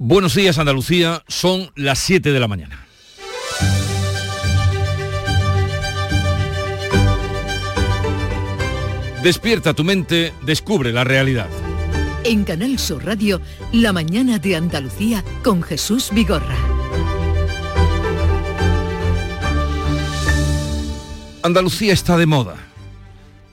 Buenos 0.00 0.36
días 0.36 0.56
Andalucía, 0.58 1.24
son 1.26 1.72
las 1.74 1.98
7 1.98 2.30
de 2.30 2.38
la 2.38 2.46
mañana. 2.46 2.86
Despierta 9.24 9.74
tu 9.74 9.82
mente, 9.82 10.32
descubre 10.42 10.92
la 10.92 11.02
realidad. 11.02 11.48
En 12.22 12.44
Canal 12.44 12.78
Sur 12.78 13.04
Radio, 13.04 13.40
La 13.72 13.92
mañana 13.92 14.38
de 14.38 14.54
Andalucía 14.54 15.24
con 15.42 15.64
Jesús 15.64 16.10
Vigorra. 16.12 16.56
Andalucía 21.42 21.92
está 21.92 22.16
de 22.16 22.26
moda. 22.26 22.67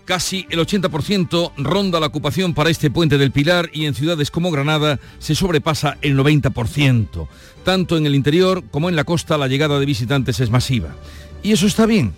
Casi 0.06 0.46
el 0.52 0.60
80% 0.60 1.54
ronda 1.58 2.00
la 2.00 2.06
ocupación 2.06 2.54
para 2.54 2.70
este 2.70 2.92
puente 2.92 3.18
del 3.18 3.32
Pilar 3.32 3.72
y 3.74 3.86
en 3.86 3.96
ciudades 3.96 4.30
como 4.30 4.52
Granada 4.52 5.00
se 5.18 5.34
sobrepasa 5.34 5.98
el 6.04 6.16
90%. 6.16 7.28
Tanto 7.64 7.98
en 7.98 8.06
el 8.06 8.14
interior 8.14 8.64
como 8.70 8.90
en 8.90 8.96
la 8.96 9.04
costa 9.04 9.38
la 9.40 9.48
llegada 9.48 9.80
de 9.80 9.86
visitantes 9.88 10.40
es 10.40 10.52
masiva. 10.52 10.96
Y 11.42 11.54
eso 11.54 11.66
está 11.66 11.88
bien. 11.88 12.14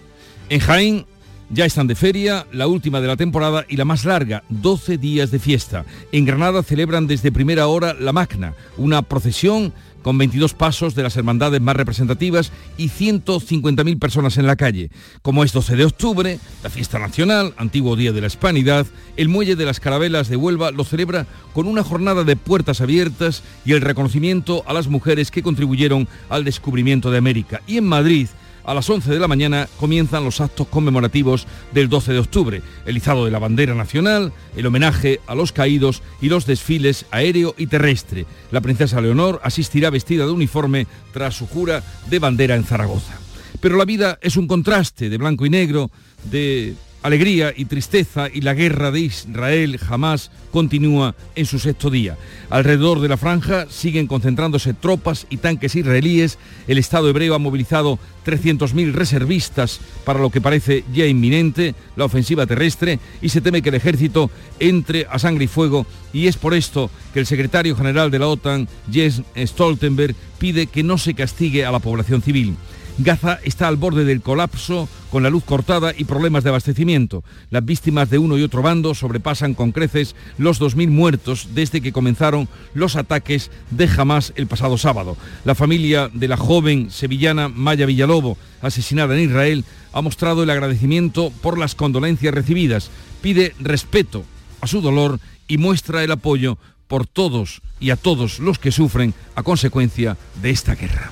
En 0.49 0.59
Jaén 0.59 1.05
ya 1.49 1.65
están 1.65 1.87
de 1.87 1.95
feria, 1.95 2.45
la 2.51 2.67
última 2.67 2.99
de 2.99 3.07
la 3.07 3.15
temporada 3.15 3.65
y 3.69 3.77
la 3.77 3.85
más 3.85 4.03
larga, 4.03 4.43
12 4.49 4.97
días 4.97 5.31
de 5.31 5.39
fiesta. 5.39 5.85
En 6.11 6.25
Granada 6.25 6.63
celebran 6.63 7.07
desde 7.07 7.31
primera 7.31 7.67
hora 7.67 7.93
la 7.93 8.11
Magna, 8.11 8.53
una 8.75 9.01
procesión 9.01 9.73
con 10.07 10.17
22 10.17 10.53
pasos 10.53 10.95
de 10.95 11.03
las 11.03 11.17
hermandades 11.17 11.59
más 11.59 11.75
representativas 11.75 12.53
y 12.77 12.87
150.000 12.87 13.99
personas 13.99 14.37
en 14.37 14.47
la 14.47 14.55
calle. 14.55 14.89
Como 15.21 15.43
es 15.43 15.51
12 15.51 15.75
de 15.75 15.83
octubre, 15.83 16.39
la 16.63 16.69
fiesta 16.69 16.97
nacional, 16.97 17.53
antiguo 17.57 17.97
Día 17.97 18.13
de 18.13 18.21
la 18.21 18.27
Hispanidad, 18.27 18.87
el 19.17 19.27
Muelle 19.27 19.57
de 19.57 19.65
las 19.65 19.81
Carabelas 19.81 20.29
de 20.29 20.37
Huelva 20.37 20.71
lo 20.71 20.85
celebra 20.85 21.27
con 21.53 21.67
una 21.67 21.83
jornada 21.83 22.23
de 22.23 22.37
puertas 22.37 22.79
abiertas 22.79 23.43
y 23.65 23.73
el 23.73 23.81
reconocimiento 23.81 24.63
a 24.65 24.71
las 24.71 24.87
mujeres 24.87 25.29
que 25.29 25.43
contribuyeron 25.43 26.07
al 26.29 26.45
descubrimiento 26.45 27.11
de 27.11 27.17
América. 27.17 27.61
Y 27.67 27.75
en 27.75 27.83
Madrid, 27.83 28.29
a 28.67 28.73
las 28.73 28.89
11 28.89 29.09
de 29.09 29.19
la 29.19 29.29
mañana 29.29 29.67
comienzan 29.79 30.25
los 30.25 30.41
actos 30.41 30.67
conmemorativos 30.67 31.47
del 31.73 31.87
12 31.87 32.13
de 32.13 32.19
octubre, 32.19 32.61
el 32.85 32.97
izado 32.97 33.25
de 33.25 33.31
la 33.31 33.39
bandera 33.39 33.73
nacional, 33.73 34.33
el 34.55 34.65
homenaje 34.65 35.21
a 35.25 35.35
los 35.35 35.53
caídos 35.53 36.03
y 36.21 36.27
los 36.27 36.45
desfiles 36.45 37.05
aéreo 37.09 37.55
y 37.57 37.67
terrestre. 37.67 38.25
La 38.51 38.61
princesa 38.61 38.99
Leonor 38.99 39.39
asistirá 39.43 39.89
vestida 39.89 40.25
de 40.25 40.31
uniforme 40.31 40.85
tras 41.13 41.35
su 41.35 41.47
jura 41.47 41.81
de 42.09 42.19
bandera 42.19 42.55
en 42.55 42.65
Zaragoza. 42.65 43.17
Pero 43.61 43.77
la 43.77 43.85
vida 43.85 44.19
es 44.21 44.35
un 44.35 44.47
contraste 44.47 45.09
de 45.09 45.17
blanco 45.17 45.45
y 45.45 45.49
negro, 45.49 45.89
de 46.25 46.75
alegría 47.07 47.53
y 47.55 47.65
tristeza 47.65 48.27
y 48.31 48.41
la 48.41 48.53
guerra 48.53 48.91
de 48.91 48.99
Israel 48.99 49.77
jamás 49.77 50.29
continúa 50.51 51.15
en 51.35 51.45
su 51.45 51.57
sexto 51.57 51.89
día. 51.89 52.17
Alrededor 52.49 52.99
de 52.99 53.07
la 53.07 53.15
franja 53.17 53.65
siguen 53.69 54.07
concentrándose 54.07 54.73
tropas 54.73 55.25
y 55.29 55.37
tanques 55.37 55.75
israelíes. 55.75 56.37
El 56.67 56.77
Estado 56.77 57.09
hebreo 57.09 57.33
ha 57.33 57.39
movilizado 57.39 57.97
300.000 58.25 58.91
reservistas 58.91 59.79
para 60.03 60.19
lo 60.19 60.29
que 60.29 60.41
parece 60.41 60.83
ya 60.93 61.05
inminente, 61.05 61.75
la 61.95 62.05
ofensiva 62.05 62.45
terrestre, 62.45 62.99
y 63.21 63.29
se 63.29 63.39
teme 63.39 63.61
que 63.61 63.69
el 63.69 63.75
ejército 63.75 64.29
entre 64.59 65.07
a 65.09 65.17
sangre 65.17 65.45
y 65.45 65.47
fuego. 65.47 65.87
Y 66.11 66.27
es 66.27 66.35
por 66.35 66.53
esto 66.53 66.91
que 67.13 67.21
el 67.21 67.25
secretario 67.25 67.75
general 67.75 68.11
de 68.11 68.19
la 68.19 68.27
OTAN, 68.27 68.67
Jens 68.91 69.21
Stoltenberg, 69.37 70.13
pide 70.39 70.67
que 70.67 70.83
no 70.83 70.97
se 70.97 71.13
castigue 71.13 71.65
a 71.65 71.71
la 71.71 71.79
población 71.79 72.21
civil. 72.21 72.55
Gaza 72.99 73.39
está 73.43 73.67
al 73.67 73.75
borde 73.75 74.05
del 74.05 74.21
colapso, 74.21 74.89
con 75.11 75.21
la 75.21 75.29
luz 75.29 75.43
cortada 75.43 75.93
y 75.95 76.05
problemas 76.05 76.43
de 76.43 76.49
abastecimiento. 76.49 77.23
Las 77.51 77.63
víctimas 77.63 78.09
de 78.09 78.17
uno 78.17 78.37
y 78.37 78.43
otro 78.43 78.63
bando 78.63 78.95
sobrepasan 78.95 79.53
con 79.53 79.71
creces 79.71 80.15
los 80.39 80.59
2.000 80.59 80.89
muertos 80.89 81.49
desde 81.53 81.81
que 81.81 81.91
comenzaron 81.91 82.49
los 82.73 82.95
ataques 82.95 83.51
de 83.69 83.87
Hamas 83.87 84.33
el 84.35 84.47
pasado 84.47 84.79
sábado. 84.79 85.15
La 85.45 85.53
familia 85.53 86.09
de 86.11 86.27
la 86.27 86.37
joven 86.37 86.89
sevillana 86.89 87.49
Maya 87.49 87.85
Villalobo, 87.85 88.37
asesinada 88.61 89.15
en 89.15 89.29
Israel, 89.29 89.63
ha 89.93 90.01
mostrado 90.01 90.41
el 90.41 90.49
agradecimiento 90.49 91.31
por 91.41 91.59
las 91.59 91.75
condolencias 91.75 92.33
recibidas. 92.33 92.89
Pide 93.21 93.53
respeto 93.59 94.25
a 94.59 94.67
su 94.67 94.81
dolor 94.81 95.19
y 95.47 95.57
muestra 95.57 96.03
el 96.03 96.11
apoyo 96.11 96.57
por 96.87 97.05
todos 97.05 97.61
y 97.79 97.91
a 97.91 97.95
todos 97.95 98.39
los 98.39 98.57
que 98.57 98.71
sufren 98.71 99.13
a 99.35 99.43
consecuencia 99.43 100.17
de 100.41 100.49
esta 100.49 100.73
guerra. 100.73 101.11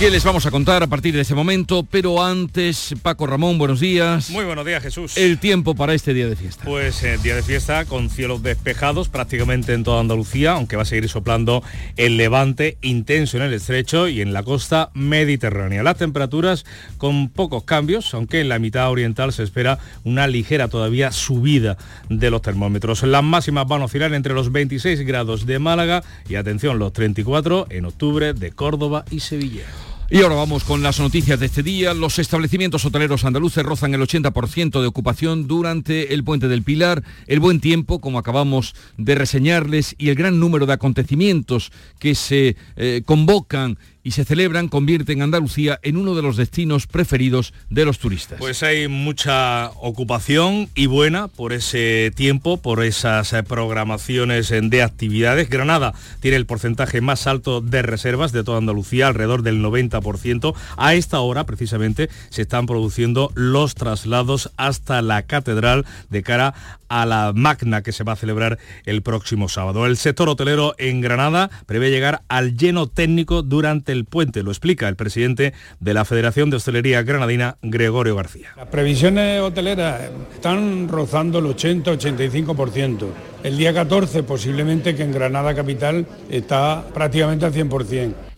¿Qué 0.00 0.10
les 0.10 0.24
vamos 0.24 0.46
a 0.46 0.50
contar 0.50 0.82
a 0.82 0.86
partir 0.86 1.14
de 1.14 1.20
ese 1.20 1.34
momento? 1.34 1.82
Pero 1.82 2.24
antes, 2.24 2.94
Paco 3.02 3.26
Ramón, 3.26 3.58
buenos 3.58 3.80
días. 3.80 4.30
Muy 4.30 4.46
buenos 4.46 4.64
días, 4.64 4.82
Jesús. 4.82 5.14
El 5.18 5.36
tiempo 5.38 5.74
para 5.74 5.92
este 5.92 6.14
día 6.14 6.26
de 6.26 6.36
fiesta. 6.36 6.64
Pues 6.64 7.02
eh, 7.02 7.18
día 7.22 7.36
de 7.36 7.42
fiesta 7.42 7.84
con 7.84 8.08
cielos 8.08 8.42
despejados 8.42 9.10
prácticamente 9.10 9.74
en 9.74 9.84
toda 9.84 10.00
Andalucía, 10.00 10.52
aunque 10.52 10.76
va 10.76 10.84
a 10.84 10.86
seguir 10.86 11.06
soplando 11.10 11.62
el 11.98 12.16
levante 12.16 12.78
intenso 12.80 13.36
en 13.36 13.42
el 13.42 13.52
estrecho 13.52 14.08
y 14.08 14.22
en 14.22 14.32
la 14.32 14.42
costa 14.42 14.88
mediterránea. 14.94 15.82
Las 15.82 15.98
temperaturas 15.98 16.64
con 16.96 17.28
pocos 17.28 17.64
cambios, 17.64 18.14
aunque 18.14 18.40
en 18.40 18.48
la 18.48 18.58
mitad 18.58 18.90
oriental 18.90 19.34
se 19.34 19.42
espera 19.42 19.80
una 20.04 20.26
ligera 20.26 20.68
todavía 20.68 21.12
subida 21.12 21.76
de 22.08 22.30
los 22.30 22.40
termómetros. 22.40 23.02
Las 23.02 23.22
máximas 23.22 23.68
van 23.68 23.82
a 23.82 23.84
oscilar 23.84 24.14
entre 24.14 24.32
los 24.32 24.50
26 24.50 25.00
grados 25.02 25.44
de 25.44 25.58
Málaga 25.58 26.02
y 26.26 26.36
atención, 26.36 26.78
los 26.78 26.94
34 26.94 27.66
en 27.68 27.84
octubre 27.84 28.32
de 28.32 28.50
Córdoba 28.52 29.04
y 29.10 29.20
Sevilla. 29.20 29.66
Y 30.12 30.22
ahora 30.22 30.34
vamos 30.34 30.64
con 30.64 30.82
las 30.82 30.98
noticias 30.98 31.38
de 31.38 31.46
este 31.46 31.62
día. 31.62 31.94
Los 31.94 32.18
establecimientos 32.18 32.84
hoteleros 32.84 33.24
andaluces 33.24 33.62
rozan 33.62 33.94
el 33.94 34.00
80% 34.00 34.80
de 34.80 34.88
ocupación 34.88 35.46
durante 35.46 36.12
el 36.12 36.24
puente 36.24 36.48
del 36.48 36.64
Pilar. 36.64 37.04
El 37.28 37.38
buen 37.38 37.60
tiempo, 37.60 38.00
como 38.00 38.18
acabamos 38.18 38.74
de 38.96 39.14
reseñarles, 39.14 39.94
y 39.98 40.08
el 40.08 40.16
gran 40.16 40.40
número 40.40 40.66
de 40.66 40.72
acontecimientos 40.72 41.70
que 42.00 42.16
se 42.16 42.56
eh, 42.74 43.02
convocan 43.06 43.78
y 44.02 44.12
se 44.12 44.24
celebran 44.24 44.68
convierten 44.68 45.22
Andalucía 45.22 45.78
en 45.82 45.96
uno 45.96 46.14
de 46.14 46.22
los 46.22 46.36
destinos 46.36 46.86
preferidos 46.86 47.52
de 47.68 47.84
los 47.84 47.98
turistas. 47.98 48.38
Pues 48.38 48.62
hay 48.62 48.88
mucha 48.88 49.70
ocupación 49.76 50.68
y 50.74 50.86
buena 50.86 51.28
por 51.28 51.52
ese 51.52 52.12
tiempo, 52.14 52.56
por 52.56 52.82
esas 52.82 53.32
eh, 53.32 53.42
programaciones 53.42 54.50
de 54.50 54.82
actividades. 54.82 55.50
Granada 55.50 55.94
tiene 56.20 56.36
el 56.36 56.46
porcentaje 56.46 57.00
más 57.00 57.26
alto 57.26 57.60
de 57.60 57.82
reservas 57.82 58.32
de 58.32 58.44
toda 58.44 58.58
Andalucía, 58.58 59.06
alrededor 59.06 59.42
del 59.42 59.62
90%. 59.62 60.54
A 60.76 60.94
esta 60.94 61.20
hora, 61.20 61.44
precisamente, 61.44 62.08
se 62.30 62.42
están 62.42 62.66
produciendo 62.66 63.32
los 63.34 63.74
traslados 63.74 64.50
hasta 64.56 65.02
la 65.02 65.22
catedral 65.22 65.84
de 66.08 66.22
cara 66.22 66.54
a 66.88 67.06
la 67.06 67.32
magna 67.34 67.82
que 67.82 67.92
se 67.92 68.02
va 68.02 68.12
a 68.12 68.16
celebrar 68.16 68.58
el 68.84 69.00
próximo 69.02 69.48
sábado. 69.48 69.86
El 69.86 69.96
sector 69.96 70.28
hotelero 70.28 70.74
en 70.76 71.00
Granada 71.00 71.48
prevé 71.66 71.90
llegar 71.90 72.22
al 72.28 72.56
lleno 72.56 72.88
técnico 72.88 73.42
durante 73.42 73.89
el 73.90 74.04
puente, 74.04 74.42
lo 74.42 74.50
explica 74.50 74.88
el 74.88 74.96
presidente 74.96 75.52
de 75.80 75.94
la 75.94 76.04
Federación 76.04 76.50
de 76.50 76.56
Hostelería 76.56 77.02
Granadina, 77.02 77.56
Gregorio 77.62 78.16
García. 78.16 78.50
Las 78.56 78.68
previsiones 78.68 79.40
hoteleras 79.40 80.10
están 80.34 80.88
rozando 80.88 81.38
el 81.38 81.46
80-85%. 81.46 83.06
El 83.42 83.56
día 83.56 83.72
14 83.72 84.22
posiblemente 84.22 84.94
que 84.94 85.02
en 85.02 85.12
Granada 85.12 85.54
Capital 85.54 86.06
está 86.30 86.84
prácticamente 86.92 87.46
al 87.46 87.52
100%. 87.52 88.29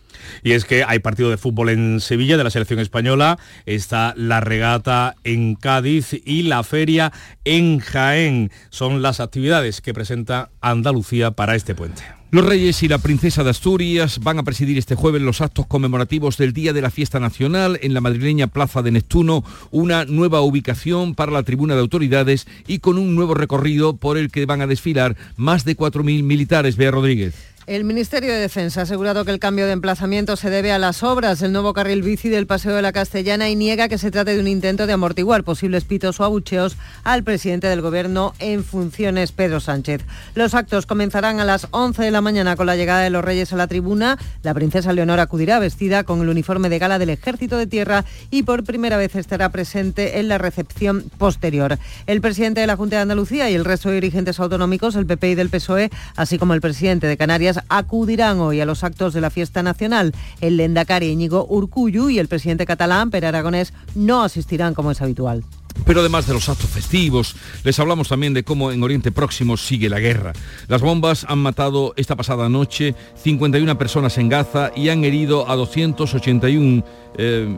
Y 0.43 0.53
es 0.53 0.65
que 0.65 0.85
hay 0.85 0.99
partido 0.99 1.31
de 1.31 1.37
fútbol 1.37 1.71
en 1.71 2.01
Sevilla 2.01 2.37
de 2.37 2.45
la 2.45 2.51
selección 2.51 2.81
española, 2.81 3.39
está 3.67 4.15
la 4.17 4.41
regata 4.41 5.17
en 5.25 5.55
Cádiz 5.55 6.15
y 6.25 6.43
la 6.43 6.63
feria 6.63 7.13
en 7.45 7.79
Jaén. 7.79 8.51
Son 8.71 9.03
las 9.03 9.21
actividades 9.21 9.81
que 9.81 9.95
presenta 9.95 10.51
Andalucía 10.61 11.33
para 11.33 11.55
este 11.55 11.75
puente. 11.75 12.03
Los 12.33 12.47
reyes 12.47 12.83
y 12.83 12.89
la 12.89 12.97
princesa 12.97 13.45
de 13.45 13.51
Asturias 13.51 14.21
van 14.23 14.39
a 14.39 14.43
presidir 14.43 14.79
este 14.79 14.95
jueves 14.95 15.21
los 15.21 15.43
actos 15.43 15.67
conmemorativos 15.67 16.39
del 16.39 16.55
Día 16.55 16.73
de 16.73 16.81
la 16.81 16.91
Fiesta 16.91 17.21
Nacional 17.21 17.79
en 17.83 17.93
la 17.93 18.01
madrileña 18.01 18.47
Plaza 18.47 18.81
de 18.81 18.91
Neptuno, 18.91 19.45
una 19.71 20.07
nueva 20.07 20.41
ubicación 20.41 21.15
para 21.15 21.31
la 21.31 21.43
tribuna 21.43 21.75
de 21.75 21.83
autoridades 21.83 22.47
y 22.67 22.79
con 22.79 22.97
un 22.97 23.15
nuevo 23.15 23.35
recorrido 23.35 23.99
por 23.99 24.17
el 24.17 24.31
que 24.31 24.47
van 24.47 24.63
a 24.63 24.67
desfilar 24.67 25.15
más 25.37 25.67
de 25.67 25.77
4.000 25.77 26.23
militares. 26.23 26.79
Bea 26.79 26.91
Rodríguez. 26.91 27.52
El 27.69 27.85
Ministerio 27.85 28.33
de 28.33 28.41
Defensa 28.41 28.81
ha 28.81 28.83
asegurado 28.83 29.25
que 29.25 29.31
el 29.31 29.39
cambio 29.39 29.67
de 29.67 29.73
emplazamiento 29.73 30.35
se 30.35 30.51
debe 30.51 30.73
a 30.73 30.81
las 30.81 31.05
obras 31.05 31.39
del 31.39 31.53
nuevo 31.53 31.73
carril 31.73 32.03
bici 32.03 32.29
del 32.29 32.49
Paseo 32.49 32.75
de 32.75 32.83
la 32.83 32.91
Castellana 32.91 33.49
y 33.51 33.55
niega 33.55 33.89
que 33.89 33.99
se 33.99 34.11
trate 34.11 34.35
de 34.35 34.41
un 34.41 34.49
intento 34.49 34.89
de 34.89 34.93
amortiguar 34.93 35.45
posibles 35.45 35.85
pitos 35.85 36.19
o 36.19 36.25
abucheos 36.25 36.77
al 37.05 37.23
presidente 37.23 37.69
del 37.69 37.81
Gobierno 37.81 38.35
en 38.41 38.65
funciones, 38.65 39.31
Pedro 39.31 39.61
Sánchez. 39.61 40.03
Los 40.35 40.55
actos 40.55 40.87
comenzarán 40.87 41.39
a 41.39 41.45
las 41.45 41.69
11 41.71 42.03
de 42.03 42.11
la 42.11 42.21
mañana 42.21 42.57
con 42.57 42.67
la 42.67 42.75
llegada 42.75 43.03
de 43.03 43.11
los 43.11 43.25
reyes 43.25 43.53
a 43.53 43.57
la 43.57 43.69
tribuna. 43.69 44.19
La 44.43 44.55
princesa 44.55 44.93
Leonor 44.93 45.21
acudirá 45.21 45.61
vestida 45.61 46.03
con 46.03 46.21
el 46.21 46.31
uniforme 46.31 46.69
de 46.69 46.81
gala 46.81 46.99
del 46.99 47.11
Ejército 47.11 47.57
de 47.59 47.69
Tierra 47.69 48.05
y 48.33 48.43
por 48.43 48.65
primera 48.65 48.97
vez 48.97 49.15
estará 49.15 49.51
presente 49.51 50.19
en 50.19 50.27
la 50.27 50.39
recepción 50.39 51.05
posterior. 51.17 51.79
El 52.09 52.21
presidente 52.21 52.61
de 52.61 52.67
la 52.67 52.75
Junta 52.75 52.97
de 52.97 53.03
Andalucía 53.03 53.49
y 53.51 53.55
el 53.55 53.65
resto 53.65 53.89
de 53.89 53.97
dirigentes 53.97 54.41
autonómicos, 54.41 54.97
el 54.97 55.07
PP 55.07 55.31
y 55.31 55.35
del 55.37 55.49
PSOE, 55.49 55.93
así 56.17 56.39
como 56.39 56.55
el 56.55 56.61
presidente 56.61 57.07
de 57.07 57.17
Canarias, 57.17 57.52
acudirán 57.69 58.41
hoy 58.41 58.61
a 58.61 58.67
los 58.67 58.85
actos 58.85 59.15
de 59.15 59.21
la 59.21 59.31
fiesta 59.31 59.63
nacional. 59.63 60.15
El 60.41 60.57
lendacari 60.57 61.09
Íñigo 61.09 61.47
Urcuyu 61.49 62.09
y 62.11 62.19
el 62.19 62.29
presidente 62.29 62.67
catalán, 62.67 63.11
Per 63.11 63.25
Aragonés, 63.25 63.73
no 63.95 64.23
asistirán 64.23 64.75
como 64.75 64.91
es 64.91 65.03
habitual. 65.03 65.45
Pero 65.87 66.01
además 66.01 66.27
de 66.27 66.35
los 66.35 66.49
actos 66.49 66.71
festivos, 66.71 67.35
les 67.65 67.79
hablamos 67.79 68.09
también 68.09 68.35
de 68.35 68.45
cómo 68.45 68.73
en 68.73 68.83
Oriente 68.83 69.11
Próximo 69.11 69.57
sigue 69.57 69.89
la 69.89 70.01
guerra. 70.01 70.33
Las 70.69 70.81
bombas 70.81 71.25
han 71.29 71.39
matado 71.39 71.95
esta 71.97 72.15
pasada 72.15 72.49
noche 72.49 72.95
51 73.17 73.79
personas 73.79 74.17
en 74.19 74.29
Gaza 74.29 74.71
y 74.77 74.91
han 74.91 75.05
herido 75.05 75.51
a 75.51 75.57
281 75.57 76.85
eh, 77.19 77.57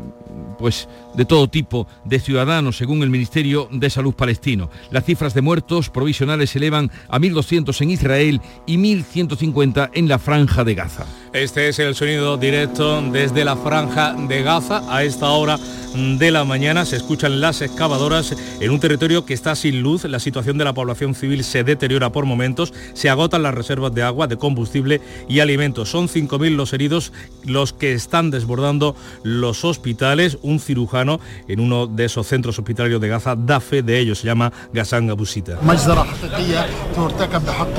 pues 0.58 0.88
de 1.14 1.24
todo 1.24 1.48
tipo 1.48 1.86
de 2.04 2.20
ciudadanos, 2.20 2.76
según 2.76 3.02
el 3.02 3.10
Ministerio 3.10 3.68
de 3.70 3.90
Salud 3.90 4.14
palestino. 4.14 4.70
Las 4.90 5.04
cifras 5.04 5.34
de 5.34 5.42
muertos 5.42 5.90
provisionales 5.90 6.50
se 6.50 6.58
elevan 6.58 6.90
a 7.08 7.18
1.200 7.18 7.80
en 7.80 7.90
Israel 7.90 8.40
y 8.66 8.76
1.150 8.76 9.90
en 9.94 10.08
la 10.08 10.18
franja 10.18 10.64
de 10.64 10.74
Gaza. 10.74 11.06
Este 11.32 11.68
es 11.68 11.78
el 11.80 11.94
sonido 11.94 12.36
directo 12.36 13.02
desde 13.02 13.44
la 13.44 13.56
franja 13.56 14.14
de 14.14 14.42
Gaza. 14.42 14.82
A 14.88 15.02
esta 15.02 15.30
hora 15.30 15.58
de 15.94 16.30
la 16.30 16.44
mañana 16.44 16.84
se 16.84 16.96
escuchan 16.96 17.40
las 17.40 17.60
excavadoras 17.60 18.34
en 18.60 18.70
un 18.70 18.80
territorio 18.80 19.24
que 19.24 19.34
está 19.34 19.54
sin 19.56 19.82
luz. 19.82 20.04
La 20.04 20.20
situación 20.20 20.58
de 20.58 20.64
la 20.64 20.74
población 20.74 21.14
civil 21.14 21.44
se 21.44 21.64
deteriora 21.64 22.12
por 22.12 22.24
momentos. 22.24 22.72
Se 22.94 23.10
agotan 23.10 23.42
las 23.42 23.54
reservas 23.54 23.94
de 23.94 24.02
agua, 24.02 24.26
de 24.26 24.36
combustible 24.36 25.00
y 25.28 25.40
alimentos. 25.40 25.90
Son 25.90 26.08
5.000 26.08 26.54
los 26.54 26.72
heridos, 26.72 27.12
los 27.44 27.72
que 27.72 27.92
están 27.92 28.30
desbordando 28.30 28.96
los 29.22 29.64
hospitales. 29.64 30.23
Un 30.42 30.58
cirujano 30.58 31.20
en 31.48 31.60
uno 31.60 31.86
de 31.86 32.06
esos 32.06 32.26
centros 32.26 32.58
hospitalarios 32.58 33.00
de 33.00 33.08
Gaza 33.08 33.36
da 33.36 33.60
fe 33.60 33.82
de 33.82 33.98
ello. 33.98 34.14
Se 34.14 34.26
llama 34.26 34.52
Gassan 34.72 35.10
Abusita. 35.10 35.58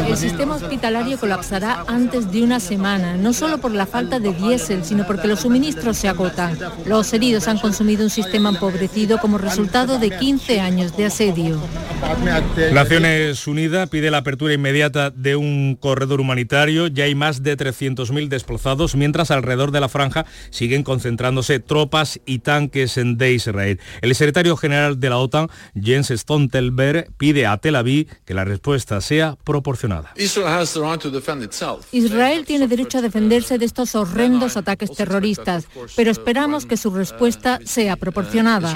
El 0.08 0.18
sistema 0.18 0.56
hospitalario 0.56 1.18
colapsará 1.18 1.84
antes 1.88 2.32
de 2.32 2.44
una 2.44 2.60
semana. 2.60 3.18
No 3.18 3.34
solo 3.34 3.58
por 3.58 3.72
la 3.72 3.86
falta 3.86 4.20
de 4.20 4.34
diésel, 4.34 4.84
sino 4.84 5.06
porque 5.08 5.28
los 5.28 5.42
suministros 5.42 5.98
se 5.98 6.08
agotan. 6.08 6.58
Los 6.86 7.12
heridos 7.14 7.48
han 7.48 7.58
consumido 7.58 8.04
un 8.04 8.10
sistema 8.10 8.50
empobrecido 8.50 9.18
como 9.20 9.38
resultado 9.38 10.00
de 10.00 10.12
15 10.12 10.60
años 10.60 10.96
de 10.96 11.06
asedio. 11.06 11.60
Naciones 12.74 13.48
Unidas 13.48 13.90
pide 13.90 14.12
la 14.12 14.20
apertura 14.20 14.54
inmediata 14.54 15.10
de 15.10 15.36
un 15.36 15.78
corredor 15.80 16.22
humanitario. 16.22 16.88
Ya 16.88 17.06
hay 17.06 17.16
más 17.16 17.42
de 17.42 17.58
300.000 17.58 18.28
desplazados, 18.28 18.96
mientras 18.96 19.32
alrededor 19.32 19.72
de 19.72 19.80
la 19.80 19.90
franja 19.90 20.26
siguen 20.50 20.84
concentrándose 20.84 21.60
tropas 21.60 22.20
y 22.26 22.35
tanques 22.40 22.96
de 22.96 23.34
Israel. 23.34 23.80
El 24.02 24.16
secretario 24.16 24.56
general 24.58 25.00
de 25.00 25.10
la 25.10 25.18
OTAN, 25.18 25.48
Jens 25.80 26.10
Stoltenberg, 26.10 27.12
pide 27.18 27.46
a 27.46 27.58
Tel 27.58 27.76
Aviv 27.76 28.08
que 28.26 28.34
la 28.34 28.46
respuesta 28.46 29.02
sea 29.02 29.38
proporcionada. 29.44 30.14
Israel 31.92 32.46
tiene 32.46 32.68
derecho 32.68 32.98
a 32.98 33.02
defender 33.02 33.44
de 33.46 33.66
estos 33.66 33.96
horrendos 33.96 34.58
ataques 34.58 34.92
terroristas, 34.92 35.68
pero 35.96 36.12
esperamos 36.12 36.66
que 36.66 36.78
su 36.78 36.90
respuesta 36.90 37.60
sea 37.64 37.96
proporcionada. 37.96 38.74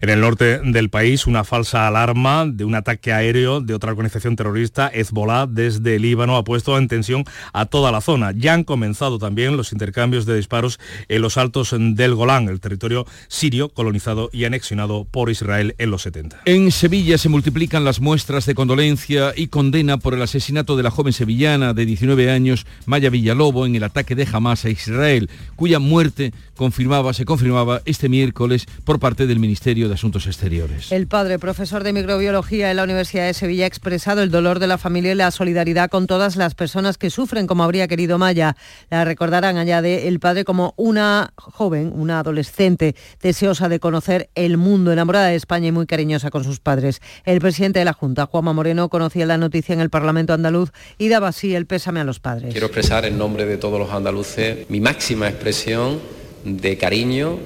En 0.00 0.08
el 0.10 0.20
norte 0.20 0.60
del 0.60 0.90
país, 0.90 1.26
una 1.26 1.44
falsa 1.44 1.86
alarma 1.86 2.44
de 2.46 2.64
un 2.64 2.74
ataque 2.74 3.12
aéreo 3.12 3.60
de 3.60 3.74
otra 3.74 3.90
organización 3.90 4.36
terrorista, 4.36 4.88
Hezbollah, 4.88 5.46
desde 5.46 5.98
Líbano, 5.98 6.36
ha 6.36 6.44
puesto 6.44 6.76
en 6.78 6.88
tensión 6.88 7.24
a 7.52 7.66
toda 7.66 7.92
la 7.92 8.00
zona. 8.00 8.32
Ya 8.32 8.54
han 8.54 8.64
comenzado 8.64 9.18
también 9.18 9.56
los 9.56 9.72
intercambios 9.72 10.26
de 10.26 10.36
disparos 10.36 10.78
en 11.08 11.15
los 11.18 11.36
altos 11.36 11.74
del 11.78 12.14
Golán, 12.14 12.48
el 12.48 12.60
territorio 12.60 13.06
sirio 13.28 13.68
colonizado 13.68 14.30
y 14.32 14.44
anexionado 14.44 15.04
por 15.04 15.30
Israel 15.30 15.74
en 15.78 15.90
los 15.90 16.02
70. 16.02 16.42
En 16.44 16.70
Sevilla 16.72 17.18
se 17.18 17.28
multiplican 17.28 17.84
las 17.84 18.00
muestras 18.00 18.46
de 18.46 18.54
condolencia 18.54 19.32
y 19.36 19.48
condena 19.48 19.98
por 19.98 20.14
el 20.14 20.22
asesinato 20.22 20.76
de 20.76 20.82
la 20.82 20.90
joven 20.90 21.12
sevillana 21.12 21.74
de 21.74 21.86
19 21.86 22.30
años, 22.30 22.66
Maya 22.86 23.10
Villalobo, 23.10 23.66
en 23.66 23.76
el 23.76 23.84
ataque 23.84 24.14
de 24.14 24.28
Hamas 24.30 24.64
a 24.64 24.70
Israel, 24.70 25.30
cuya 25.56 25.78
muerte 25.78 26.32
confirmaba, 26.56 27.12
se 27.12 27.24
confirmaba 27.24 27.82
este 27.84 28.08
miércoles 28.08 28.66
por 28.84 28.98
parte 28.98 29.26
del 29.26 29.38
Ministerio 29.38 29.88
de 29.88 29.94
Asuntos 29.94 30.26
Exteriores. 30.26 30.90
El 30.90 31.06
padre, 31.06 31.38
profesor 31.38 31.84
de 31.84 31.92
microbiología 31.92 32.70
en 32.70 32.76
la 32.76 32.84
Universidad 32.84 33.26
de 33.26 33.34
Sevilla, 33.34 33.64
ha 33.64 33.68
expresado 33.68 34.22
el 34.22 34.30
dolor 34.30 34.58
de 34.58 34.66
la 34.66 34.78
familia 34.78 35.12
y 35.12 35.14
la 35.14 35.30
solidaridad 35.30 35.90
con 35.90 36.06
todas 36.06 36.36
las 36.36 36.54
personas 36.54 36.98
que 36.98 37.10
sufren, 37.10 37.46
como 37.46 37.64
habría 37.64 37.88
querido 37.88 38.18
Maya. 38.18 38.56
La 38.90 39.04
recordarán 39.04 39.56
allá 39.58 39.82
de 39.82 40.08
el 40.08 40.20
padre 40.20 40.44
como 40.44 40.74
una 40.76 41.05
joven, 41.36 41.92
una 41.94 42.20
adolescente 42.20 42.94
deseosa 43.22 43.68
de 43.68 43.80
conocer 43.80 44.30
el 44.34 44.56
mundo, 44.56 44.92
enamorada 44.92 45.28
de 45.28 45.36
España 45.36 45.68
y 45.68 45.72
muy 45.72 45.86
cariñosa 45.86 46.30
con 46.30 46.44
sus 46.44 46.60
padres. 46.60 47.00
El 47.24 47.40
presidente 47.40 47.78
de 47.78 47.84
la 47.84 47.92
Junta, 47.92 48.26
Juanma 48.26 48.52
Moreno, 48.52 48.88
conocía 48.88 49.26
la 49.26 49.38
noticia 49.38 49.72
en 49.72 49.80
el 49.80 49.90
Parlamento 49.90 50.32
andaluz 50.32 50.70
y 50.98 51.08
daba 51.08 51.28
así 51.28 51.54
el 51.54 51.66
pésame 51.66 52.00
a 52.00 52.04
los 52.04 52.20
padres. 52.20 52.52
Quiero 52.52 52.66
expresar 52.66 53.04
en 53.04 53.18
nombre 53.18 53.46
de 53.46 53.56
todos 53.56 53.78
los 53.78 53.90
andaluces 53.90 54.68
mi 54.68 54.80
máxima 54.80 55.28
expresión 55.28 56.00
de 56.44 56.76
cariño, 56.76 57.38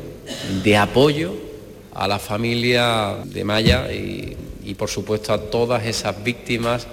de 0.62 0.76
apoyo 0.76 1.32
a 1.94 2.06
la 2.06 2.18
familia 2.18 3.16
de 3.24 3.44
Maya 3.44 3.92
y, 3.92 4.36
y 4.64 4.74
por 4.74 4.88
supuesto 4.88 5.32
a 5.32 5.38
todas 5.50 5.84
esas 5.86 6.22
víctimas, 6.22 6.86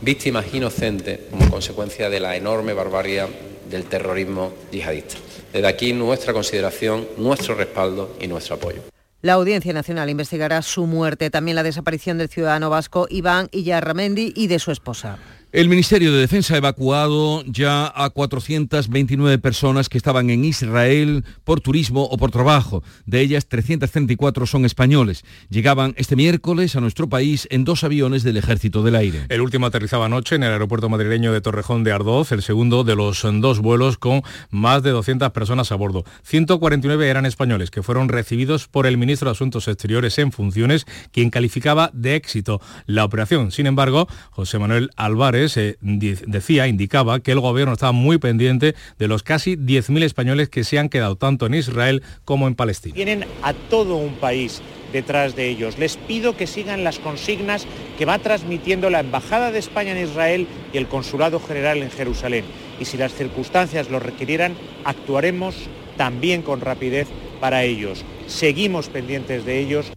víctimas 0.00 0.46
inocentes 0.52 1.20
como 1.30 1.48
consecuencia 1.50 2.10
de 2.10 2.20
la 2.20 2.36
enorme 2.36 2.72
barbarie 2.72 3.22
del 3.70 3.84
terrorismo 3.84 4.52
yihadista. 4.70 5.16
Desde 5.52 5.68
aquí 5.68 5.92
nuestra 5.92 6.32
consideración, 6.32 7.06
nuestro 7.18 7.54
respaldo 7.54 8.16
y 8.20 8.26
nuestro 8.26 8.56
apoyo. 8.56 8.82
La 9.20 9.34
Audiencia 9.34 9.72
Nacional 9.72 10.10
investigará 10.10 10.62
su 10.62 10.86
muerte, 10.86 11.30
también 11.30 11.54
la 11.54 11.62
desaparición 11.62 12.18
del 12.18 12.28
ciudadano 12.28 12.70
vasco 12.70 13.06
Iván 13.08 13.48
Iyarramendi 13.52 14.32
y 14.34 14.48
de 14.48 14.58
su 14.58 14.72
esposa. 14.72 15.18
El 15.52 15.68
Ministerio 15.68 16.14
de 16.14 16.20
Defensa 16.20 16.54
ha 16.54 16.56
evacuado 16.56 17.44
ya 17.44 17.92
a 17.94 18.08
429 18.08 19.36
personas 19.36 19.90
que 19.90 19.98
estaban 19.98 20.30
en 20.30 20.46
Israel 20.46 21.26
por 21.44 21.60
turismo 21.60 22.04
o 22.04 22.16
por 22.16 22.30
trabajo. 22.30 22.82
De 23.04 23.20
ellas, 23.20 23.48
334 23.48 24.46
son 24.46 24.64
españoles. 24.64 25.26
Llegaban 25.50 25.92
este 25.98 26.16
miércoles 26.16 26.74
a 26.74 26.80
nuestro 26.80 27.10
país 27.10 27.46
en 27.50 27.64
dos 27.64 27.84
aviones 27.84 28.22
del 28.22 28.38
Ejército 28.38 28.82
del 28.82 28.96
Aire. 28.96 29.26
El 29.28 29.42
último 29.42 29.66
aterrizaba 29.66 30.06
anoche 30.06 30.36
en 30.36 30.42
el 30.42 30.52
aeropuerto 30.52 30.88
madrileño 30.88 31.34
de 31.34 31.42
Torrejón 31.42 31.84
de 31.84 31.92
Ardoz, 31.92 32.32
el 32.32 32.40
segundo 32.40 32.82
de 32.82 32.96
los 32.96 33.22
dos 33.22 33.58
vuelos 33.58 33.98
con 33.98 34.22
más 34.48 34.82
de 34.82 34.88
200 34.88 35.32
personas 35.32 35.70
a 35.70 35.74
bordo. 35.74 36.04
149 36.22 37.06
eran 37.06 37.26
españoles 37.26 37.70
que 37.70 37.82
fueron 37.82 38.08
recibidos 38.08 38.68
por 38.68 38.86
el 38.86 38.96
ministro 38.96 39.28
de 39.28 39.32
Asuntos 39.32 39.68
Exteriores 39.68 40.18
en 40.18 40.32
funciones, 40.32 40.86
quien 41.12 41.28
calificaba 41.28 41.90
de 41.92 42.14
éxito 42.14 42.62
la 42.86 43.04
operación. 43.04 43.50
Sin 43.50 43.66
embargo, 43.66 44.08
José 44.30 44.58
Manuel 44.58 44.88
Álvarez 44.96 45.41
se 45.48 45.76
decía, 45.80 46.66
indicaba 46.66 47.20
que 47.20 47.32
el 47.32 47.40
gobierno 47.40 47.72
estaba 47.72 47.92
muy 47.92 48.18
pendiente 48.18 48.74
de 48.98 49.08
los 49.08 49.22
casi 49.22 49.56
10.000 49.56 50.02
españoles 50.02 50.48
que 50.48 50.64
se 50.64 50.78
han 50.78 50.88
quedado 50.88 51.16
tanto 51.16 51.46
en 51.46 51.54
Israel 51.54 52.02
como 52.24 52.48
en 52.48 52.54
Palestina. 52.54 52.94
Tienen 52.94 53.24
a 53.42 53.52
todo 53.52 53.96
un 53.96 54.14
país 54.14 54.62
detrás 54.92 55.34
de 55.34 55.48
ellos. 55.48 55.78
Les 55.78 55.96
pido 55.96 56.36
que 56.36 56.46
sigan 56.46 56.84
las 56.84 56.98
consignas 56.98 57.66
que 57.98 58.04
va 58.04 58.18
transmitiendo 58.18 58.90
la 58.90 59.00
Embajada 59.00 59.50
de 59.50 59.58
España 59.58 59.92
en 59.92 60.04
Israel 60.04 60.46
y 60.72 60.78
el 60.78 60.86
Consulado 60.86 61.40
General 61.40 61.78
en 61.78 61.90
Jerusalén. 61.90 62.44
Y 62.78 62.84
si 62.84 62.96
las 62.96 63.14
circunstancias 63.14 63.90
lo 63.90 63.98
requirieran, 63.98 64.54
actuaremos 64.84 65.54
también 65.96 66.42
con 66.42 66.60
rapidez 66.60 67.08
para 67.40 67.64
ellos. 67.64 68.04
Seguimos 68.26 68.88
pendientes 68.88 69.44
de 69.44 69.58
ellos. 69.58 69.92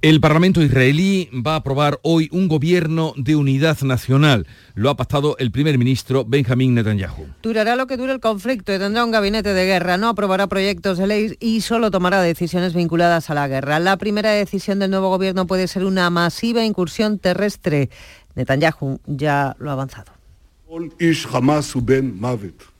El 0.00 0.20
Parlamento 0.20 0.62
israelí 0.62 1.28
va 1.44 1.54
a 1.54 1.56
aprobar 1.56 1.98
hoy 2.02 2.28
un 2.30 2.46
gobierno 2.46 3.14
de 3.16 3.34
unidad 3.34 3.80
nacional. 3.80 4.46
Lo 4.76 4.90
ha 4.90 4.96
pactado 4.96 5.36
el 5.38 5.50
primer 5.50 5.76
ministro 5.76 6.24
Benjamín 6.24 6.72
Netanyahu. 6.76 7.26
Durará 7.42 7.74
lo 7.74 7.88
que 7.88 7.96
dure 7.96 8.12
el 8.12 8.20
conflicto 8.20 8.72
y 8.72 8.78
tendrá 8.78 9.04
un 9.04 9.10
gabinete 9.10 9.52
de 9.54 9.66
guerra. 9.66 9.96
No 9.96 10.06
aprobará 10.06 10.46
proyectos 10.46 10.98
de 10.98 11.08
ley 11.08 11.36
y 11.40 11.62
solo 11.62 11.90
tomará 11.90 12.22
decisiones 12.22 12.74
vinculadas 12.74 13.28
a 13.28 13.34
la 13.34 13.48
guerra. 13.48 13.80
La 13.80 13.96
primera 13.96 14.30
decisión 14.30 14.78
del 14.78 14.92
nuevo 14.92 15.08
gobierno 15.08 15.48
puede 15.48 15.66
ser 15.66 15.84
una 15.84 16.08
masiva 16.10 16.64
incursión 16.64 17.18
terrestre. 17.18 17.90
Netanyahu 18.36 19.00
ya 19.04 19.56
lo 19.58 19.70
ha 19.70 19.72
avanzado. 19.72 20.12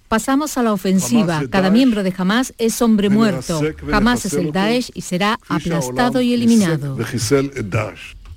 Pasamos 0.08 0.56
a 0.56 0.62
la 0.62 0.72
ofensiva. 0.72 1.42
Cada 1.50 1.70
miembro 1.70 2.02
de 2.02 2.14
Hamas 2.16 2.54
es 2.58 2.80
hombre 2.80 3.10
muerto. 3.10 3.60
Hamas 3.92 4.24
es 4.24 4.32
el 4.32 4.52
Daesh 4.52 4.90
y 4.94 5.02
será 5.02 5.38
aplastado 5.48 6.20
y 6.22 6.32
eliminado. 6.32 6.96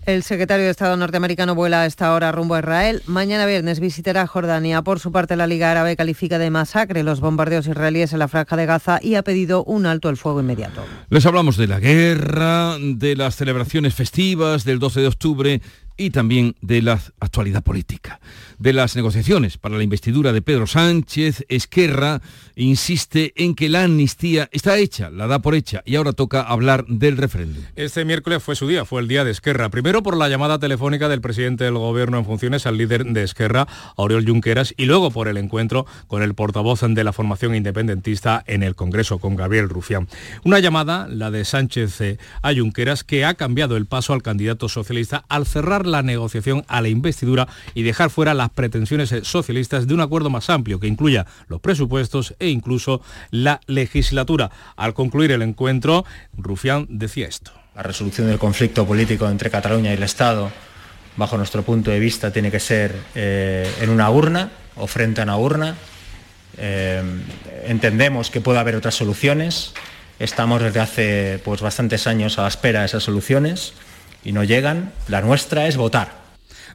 El 0.05 0.23
secretario 0.23 0.65
de 0.65 0.71
Estado 0.71 0.97
norteamericano 0.97 1.53
vuela 1.53 1.83
a 1.83 1.85
esta 1.85 2.13
hora 2.13 2.31
rumbo 2.31 2.55
a 2.55 2.59
Israel. 2.59 3.03
Mañana 3.05 3.45
viernes 3.45 3.79
visitará 3.79 4.25
Jordania. 4.25 4.81
Por 4.81 4.99
su 4.99 5.11
parte, 5.11 5.35
la 5.35 5.45
Liga 5.45 5.69
Árabe 5.69 5.95
califica 5.95 6.39
de 6.39 6.49
masacre 6.49 7.03
los 7.03 7.19
bombardeos 7.19 7.67
israelíes 7.67 8.11
en 8.11 8.19
la 8.19 8.27
franja 8.27 8.57
de 8.57 8.65
Gaza 8.65 8.99
y 8.99 9.13
ha 9.13 9.21
pedido 9.21 9.63
un 9.63 9.85
alto 9.85 10.09
el 10.09 10.17
fuego 10.17 10.39
inmediato. 10.41 10.83
Les 11.09 11.25
hablamos 11.27 11.55
de 11.55 11.67
la 11.67 11.79
guerra, 11.79 12.77
de 12.79 13.15
las 13.15 13.35
celebraciones 13.35 13.93
festivas 13.93 14.65
del 14.65 14.79
12 14.79 15.01
de 15.01 15.07
octubre 15.07 15.61
y 16.01 16.09
también 16.09 16.55
de 16.61 16.81
la 16.81 16.99
actualidad 17.19 17.63
política. 17.63 18.19
De 18.57 18.73
las 18.73 18.95
negociaciones 18.95 19.57
para 19.57 19.77
la 19.77 19.83
investidura 19.83 20.33
de 20.33 20.41
Pedro 20.41 20.67
Sánchez, 20.67 21.45
Esquerra 21.47 22.21
insiste 22.55 23.33
en 23.35 23.55
que 23.55 23.69
la 23.69 23.83
amnistía 23.83 24.49
está 24.51 24.77
hecha, 24.77 25.09
la 25.09 25.27
da 25.27 25.39
por 25.39 25.55
hecha 25.55 25.81
y 25.85 25.95
ahora 25.95 26.13
toca 26.13 26.41
hablar 26.41 26.85
del 26.87 27.17
referéndum. 27.17 27.63
Este 27.75 28.03
miércoles 28.05 28.43
fue 28.43 28.55
su 28.55 28.67
día, 28.67 28.85
fue 28.85 29.01
el 29.01 29.07
día 29.07 29.23
de 29.23 29.31
Esquerra. 29.31 29.69
Primero 29.69 30.03
por 30.03 30.17
la 30.17 30.29
llamada 30.29 30.59
telefónica 30.59 31.07
del 31.07 31.21
presidente 31.21 31.63
del 31.63 31.75
gobierno 31.75 32.17
en 32.17 32.25
funciones 32.25 32.65
al 32.65 32.77
líder 32.77 33.05
de 33.05 33.23
Esquerra, 33.23 33.67
Oriol 33.95 34.25
Junqueras, 34.25 34.73
y 34.77 34.85
luego 34.85 35.11
por 35.11 35.27
el 35.27 35.37
encuentro 35.37 35.85
con 36.07 36.23
el 36.23 36.33
portavoz 36.33 36.81
de 36.81 37.03
la 37.03 37.13
formación 37.13 37.53
independentista 37.53 38.43
en 38.47 38.63
el 38.63 38.75
Congreso, 38.75 39.19
con 39.19 39.35
Gabriel 39.35 39.69
Rufián. 39.69 40.07
Una 40.43 40.59
llamada, 40.59 41.07
la 41.07 41.29
de 41.29 41.45
Sánchez 41.45 42.01
eh, 42.01 42.17
a 42.41 42.53
Junqueras, 42.53 43.03
que 43.03 43.25
ha 43.25 43.35
cambiado 43.35 43.77
el 43.77 43.85
paso 43.85 44.13
al 44.13 44.23
candidato 44.23 44.67
socialista 44.67 45.25
al 45.29 45.45
cerrar 45.45 45.85
la 45.91 46.01
negociación 46.01 46.65
a 46.67 46.81
la 46.81 46.89
investidura 46.89 47.47
y 47.75 47.83
dejar 47.83 48.09
fuera 48.09 48.33
las 48.33 48.49
pretensiones 48.49 49.13
socialistas 49.23 49.87
de 49.87 49.93
un 49.93 50.01
acuerdo 50.01 50.29
más 50.29 50.49
amplio 50.49 50.79
que 50.79 50.87
incluya 50.87 51.25
los 51.47 51.61
presupuestos 51.61 52.33
e 52.39 52.47
incluso 52.49 53.01
la 53.29 53.61
legislatura. 53.67 54.51
Al 54.75 54.93
concluir 54.93 55.31
el 55.31 55.41
encuentro, 55.41 56.05
Rufián 56.37 56.87
decía 56.89 57.27
esto. 57.27 57.51
La 57.75 57.83
resolución 57.83 58.27
del 58.27 58.39
conflicto 58.39 58.85
político 58.85 59.29
entre 59.29 59.49
Cataluña 59.49 59.91
y 59.91 59.93
el 59.93 60.03
Estado, 60.03 60.51
bajo 61.15 61.37
nuestro 61.37 61.63
punto 61.63 61.91
de 61.91 61.99
vista, 61.99 62.31
tiene 62.31 62.51
que 62.51 62.59
ser 62.59 62.95
eh, 63.15 63.71
en 63.81 63.89
una 63.89 64.09
urna 64.09 64.51
o 64.75 64.87
frente 64.87 65.21
a 65.21 65.23
una 65.23 65.37
urna. 65.37 65.75
Eh, 66.57 67.01
entendemos 67.65 68.29
que 68.29 68.41
puede 68.41 68.59
haber 68.59 68.75
otras 68.75 68.95
soluciones. 68.95 69.73
Estamos 70.19 70.61
desde 70.61 70.79
hace 70.79 71.41
pues, 71.43 71.61
bastantes 71.61 72.07
años 72.07 72.37
a 72.37 72.43
la 72.43 72.49
espera 72.49 72.81
de 72.81 72.87
esas 72.87 73.03
soluciones 73.03 73.73
y 74.23 74.31
no 74.31 74.43
llegan. 74.43 74.91
La 75.07 75.21
nuestra 75.21 75.67
es 75.67 75.77
votar 75.77 76.21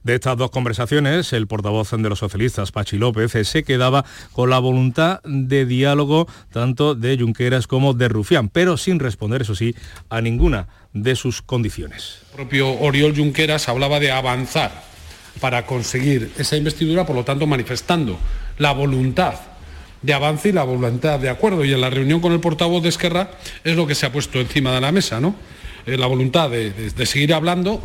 de 0.07 0.15
estas 0.15 0.37
dos 0.37 0.53
conversaciones, 0.53 1.33
el 1.33 1.49
portavoz 1.49 1.91
de 1.91 2.09
los 2.09 2.21
socialistas, 2.21 2.71
Pachi 2.71 2.97
López, 2.97 3.33
se 3.33 3.65
quedaba 3.65 4.05
con 4.33 4.51
la 4.51 4.61
voluntad 4.61 5.21
de 5.25 5.67
diálogo 5.67 6.29
tanto 6.53 6.95
de 6.95 7.19
Junqueras 7.19 7.67
como 7.67 7.93
de 7.93 8.07
Rufián, 8.09 8.49
pero 8.49 8.77
sin 8.77 9.01
responder, 9.01 9.43
eso 9.43 9.57
sí, 9.57 9.75
a 10.09 10.21
ninguna 10.21 10.69
de 10.93 11.17
sus 11.17 11.43
condiciones. 11.43 12.21
El 12.31 12.37
propio 12.37 12.73
Oriol 12.73 13.17
Junqueras 13.17 13.69
hablaba 13.69 13.99
de 13.99 14.13
avanzar 14.13 14.85
para 15.41 15.67
conseguir 15.67 16.31
esa 16.39 16.57
investidura, 16.57 17.05
por 17.05 17.17
lo 17.17 17.25
tanto 17.25 17.49
manifestando 17.49 18.17
la 18.59 18.71
voluntad 18.71 19.35
de 20.03 20.15
avance 20.15 20.51
y 20.51 20.53
la 20.53 20.63
voluntad 20.63 21.19
de 21.19 21.31
acuerdo. 21.31 21.65
Y 21.65 21.73
en 21.73 21.81
la 21.81 21.91
reunión 21.91 22.21
con 22.21 22.31
el 22.31 22.39
portavoz 22.39 22.81
de 22.81 22.91
Esquerra 22.91 23.33
es 23.65 23.75
lo 23.75 23.89
que 23.89 23.97
se 23.97 24.07
ha 24.07 24.13
puesto 24.13 24.39
encima 24.39 24.73
de 24.73 24.81
la 24.81 24.93
mesa, 24.93 25.21
¿no? 25.21 25.35
Eh, 25.87 25.97
la 25.97 26.07
voluntad 26.07 26.51
de, 26.51 26.73
de 26.73 27.07
seguir 27.07 27.33
hablando. 27.33 27.81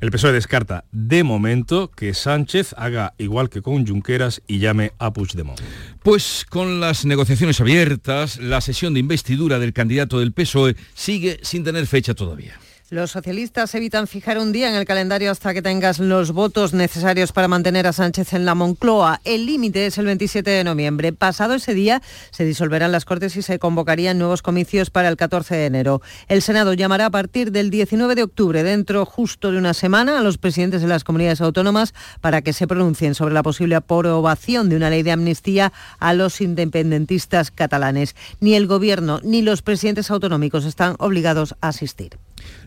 El 0.00 0.10
PSOE 0.10 0.32
descarta 0.32 0.84
de 0.92 1.24
momento 1.24 1.90
que 1.90 2.12
Sánchez 2.12 2.74
haga 2.76 3.14
igual 3.16 3.48
que 3.48 3.62
con 3.62 3.86
Junqueras 3.86 4.42
y 4.46 4.58
llame 4.58 4.92
a 4.98 5.12
Puigdemont. 5.12 5.58
Pues 6.02 6.44
con 6.48 6.80
las 6.80 7.06
negociaciones 7.06 7.60
abiertas, 7.62 8.38
la 8.38 8.60
sesión 8.60 8.92
de 8.92 9.00
investidura 9.00 9.58
del 9.58 9.72
candidato 9.72 10.18
del 10.18 10.32
PSOE 10.32 10.76
sigue 10.94 11.38
sin 11.42 11.64
tener 11.64 11.86
fecha 11.86 12.14
todavía. 12.14 12.58
Los 12.88 13.10
socialistas 13.10 13.74
evitan 13.74 14.06
fijar 14.06 14.38
un 14.38 14.52
día 14.52 14.68
en 14.68 14.76
el 14.76 14.84
calendario 14.84 15.32
hasta 15.32 15.52
que 15.52 15.60
tengas 15.60 15.98
los 15.98 16.30
votos 16.30 16.72
necesarios 16.72 17.32
para 17.32 17.48
mantener 17.48 17.84
a 17.88 17.92
Sánchez 17.92 18.32
en 18.32 18.44
la 18.44 18.54
Moncloa. 18.54 19.20
El 19.24 19.44
límite 19.44 19.86
es 19.86 19.98
el 19.98 20.06
27 20.06 20.48
de 20.48 20.62
noviembre. 20.62 21.12
Pasado 21.12 21.54
ese 21.54 21.74
día 21.74 22.00
se 22.30 22.44
disolverán 22.44 22.92
las 22.92 23.04
Cortes 23.04 23.34
y 23.34 23.42
se 23.42 23.58
convocarían 23.58 24.18
nuevos 24.18 24.40
comicios 24.40 24.90
para 24.90 25.08
el 25.08 25.16
14 25.16 25.56
de 25.56 25.66
enero. 25.66 26.00
El 26.28 26.42
Senado 26.42 26.74
llamará 26.74 27.06
a 27.06 27.10
partir 27.10 27.50
del 27.50 27.70
19 27.70 28.14
de 28.14 28.22
octubre, 28.22 28.62
dentro 28.62 29.04
justo 29.04 29.50
de 29.50 29.58
una 29.58 29.74
semana, 29.74 30.20
a 30.20 30.22
los 30.22 30.38
presidentes 30.38 30.80
de 30.80 30.86
las 30.86 31.02
comunidades 31.02 31.40
autónomas 31.40 31.92
para 32.20 32.40
que 32.40 32.52
se 32.52 32.68
pronuncien 32.68 33.16
sobre 33.16 33.34
la 33.34 33.42
posible 33.42 33.74
aprobación 33.74 34.68
de 34.68 34.76
una 34.76 34.90
ley 34.90 35.02
de 35.02 35.10
amnistía 35.10 35.72
a 35.98 36.14
los 36.14 36.40
independentistas 36.40 37.50
catalanes. 37.50 38.14
Ni 38.38 38.54
el 38.54 38.68
Gobierno 38.68 39.18
ni 39.24 39.42
los 39.42 39.62
presidentes 39.62 40.08
autonómicos 40.12 40.64
están 40.64 40.94
obligados 41.00 41.56
a 41.60 41.70
asistir. 41.70 42.16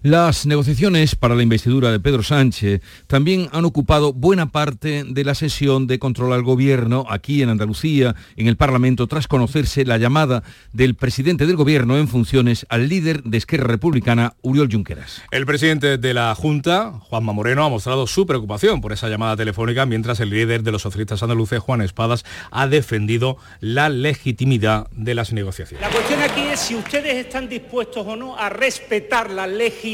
Las 0.02 0.46
negociaciones 0.46 1.16
para 1.16 1.36
la 1.36 1.44
investidura 1.44 1.92
de 1.92 2.00
Pedro 2.00 2.24
Sánchez 2.24 2.82
también 3.08 3.50
han 3.52 3.66
ocupado 3.66 4.14
buena 4.14 4.50
parte 4.50 5.04
de 5.06 5.24
la 5.26 5.36
sesión 5.36 5.88
de 5.88 6.00
control 6.00 6.32
al 6.32 6.42
gobierno 6.42 7.06
aquí 7.10 7.42
en 7.42 7.50
Andalucía, 7.50 8.16
en 8.38 8.48
el 8.48 8.56
Parlamento, 8.56 9.08
tras 9.08 9.28
conocerse 9.28 9.84
la 9.84 9.98
llamada 9.98 10.42
del 10.72 10.96
presidente 10.96 11.46
del 11.46 11.58
gobierno 11.58 11.98
en 11.98 12.08
funciones 12.08 12.66
al 12.70 12.88
líder 12.88 13.24
de 13.24 13.38
Esquerra 13.38 13.68
Republicana, 13.68 14.36
Uriol 14.42 14.72
Junqueras. 14.72 15.22
El 15.32 15.46
presidente 15.46 15.98
de 15.98 16.14
la 16.14 16.34
Junta, 16.34 16.94
Juanma 17.02 17.34
Moreno, 17.34 17.66
ha 17.66 17.70
mostrado 17.70 18.08
su 18.08 18.26
preocupación 18.26 18.80
por 18.80 18.94
esa 18.94 19.10
llamada 19.10 19.36
telefónica, 19.36 19.86
mientras 19.86 20.22
el 20.22 20.30
líder 20.30 20.64
de 20.64 20.72
los 20.72 20.82
socialistas 20.82 21.24
andaluces, 21.24 21.60
Juan 21.60 21.82
Espadas, 21.82 22.24
ha 22.52 22.68
defendido 22.68 23.36
la 23.60 23.90
legitimidad 23.90 24.88
de 24.92 25.14
las 25.14 25.34
negociaciones. 25.34 25.86
La 25.86 25.92
cuestión 25.92 26.22
aquí 26.22 26.42
es 26.54 26.62
si 26.62 26.76
ustedes 26.76 27.16
están 27.16 27.50
dispuestos 27.50 28.08
o 28.08 28.16
no 28.16 28.38
a 28.38 28.48
respetar 28.48 29.30
la 29.30 29.46
legitimidad 29.46 29.89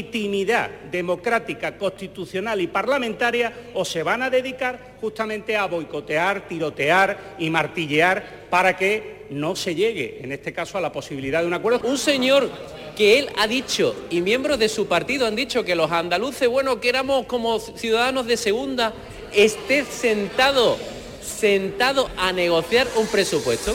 democrática, 0.90 1.76
constitucional 1.76 2.60
y 2.60 2.66
parlamentaria 2.66 3.52
o 3.74 3.84
se 3.84 4.02
van 4.02 4.22
a 4.22 4.30
dedicar 4.30 4.96
justamente 5.00 5.56
a 5.56 5.66
boicotear, 5.66 6.48
tirotear 6.48 7.36
y 7.38 7.50
martillear 7.50 8.46
para 8.50 8.76
que 8.76 9.26
no 9.30 9.56
se 9.56 9.74
llegue, 9.74 10.20
en 10.22 10.32
este 10.32 10.52
caso, 10.52 10.78
a 10.78 10.80
la 10.80 10.92
posibilidad 10.92 11.40
de 11.40 11.46
un 11.46 11.54
acuerdo. 11.54 11.80
Un 11.84 11.98
señor 11.98 12.50
que 12.96 13.18
él 13.18 13.28
ha 13.36 13.46
dicho 13.46 13.94
y 14.10 14.20
miembros 14.20 14.58
de 14.58 14.68
su 14.68 14.86
partido 14.86 15.26
han 15.26 15.36
dicho 15.36 15.64
que 15.64 15.74
los 15.74 15.90
andaluces, 15.90 16.48
bueno, 16.48 16.80
que 16.80 16.88
éramos 16.88 17.26
como 17.26 17.58
ciudadanos 17.58 18.26
de 18.26 18.36
segunda, 18.36 18.94
esté 19.34 19.84
sentado, 19.84 20.78
sentado 21.22 22.08
a 22.16 22.32
negociar 22.32 22.86
un 22.96 23.06
presupuesto. 23.06 23.74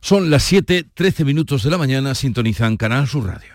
Son 0.00 0.30
las 0.30 0.42
7, 0.42 0.84
13 0.92 1.24
minutos 1.24 1.62
de 1.62 1.70
la 1.70 1.78
mañana, 1.78 2.14
sintonizan 2.14 2.76
Canal 2.76 3.08
Sur 3.08 3.26
Radio. 3.26 3.54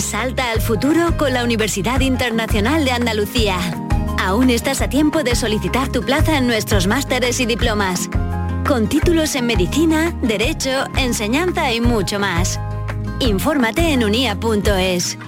Salta 0.00 0.50
al 0.50 0.62
futuro 0.62 1.16
con 1.18 1.34
la 1.34 1.44
Universidad 1.44 2.00
Internacional 2.00 2.84
de 2.86 2.92
Andalucía. 2.92 3.58
Aún 4.18 4.48
estás 4.48 4.80
a 4.80 4.88
tiempo 4.88 5.22
de 5.22 5.34
solicitar 5.34 5.92
tu 5.92 6.02
plaza 6.02 6.38
en 6.38 6.46
nuestros 6.46 6.86
másteres 6.86 7.38
y 7.38 7.46
diplomas. 7.46 8.08
Con 8.66 8.88
títulos 8.88 9.34
en 9.34 9.46
medicina, 9.46 10.16
derecho, 10.22 10.84
enseñanza 10.96 11.72
y 11.72 11.80
mucho 11.80 12.18
más. 12.18 12.58
Infórmate 13.20 13.92
en 13.92 14.04
unia.es. 14.04 15.18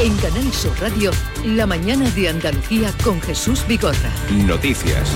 En 0.00 0.16
Canal 0.18 0.52
Sur 0.52 0.78
Radio, 0.80 1.10
la 1.44 1.66
mañana 1.66 2.08
de 2.10 2.28
Andalucía 2.28 2.92
con 3.02 3.20
Jesús 3.22 3.66
Vigorra. 3.66 4.12
Noticias. 4.30 5.10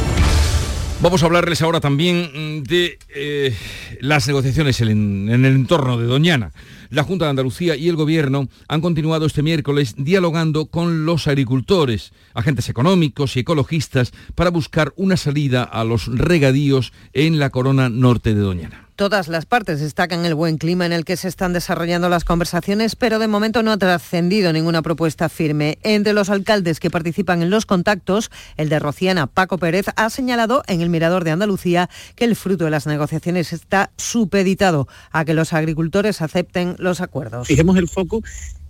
Vamos 1.03 1.25
a 1.25 1.27
hablarles 1.27 1.61
ahora 1.63 1.81
también 1.81 2.63
de 2.63 2.97
eh, 3.09 3.53
las 3.99 4.29
negociaciones 4.29 4.81
en, 4.83 5.29
en 5.29 5.45
el 5.45 5.57
entorno 5.57 5.99
de 5.99 6.07
Doñana. 6.07 6.53
La 6.93 7.05
Junta 7.05 7.25
de 7.25 7.31
Andalucía 7.31 7.75
y 7.75 7.89
el 7.89 7.97
Gobierno 7.97 8.49
han 8.69 8.83
continuado 8.83 9.25
este 9.25 9.43
miércoles 9.43 9.95
dialogando 9.97 10.67
con 10.67 11.07
los 11.07 11.27
agricultores, 11.27 12.13
agentes 12.35 12.69
económicos 12.69 13.35
y 13.35 13.41
ecologistas 13.41 14.13
para 14.35 14.51
buscar 14.51 14.93
una 14.97 15.17
salida 15.17 15.63
a 15.63 15.85
los 15.85 16.07
regadíos 16.09 16.93
en 17.15 17.39
la 17.39 17.49
corona 17.49 17.89
norte 17.89 18.35
de 18.35 18.43
Doñana. 18.43 18.89
Todas 18.95 19.27
las 19.29 19.47
partes 19.47 19.81
destacan 19.81 20.27
el 20.27 20.35
buen 20.35 20.59
clima 20.59 20.85
en 20.85 20.93
el 20.93 21.07
que 21.07 21.17
se 21.17 21.27
están 21.27 21.55
desarrollando 21.55 22.11
las 22.11 22.25
conversaciones, 22.25 22.95
pero 22.95 23.19
de 23.19 23.27
momento 23.27 23.63
no 23.63 23.73
ha 23.73 23.79
trascendido 23.79 24.53
ninguna 24.53 24.83
propuesta 24.83 25.31
firme. 25.31 25.79
Entre 25.83 26.13
los 26.13 26.29
alcaldes 26.29 26.79
que 26.79 26.91
participan 26.91 27.41
en 27.41 27.49
los 27.49 27.65
contactos, 27.65 28.31
el 28.59 28.69
de 28.69 28.79
Rociana, 28.79 29.27
Paco 29.29 29.57
Pérez, 29.57 29.87
ha 29.97 30.11
señalado 30.11 30.63
en 30.67 30.83
el 30.83 30.91
Mirador 30.91 31.25
de 31.25 31.31
Andalucía 31.31 31.89
que 32.17 32.27
el 32.27 32.37
fruto 32.37 32.67
de 32.67 32.71
las 32.71 32.87
negociaciones 32.87 33.55
está 33.55 33.91
supeditado 33.97 34.87
a 35.11 35.25
que 35.25 35.33
los 35.35 35.55
agricultores 35.55 36.21
acepten 36.21 36.77
los 36.83 37.01
acuerdos. 37.01 37.47
Fijemos 37.47 37.77
el 37.77 37.89
foco 37.89 38.23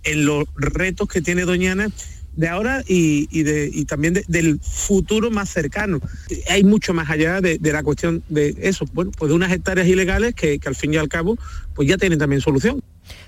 en 0.03 0.25
los 0.25 0.45
retos 0.55 1.07
que 1.07 1.21
tiene 1.21 1.43
Doñana 1.43 1.89
de 2.35 2.47
ahora 2.47 2.83
y, 2.87 3.85
también 3.85 4.21
del 4.27 4.59
futuro 4.59 5.31
más 5.31 5.49
cercano. 5.49 5.99
Hay 6.49 6.63
mucho 6.63 6.93
más 6.93 7.09
allá 7.09 7.41
de, 7.41 7.59
la 7.61 7.83
cuestión 7.83 8.23
de 8.29 8.55
eso, 8.61 8.85
bueno, 8.93 9.11
pues 9.17 9.29
de 9.29 9.35
unas 9.35 9.51
hectáreas 9.51 9.87
ilegales 9.87 10.33
que, 10.33 10.59
que 10.59 10.67
al 10.67 10.75
fin 10.75 10.93
y 10.93 10.97
al 10.97 11.09
cabo 11.09 11.37
pues 11.75 11.87
ya 11.87 11.97
tienen 11.97 12.19
también 12.19 12.41
solución. 12.41 12.81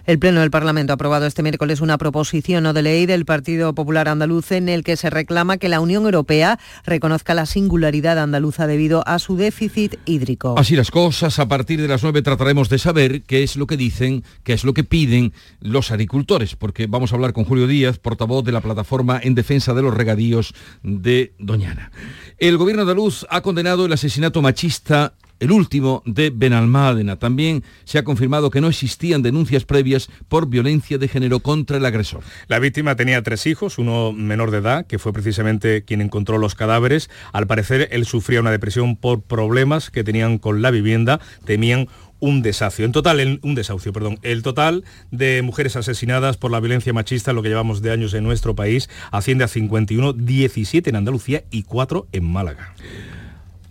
El 0.05 0.19
Pleno 0.19 0.41
del 0.41 0.51
Parlamento 0.51 0.93
ha 0.93 0.95
aprobado 0.95 1.25
este 1.25 1.41
miércoles 1.41 1.81
una 1.81 1.97
proposición 1.97 2.71
de 2.71 2.81
ley 2.83 3.07
del 3.07 3.25
Partido 3.25 3.74
Popular 3.74 4.07
Andaluz 4.07 4.51
en 4.51 4.69
el 4.69 4.83
que 4.83 4.97
se 4.97 5.09
reclama 5.09 5.57
que 5.57 5.67
la 5.67 5.79
Unión 5.79 6.05
Europea 6.05 6.59
reconozca 6.85 7.33
la 7.33 7.47
singularidad 7.47 8.19
andaluza 8.19 8.67
debido 8.67 9.01
a 9.07 9.17
su 9.17 9.35
déficit 9.35 9.95
hídrico. 10.05 10.59
Así 10.59 10.75
las 10.75 10.91
cosas, 10.91 11.39
a 11.39 11.47
partir 11.47 11.81
de 11.81 11.88
las 11.88 12.03
9 12.03 12.21
trataremos 12.21 12.69
de 12.69 12.77
saber 12.77 13.24
qué 13.24 13.41
es 13.41 13.55
lo 13.55 13.65
que 13.65 13.77
dicen, 13.77 14.24
qué 14.43 14.53
es 14.53 14.63
lo 14.63 14.75
que 14.75 14.83
piden 14.83 15.33
los 15.59 15.89
agricultores, 15.89 16.55
porque 16.55 16.85
vamos 16.85 17.12
a 17.12 17.15
hablar 17.15 17.33
con 17.33 17.45
Julio 17.45 17.65
Díaz, 17.65 17.97
portavoz 17.97 18.45
de 18.45 18.51
la 18.51 18.62
plataforma 18.62 19.19
en 19.24 19.33
defensa 19.33 19.74
de 19.74 19.81
los 19.81 19.95
regadíos 19.95 20.53
de 20.83 21.33
Doñana. 21.39 21.91
El 22.38 22.57
gobierno 22.57 22.83
andaluz 22.83 23.25
ha 23.31 23.41
condenado 23.41 23.88
el 23.88 23.93
asesinato 23.93 24.43
machista 24.43 25.15
el 25.39 25.51
último 25.51 26.04
de 26.06 26.30
Benalmádena. 26.30 27.18
También 27.18 27.63
se 27.84 27.98
ha 27.98 28.04
confirmado 28.04 28.50
que 28.50 28.62
no 28.62 28.68
existían 28.68 29.22
denuncias 29.22 29.65
previas 29.65 30.10
por 30.27 30.48
violencia 30.48 30.98
de 30.98 31.08
género 31.08 31.39
contra 31.39 31.77
el 31.77 31.86
agresor. 31.86 32.22
La 32.48 32.60
víctima 32.60 32.96
tenía 32.96 33.22
tres 33.24 33.46
hijos, 33.46 33.77
uno 33.77 34.12
menor 34.12 34.51
de 34.51 34.60
edad, 34.60 34.86
que 34.88 35.00
fue 35.00 35.13
precisamente 35.13 35.84
quien 35.84 36.01
encontró 36.01 36.38
los 36.38 36.56
cadáveres. 36.56 37.10
Al 37.34 37.48
parecer, 37.48 37.89
él 37.92 38.06
sufría 38.06 38.39
una 38.39 38.51
depresión 38.51 38.96
por 38.96 39.22
problemas 39.22 39.89
que 39.92 40.04
tenían 40.04 40.38
con 40.38 40.62
la 40.62 40.72
vivienda, 40.72 41.20
temían 41.46 41.88
un 42.20 42.42
desahucio. 42.42 42.86
En 42.86 42.92
total, 42.92 43.39
un 43.42 43.56
desahucio, 43.56 43.94
perdón. 43.94 44.20
El 44.22 44.42
total 44.42 44.84
de 45.12 45.42
mujeres 45.42 45.75
asesinadas 45.75 46.38
por 46.38 46.51
la 46.51 46.60
violencia 46.60 46.94
machista, 46.94 47.34
lo 47.34 47.44
que 47.44 47.50
llevamos 47.50 47.82
de 47.82 47.92
años 47.92 48.13
en 48.13 48.24
nuestro 48.24 48.56
país, 48.56 48.89
asciende 49.12 49.44
a 49.44 49.48
51, 49.48 50.13
17 50.13 50.89
en 50.89 50.96
Andalucía 50.96 51.44
y 51.51 51.63
4 51.63 52.08
en 52.12 52.24
Málaga. 52.24 52.74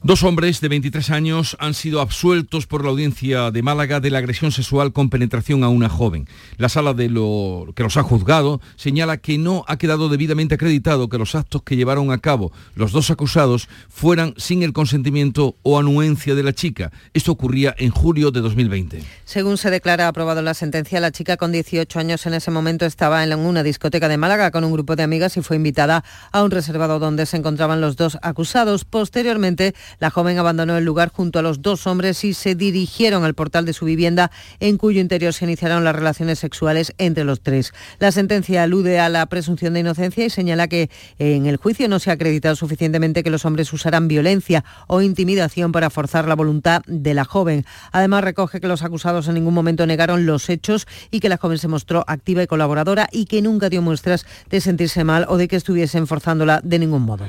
Dos 0.07 0.23
hombres 0.23 0.61
de 0.61 0.69
23 0.69 1.09
años 1.09 1.57
han 1.61 1.73
sido 1.73 2.03
absueltos 2.03 2.67
por 2.67 2.85
la 2.85 2.91
audiencia 2.91 3.51
de 3.51 3.63
Málaga 3.63 4.01
de 4.01 4.11
la 4.11 4.19
agresión 4.19 4.53
sexual 4.53 4.93
con 4.93 5.09
penetración 5.09 5.65
a 5.65 5.71
una 5.71 5.89
joven. 5.89 6.29
La 6.59 6.69
sala 6.69 6.93
de 6.93 7.09
lo 7.09 7.73
que 7.75 7.85
los 7.85 7.97
ha 7.97 8.03
juzgado 8.03 8.61
señala 8.77 9.17
que 9.17 9.39
no 9.39 9.65
ha 9.67 9.79
quedado 9.79 10.11
debidamente 10.11 10.57
acreditado 10.57 11.09
que 11.09 11.17
los 11.17 11.35
actos 11.35 11.63
que 11.63 11.77
llevaron 11.77 12.13
a 12.13 12.19
cabo 12.19 12.53
los 12.75 12.93
dos 12.93 13.11
acusados 13.11 13.67
fueran 13.89 14.35
sin 14.37 14.63
el 14.63 14.75
consentimiento 14.75 15.57
o 15.63 15.79
anuencia 15.79 16.35
de 16.35 16.43
la 16.43 16.53
chica. 16.53 16.93
Esto 17.15 17.33
ocurría 17.33 17.75
en 17.79 17.89
julio 17.89 18.31
de 18.31 18.43
2020. 18.43 19.03
Según 19.25 19.57
se 19.57 19.71
declara 19.71 20.07
aprobado 20.07 20.43
la 20.43 20.53
sentencia, 20.53 21.01
la 21.01 21.13
chica 21.13 21.39
con 21.39 21.51
18 21.51 21.99
años 21.99 22.27
en 22.27 22.35
ese 22.35 22.51
momento 22.51 22.85
estaba 22.85 23.25
en 23.25 23.33
una 23.39 23.63
discoteca 23.63 24.11
de 24.11 24.19
Málaga 24.19 24.51
con 24.51 24.65
un 24.65 24.73
grupo 24.73 24.97
de 24.97 25.03
amigas 25.03 25.39
y 25.39 25.41
fue 25.41 25.57
invitada 25.57 26.05
a 26.31 26.45
un 26.45 26.51
reservado 26.51 26.99
donde 26.99 27.25
se 27.25 27.39
encontraban 27.39 27.81
los 27.81 27.97
dos 27.97 28.19
acusados. 28.21 28.85
Posteriormente, 28.85 29.75
la 29.99 30.11
joven 30.11 30.39
abandonó 30.39 30.77
el 30.77 30.85
lugar 30.85 31.11
junto 31.13 31.39
a 31.39 31.43
los 31.43 31.63
dos 31.63 31.87
hombres 31.87 32.25
y 32.25 32.35
se 32.35 32.55
dirigieron 32.55 33.25
al 33.25 33.35
portal 33.35 33.65
de 33.65 33.73
su 33.73 33.85
vivienda 33.85 34.31
en 34.61 34.79
cuyo 34.79 35.01
interior 35.01 35.33
se 35.33 35.45
iniciaron 35.45 35.85
las 35.85 35.95
relaciones 35.95 36.39
sexuales 36.39 36.93
entre 36.99 37.25
los 37.25 37.41
tres. 37.41 37.73
La 37.99 38.13
sentencia 38.13 38.63
alude 38.63 38.99
a 38.99 39.09
la 39.09 39.27
presunción 39.27 39.75
de 39.75 39.81
inocencia 39.81 40.25
y 40.25 40.31
señala 40.31 40.69
que 40.69 40.91
en 41.19 41.47
el 41.47 41.57
juicio 41.57 41.89
no 41.89 41.99
se 41.99 42.11
ha 42.11 42.15
acreditado 42.15 42.57
suficientemente 42.57 43.23
que 43.23 43.31
los 43.31 43.45
hombres 43.45 43.73
usaran 43.73 44.09
violencia 44.09 44.65
o 44.87 45.03
intimidación 45.03 45.73
para 45.73 45.91
forzar 45.91 46.29
la 46.29 46.35
voluntad 46.35 46.83
de 46.87 47.15
la 47.15 47.25
joven. 47.25 47.65
Además 47.93 48.25
recoge 48.25 48.61
que 48.61 48.69
los 48.69 48.83
acusados 48.83 49.29
en 49.29 49.35
ningún 49.35 49.55
momento 49.55 49.87
negaron 49.87 50.27
los 50.27 50.49
hechos 50.49 50.87
y 51.11 51.21
que 51.21 51.29
la 51.29 51.37
joven 51.37 51.59
se 51.59 51.69
mostró 51.69 52.05
activa 52.07 52.43
y 52.43 52.47
colaboradora 52.47 53.09
y 53.13 53.27
que 53.27 53.43
nunca 53.43 53.69
dio 53.69 53.83
muestras 53.83 54.27
de 54.51 54.61
sentirse 54.61 55.05
mal 55.05 55.27
o 55.29 55.37
de 55.37 55.49
que 55.49 55.57
estuviesen 55.57 56.07
forzándola 56.07 56.61
de 56.63 56.79
ningún 56.79 57.03
modo. 57.03 57.27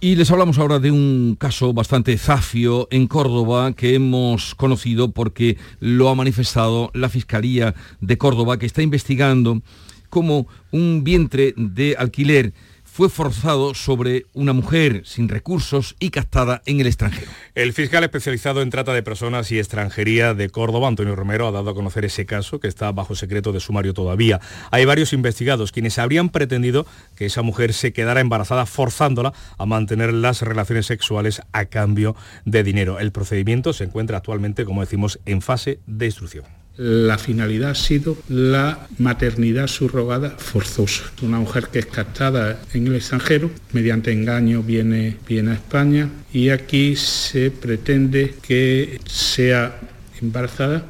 Y 0.00 0.16
les 0.16 0.30
hablamos 0.30 0.58
ahora 0.58 0.78
de 0.78 0.90
un 0.90 1.36
caso 1.38 1.72
bastante 1.72 2.18
zafio 2.18 2.88
en 2.90 3.06
Córdoba 3.06 3.72
que 3.72 3.94
hemos 3.94 4.54
conocido 4.54 5.12
porque 5.12 5.56
lo 5.80 6.08
ha 6.08 6.14
manifestado 6.14 6.90
la 6.94 7.08
Fiscalía 7.08 7.74
de 8.00 8.18
Córdoba 8.18 8.58
que 8.58 8.66
está 8.66 8.82
investigando 8.82 9.62
como 10.10 10.46
un 10.72 11.04
vientre 11.04 11.54
de 11.56 11.96
alquiler 11.98 12.52
fue 12.94 13.08
forzado 13.08 13.74
sobre 13.74 14.26
una 14.34 14.52
mujer 14.52 15.02
sin 15.04 15.28
recursos 15.28 15.96
y 15.98 16.10
captada 16.10 16.62
en 16.64 16.78
el 16.78 16.86
extranjero. 16.86 17.28
El 17.56 17.72
fiscal 17.72 18.04
especializado 18.04 18.62
en 18.62 18.70
trata 18.70 18.94
de 18.94 19.02
personas 19.02 19.50
y 19.50 19.58
extranjería 19.58 20.32
de 20.32 20.48
Córdoba, 20.48 20.86
Antonio 20.86 21.16
Romero, 21.16 21.48
ha 21.48 21.50
dado 21.50 21.70
a 21.70 21.74
conocer 21.74 22.04
ese 22.04 22.24
caso 22.24 22.60
que 22.60 22.68
está 22.68 22.92
bajo 22.92 23.16
secreto 23.16 23.50
de 23.50 23.58
sumario 23.58 23.94
todavía. 23.94 24.40
Hay 24.70 24.84
varios 24.84 25.12
investigados 25.12 25.72
quienes 25.72 25.98
habrían 25.98 26.28
pretendido 26.28 26.86
que 27.16 27.26
esa 27.26 27.42
mujer 27.42 27.72
se 27.72 27.92
quedara 27.92 28.20
embarazada 28.20 28.64
forzándola 28.64 29.32
a 29.58 29.66
mantener 29.66 30.14
las 30.14 30.42
relaciones 30.42 30.86
sexuales 30.86 31.42
a 31.50 31.64
cambio 31.64 32.14
de 32.44 32.62
dinero. 32.62 33.00
El 33.00 33.10
procedimiento 33.10 33.72
se 33.72 33.82
encuentra 33.82 34.18
actualmente, 34.18 34.64
como 34.64 34.82
decimos, 34.82 35.18
en 35.26 35.42
fase 35.42 35.80
de 35.88 36.06
instrucción. 36.06 36.63
La 36.76 37.18
finalidad 37.18 37.70
ha 37.70 37.74
sido 37.74 38.16
la 38.28 38.88
maternidad 38.98 39.68
subrogada 39.68 40.30
forzosa. 40.30 41.04
Una 41.22 41.38
mujer 41.38 41.68
que 41.68 41.78
es 41.78 41.86
captada 41.86 42.60
en 42.72 42.88
el 42.88 42.96
extranjero, 42.96 43.50
mediante 43.72 44.10
engaño 44.10 44.62
viene, 44.62 45.16
viene 45.28 45.52
a 45.52 45.54
España 45.54 46.10
y 46.32 46.48
aquí 46.48 46.96
se 46.96 47.52
pretende 47.52 48.34
que 48.42 48.98
sea 49.06 49.78
embarazada 50.20 50.84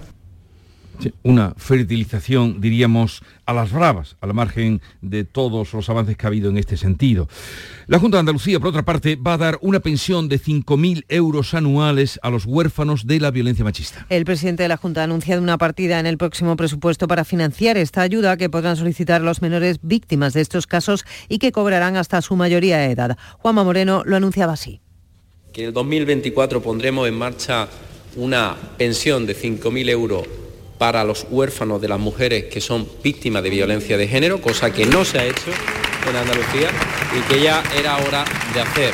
una 1.22 1.54
fertilización, 1.56 2.60
diríamos, 2.60 3.22
a 3.46 3.52
las 3.52 3.72
bravas, 3.72 4.16
a 4.20 4.26
la 4.26 4.32
margen 4.32 4.80
de 5.02 5.24
todos 5.24 5.72
los 5.72 5.88
avances 5.90 6.16
que 6.16 6.26
ha 6.26 6.28
habido 6.28 6.50
en 6.50 6.56
este 6.56 6.76
sentido. 6.76 7.28
La 7.86 7.98
Junta 7.98 8.16
de 8.16 8.20
Andalucía, 8.20 8.58
por 8.58 8.68
otra 8.68 8.84
parte, 8.84 9.16
va 9.16 9.34
a 9.34 9.38
dar 9.38 9.58
una 9.60 9.80
pensión 9.80 10.28
de 10.28 10.40
5.000 10.40 11.04
euros 11.08 11.54
anuales 11.54 12.18
a 12.22 12.30
los 12.30 12.46
huérfanos 12.46 13.06
de 13.06 13.20
la 13.20 13.30
violencia 13.30 13.64
machista. 13.64 14.06
El 14.08 14.24
presidente 14.24 14.62
de 14.62 14.68
la 14.68 14.76
Junta 14.76 15.02
ha 15.02 15.04
anunciado 15.04 15.42
una 15.42 15.58
partida 15.58 16.00
en 16.00 16.06
el 16.06 16.16
próximo 16.16 16.56
presupuesto 16.56 17.08
para 17.08 17.24
financiar 17.24 17.76
esta 17.76 18.02
ayuda 18.02 18.36
que 18.36 18.48
podrán 18.48 18.76
solicitar 18.76 19.20
los 19.20 19.42
menores 19.42 19.78
víctimas 19.82 20.32
de 20.32 20.40
estos 20.40 20.66
casos 20.66 21.04
y 21.28 21.38
que 21.38 21.52
cobrarán 21.52 21.96
hasta 21.96 22.22
su 22.22 22.36
mayoría 22.36 22.78
de 22.78 22.92
edad. 22.92 23.18
Juanma 23.38 23.64
Moreno 23.64 24.02
lo 24.04 24.16
anunciaba 24.16 24.54
así. 24.54 24.80
Que 25.52 25.62
en 25.62 25.68
el 25.68 25.74
2024 25.74 26.62
pondremos 26.62 27.06
en 27.06 27.14
marcha 27.14 27.68
una 28.16 28.56
pensión 28.76 29.26
de 29.26 29.36
5.000 29.36 29.90
euros 29.90 30.26
para 30.78 31.04
los 31.04 31.26
huérfanos 31.30 31.80
de 31.80 31.88
las 31.88 31.98
mujeres 31.98 32.44
que 32.44 32.60
son 32.60 32.88
víctimas 33.02 33.42
de 33.42 33.50
violencia 33.50 33.96
de 33.96 34.08
género, 34.08 34.40
cosa 34.40 34.72
que 34.72 34.86
no 34.86 35.04
se 35.04 35.18
ha 35.18 35.24
hecho 35.24 35.50
en 36.08 36.16
Andalucía 36.16 36.70
y 37.16 37.20
que 37.32 37.40
ya 37.40 37.62
era 37.78 37.96
hora 37.98 38.24
de 38.52 38.60
hacer. 38.60 38.92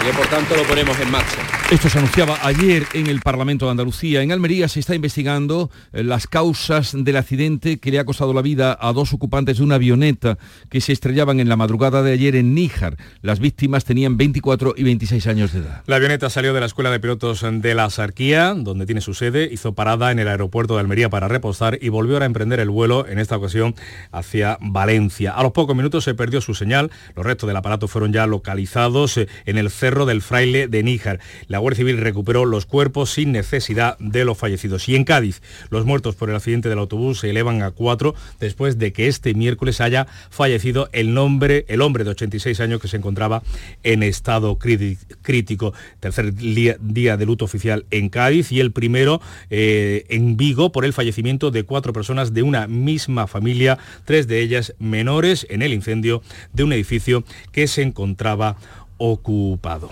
Y 0.00 0.06
que 0.06 0.12
por 0.16 0.26
tanto 0.28 0.56
lo 0.56 0.64
ponemos 0.64 0.98
en 0.98 1.10
marcha. 1.10 1.59
Esto 1.70 1.88
se 1.88 1.98
anunciaba 1.98 2.36
ayer 2.42 2.84
en 2.94 3.06
el 3.06 3.20
Parlamento 3.20 3.66
de 3.66 3.70
Andalucía. 3.70 4.22
En 4.22 4.32
Almería 4.32 4.66
se 4.66 4.80
está 4.80 4.96
investigando 4.96 5.70
eh, 5.92 6.02
las 6.02 6.26
causas 6.26 6.96
del 6.98 7.16
accidente 7.16 7.78
que 7.78 7.92
le 7.92 8.00
ha 8.00 8.04
costado 8.04 8.34
la 8.34 8.42
vida 8.42 8.76
a 8.80 8.92
dos 8.92 9.12
ocupantes 9.12 9.58
de 9.58 9.62
una 9.62 9.76
avioneta 9.76 10.36
que 10.68 10.80
se 10.80 10.92
estrellaban 10.92 11.38
en 11.38 11.48
la 11.48 11.54
madrugada 11.54 12.02
de 12.02 12.10
ayer 12.10 12.34
en 12.34 12.56
Níjar. 12.56 12.96
Las 13.22 13.38
víctimas 13.38 13.84
tenían 13.84 14.16
24 14.16 14.74
y 14.76 14.82
26 14.82 15.28
años 15.28 15.52
de 15.52 15.60
edad. 15.60 15.84
La 15.86 15.94
avioneta 15.94 16.28
salió 16.28 16.52
de 16.52 16.58
la 16.58 16.66
Escuela 16.66 16.90
de 16.90 16.98
Pilotos 16.98 17.46
de 17.48 17.74
la 17.76 17.88
Sarquía, 17.88 18.52
donde 18.56 18.84
tiene 18.84 19.00
su 19.00 19.14
sede, 19.14 19.48
hizo 19.52 19.72
parada 19.72 20.10
en 20.10 20.18
el 20.18 20.26
aeropuerto 20.26 20.74
de 20.74 20.80
Almería 20.80 21.08
para 21.08 21.28
repostar 21.28 21.78
y 21.80 21.88
volvió 21.88 22.20
a 22.20 22.24
emprender 22.24 22.58
el 22.58 22.70
vuelo, 22.70 23.06
en 23.06 23.20
esta 23.20 23.36
ocasión 23.36 23.76
hacia 24.10 24.58
Valencia. 24.60 25.34
A 25.34 25.44
los 25.44 25.52
pocos 25.52 25.76
minutos 25.76 26.02
se 26.02 26.14
perdió 26.14 26.40
su 26.40 26.54
señal. 26.54 26.90
Los 27.14 27.24
restos 27.24 27.46
del 27.46 27.56
aparato 27.56 27.86
fueron 27.86 28.12
ya 28.12 28.26
localizados 28.26 29.18
eh, 29.18 29.28
en 29.46 29.56
el 29.56 29.70
cerro 29.70 30.04
del 30.04 30.20
Fraile 30.20 30.66
de 30.66 30.82
Níjar. 30.82 31.20
Guardia 31.60 31.78
Civil 31.78 31.98
recuperó 31.98 32.44
los 32.44 32.66
cuerpos 32.66 33.10
sin 33.10 33.32
necesidad 33.32 33.96
de 33.98 34.24
los 34.24 34.36
fallecidos. 34.36 34.88
Y 34.88 34.96
en 34.96 35.04
Cádiz, 35.04 35.42
los 35.70 35.84
muertos 35.84 36.16
por 36.16 36.30
el 36.30 36.36
accidente 36.36 36.68
del 36.68 36.78
autobús 36.78 37.20
se 37.20 37.30
elevan 37.30 37.62
a 37.62 37.70
cuatro 37.70 38.14
después 38.38 38.78
de 38.78 38.92
que 38.92 39.06
este 39.06 39.34
miércoles 39.34 39.80
haya 39.80 40.06
fallecido 40.30 40.88
el, 40.92 41.14
nombre, 41.14 41.64
el 41.68 41.82
hombre 41.82 42.04
de 42.04 42.10
86 42.10 42.60
años 42.60 42.80
que 42.80 42.88
se 42.88 42.96
encontraba 42.96 43.42
en 43.82 44.02
estado 44.02 44.58
crítico. 44.58 45.72
Tercer 46.00 46.34
día, 46.34 47.16
de 47.16 47.26
luto 47.26 47.44
oficial 47.44 47.86
en 47.90 48.08
Cádiz 48.08 48.52
y 48.52 48.60
el 48.60 48.72
primero 48.72 49.20
eh, 49.50 50.06
en 50.08 50.36
Vigo 50.36 50.72
por 50.72 50.84
el 50.84 50.92
fallecimiento 50.92 51.50
de 51.50 51.64
cuatro 51.64 51.92
personas 51.92 52.34
de 52.34 52.42
una 52.42 52.66
misma 52.66 53.26
familia, 53.26 53.78
tres 54.04 54.26
de 54.26 54.40
ellas 54.40 54.74
menores 54.78 55.46
en 55.50 55.62
el 55.62 55.72
incendio 55.72 56.22
de 56.52 56.64
un 56.64 56.72
edificio 56.72 57.24
que 57.52 57.66
se 57.66 57.82
encontraba 57.82 58.56
ocupado. 58.98 59.90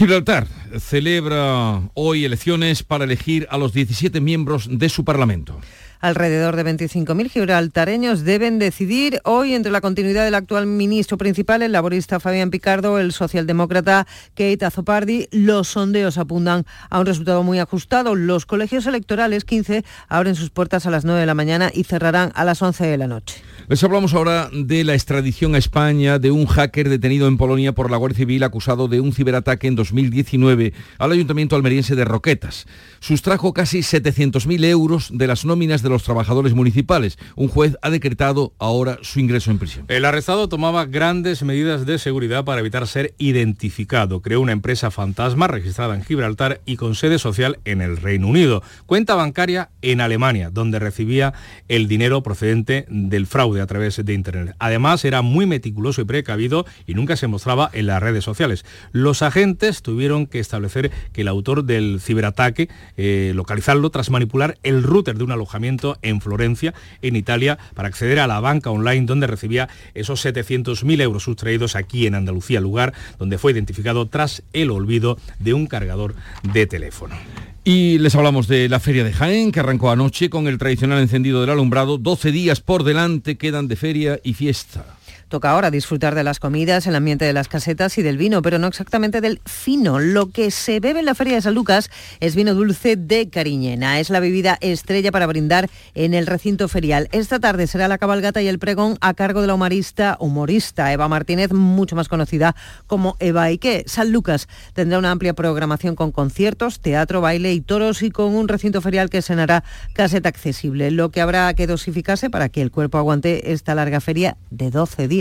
Gibraltar 0.00 0.46
celebra 0.78 1.82
hoy 1.92 2.24
elecciones 2.24 2.82
para 2.82 3.04
elegir 3.04 3.46
a 3.50 3.58
los 3.58 3.74
17 3.74 4.22
miembros 4.22 4.66
de 4.70 4.88
su 4.88 5.04
Parlamento. 5.04 5.60
Alrededor 6.00 6.56
de 6.56 6.64
25.000 6.64 7.28
gibraltareños 7.28 8.24
deben 8.24 8.58
decidir 8.58 9.20
hoy 9.24 9.52
entre 9.52 9.70
la 9.70 9.82
continuidad 9.82 10.24
del 10.24 10.36
actual 10.36 10.66
ministro 10.66 11.18
principal, 11.18 11.60
el 11.60 11.72
laborista 11.72 12.18
Fabián 12.18 12.48
Picardo, 12.48 12.98
el 12.98 13.12
socialdemócrata 13.12 14.06
Kate 14.28 14.64
Azopardi. 14.64 15.28
Los 15.32 15.68
sondeos 15.68 16.16
apuntan 16.16 16.64
a 16.88 16.98
un 16.98 17.04
resultado 17.04 17.42
muy 17.42 17.58
ajustado. 17.58 18.14
Los 18.14 18.46
colegios 18.46 18.86
electorales 18.86 19.44
15 19.44 19.84
abren 20.08 20.34
sus 20.34 20.48
puertas 20.48 20.86
a 20.86 20.90
las 20.90 21.04
9 21.04 21.20
de 21.20 21.26
la 21.26 21.34
mañana 21.34 21.70
y 21.74 21.84
cerrarán 21.84 22.32
a 22.34 22.46
las 22.46 22.62
11 22.62 22.86
de 22.86 22.96
la 22.96 23.06
noche. 23.06 23.42
Les 23.70 23.84
hablamos 23.84 24.14
ahora 24.14 24.50
de 24.52 24.82
la 24.82 24.94
extradición 24.94 25.54
a 25.54 25.58
España 25.58 26.18
de 26.18 26.32
un 26.32 26.46
hacker 26.46 26.88
detenido 26.88 27.28
en 27.28 27.36
Polonia 27.36 27.72
por 27.72 27.88
la 27.88 27.98
Guardia 27.98 28.16
Civil 28.16 28.42
acusado 28.42 28.88
de 28.88 29.00
un 29.00 29.12
ciberataque 29.12 29.68
en 29.68 29.76
2019 29.76 30.72
al 30.98 31.12
Ayuntamiento 31.12 31.54
almeriense 31.54 31.94
de 31.94 32.04
Roquetas. 32.04 32.66
Sustrajo 32.98 33.52
casi 33.52 33.78
700.000 33.78 34.64
euros 34.64 35.10
de 35.12 35.28
las 35.28 35.44
nóminas 35.44 35.82
de 35.82 35.88
los 35.88 36.02
trabajadores 36.02 36.52
municipales. 36.52 37.16
Un 37.36 37.46
juez 37.46 37.76
ha 37.80 37.90
decretado 37.90 38.54
ahora 38.58 38.98
su 39.02 39.20
ingreso 39.20 39.52
en 39.52 39.60
prisión. 39.60 39.84
El 39.86 40.04
arrestado 40.04 40.48
tomaba 40.48 40.86
grandes 40.86 41.44
medidas 41.44 41.86
de 41.86 42.00
seguridad 42.00 42.44
para 42.44 42.62
evitar 42.62 42.88
ser 42.88 43.14
identificado. 43.18 44.20
Creó 44.20 44.40
una 44.40 44.50
empresa 44.50 44.90
fantasma 44.90 45.46
registrada 45.46 45.94
en 45.94 46.02
Gibraltar 46.02 46.60
y 46.66 46.74
con 46.74 46.96
sede 46.96 47.20
social 47.20 47.60
en 47.64 47.82
el 47.82 47.98
Reino 47.98 48.26
Unido. 48.26 48.64
Cuenta 48.86 49.14
bancaria 49.14 49.70
en 49.80 50.00
Alemania, 50.00 50.50
donde 50.50 50.80
recibía 50.80 51.34
el 51.68 51.86
dinero 51.86 52.24
procedente 52.24 52.84
del 52.88 53.28
fraude 53.28 53.59
a 53.60 53.66
través 53.66 54.04
de 54.04 54.12
Internet. 54.12 54.54
Además, 54.58 55.04
era 55.04 55.22
muy 55.22 55.46
meticuloso 55.46 56.00
y 56.00 56.04
precavido 56.04 56.66
y 56.86 56.94
nunca 56.94 57.16
se 57.16 57.26
mostraba 57.26 57.70
en 57.72 57.86
las 57.86 58.02
redes 58.02 58.24
sociales. 58.24 58.64
Los 58.92 59.22
agentes 59.22 59.82
tuvieron 59.82 60.26
que 60.26 60.40
establecer 60.40 60.90
que 61.12 61.22
el 61.22 61.28
autor 61.28 61.64
del 61.64 62.00
ciberataque, 62.00 62.68
eh, 62.96 63.32
localizarlo 63.34 63.90
tras 63.90 64.10
manipular 64.10 64.58
el 64.62 64.82
router 64.82 65.16
de 65.16 65.24
un 65.24 65.32
alojamiento 65.32 65.98
en 66.02 66.20
Florencia, 66.20 66.74
en 67.02 67.16
Italia, 67.16 67.58
para 67.74 67.88
acceder 67.88 68.20
a 68.20 68.26
la 68.26 68.40
banca 68.40 68.70
online 68.70 69.06
donde 69.06 69.26
recibía 69.26 69.68
esos 69.94 70.24
700.000 70.24 71.00
euros 71.00 71.24
sustraídos 71.24 71.76
aquí 71.76 72.06
en 72.06 72.14
Andalucía, 72.14 72.60
lugar 72.60 72.92
donde 73.18 73.38
fue 73.38 73.52
identificado 73.52 74.06
tras 74.06 74.42
el 74.52 74.70
olvido 74.70 75.18
de 75.38 75.54
un 75.54 75.66
cargador 75.66 76.14
de 76.52 76.66
teléfono. 76.66 77.16
Y 77.62 77.98
les 77.98 78.14
hablamos 78.14 78.48
de 78.48 78.68
la 78.68 78.80
Feria 78.80 79.04
de 79.04 79.12
Jaén, 79.12 79.52
que 79.52 79.60
arrancó 79.60 79.90
anoche 79.90 80.30
con 80.30 80.48
el 80.48 80.56
tradicional 80.56 81.00
encendido 81.00 81.42
del 81.42 81.50
alumbrado. 81.50 81.98
12 81.98 82.32
días 82.32 82.60
por 82.60 82.84
delante 82.84 83.36
quedan 83.36 83.68
de 83.68 83.76
feria 83.76 84.18
y 84.24 84.32
fiesta. 84.32 84.99
Toca 85.30 85.52
ahora 85.52 85.70
disfrutar 85.70 86.16
de 86.16 86.24
las 86.24 86.40
comidas, 86.40 86.88
el 86.88 86.96
ambiente 86.96 87.24
de 87.24 87.32
las 87.32 87.46
casetas 87.46 87.96
y 87.98 88.02
del 88.02 88.18
vino, 88.18 88.42
pero 88.42 88.58
no 88.58 88.66
exactamente 88.66 89.20
del 89.20 89.40
fino. 89.46 90.00
Lo 90.00 90.32
que 90.32 90.50
se 90.50 90.80
bebe 90.80 90.98
en 90.98 91.06
la 91.06 91.14
Feria 91.14 91.36
de 91.36 91.40
San 91.40 91.54
Lucas 91.54 91.88
es 92.18 92.34
vino 92.34 92.52
dulce 92.52 92.96
de 92.96 93.30
Cariñena. 93.30 94.00
Es 94.00 94.10
la 94.10 94.18
bebida 94.18 94.58
estrella 94.60 95.12
para 95.12 95.28
brindar 95.28 95.70
en 95.94 96.14
el 96.14 96.26
recinto 96.26 96.66
ferial. 96.66 97.08
Esta 97.12 97.38
tarde 97.38 97.68
será 97.68 97.86
la 97.86 97.98
cabalgata 97.98 98.42
y 98.42 98.48
el 98.48 98.58
pregón 98.58 98.98
a 99.00 99.14
cargo 99.14 99.40
de 99.40 99.46
la 99.46 99.54
humorista, 99.54 100.16
humorista 100.18 100.92
Eva 100.92 101.06
Martínez, 101.06 101.52
mucho 101.52 101.94
más 101.94 102.08
conocida 102.08 102.56
como 102.88 103.16
Eva 103.20 103.44
Ike. 103.44 103.84
San 103.86 104.10
Lucas 104.10 104.48
tendrá 104.72 104.98
una 104.98 105.12
amplia 105.12 105.34
programación 105.34 105.94
con 105.94 106.10
conciertos, 106.10 106.80
teatro, 106.80 107.20
baile 107.20 107.52
y 107.52 107.60
toros 107.60 108.02
y 108.02 108.10
con 108.10 108.34
un 108.34 108.48
recinto 108.48 108.80
ferial 108.80 109.08
que 109.08 109.22
cenará 109.22 109.62
caseta 109.92 110.28
accesible. 110.28 110.90
Lo 110.90 111.12
que 111.12 111.20
habrá 111.20 111.54
que 111.54 111.68
dosificarse 111.68 112.30
para 112.30 112.48
que 112.48 112.62
el 112.62 112.72
cuerpo 112.72 112.98
aguante 112.98 113.52
esta 113.52 113.76
larga 113.76 114.00
feria 114.00 114.36
de 114.50 114.72
12 114.72 115.06
días. 115.06 115.19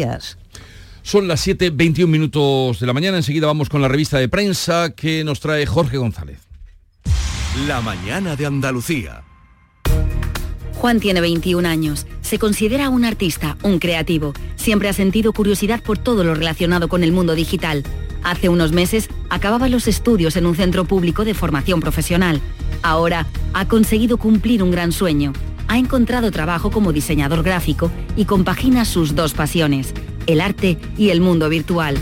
Son 1.01 1.27
las 1.27 1.47
7.21 1.47 2.07
minutos 2.07 2.79
de 2.79 2.87
la 2.87 2.93
mañana. 2.93 3.17
Enseguida 3.17 3.47
vamos 3.47 3.69
con 3.69 3.81
la 3.81 3.87
revista 3.87 4.17
de 4.17 4.29
prensa 4.29 4.91
que 4.95 5.23
nos 5.23 5.39
trae 5.39 5.65
Jorge 5.65 5.97
González. 5.97 6.39
La 7.67 7.81
mañana 7.81 8.35
de 8.35 8.45
Andalucía. 8.45 9.23
Juan 10.75 10.99
tiene 10.99 11.19
21 11.19 11.67
años. 11.67 12.05
Se 12.21 12.39
considera 12.39 12.89
un 12.89 13.03
artista, 13.03 13.57
un 13.63 13.79
creativo. 13.79 14.33
Siempre 14.55 14.87
ha 14.87 14.93
sentido 14.93 15.33
curiosidad 15.33 15.81
por 15.81 15.97
todo 15.97 16.23
lo 16.23 16.35
relacionado 16.35 16.87
con 16.87 17.03
el 17.03 17.11
mundo 17.11 17.35
digital. 17.35 17.83
Hace 18.23 18.47
unos 18.47 18.71
meses 18.71 19.09
acababa 19.29 19.67
los 19.67 19.87
estudios 19.87 20.35
en 20.37 20.45
un 20.45 20.55
centro 20.55 20.85
público 20.85 21.25
de 21.25 21.33
formación 21.33 21.79
profesional. 21.79 22.39
Ahora 22.81 23.25
ha 23.53 23.67
conseguido 23.67 24.17
cumplir 24.17 24.63
un 24.63 24.71
gran 24.71 24.91
sueño 24.91 25.33
ha 25.69 25.77
encontrado 25.77 26.31
trabajo 26.31 26.71
como 26.71 26.91
diseñador 26.91 27.43
gráfico 27.43 27.89
y 28.17 28.25
compagina 28.25 28.83
sus 28.83 29.15
dos 29.15 29.33
pasiones, 29.33 29.93
el 30.27 30.41
arte 30.41 30.77
y 30.97 31.11
el 31.11 31.21
mundo 31.21 31.47
virtual. 31.47 31.97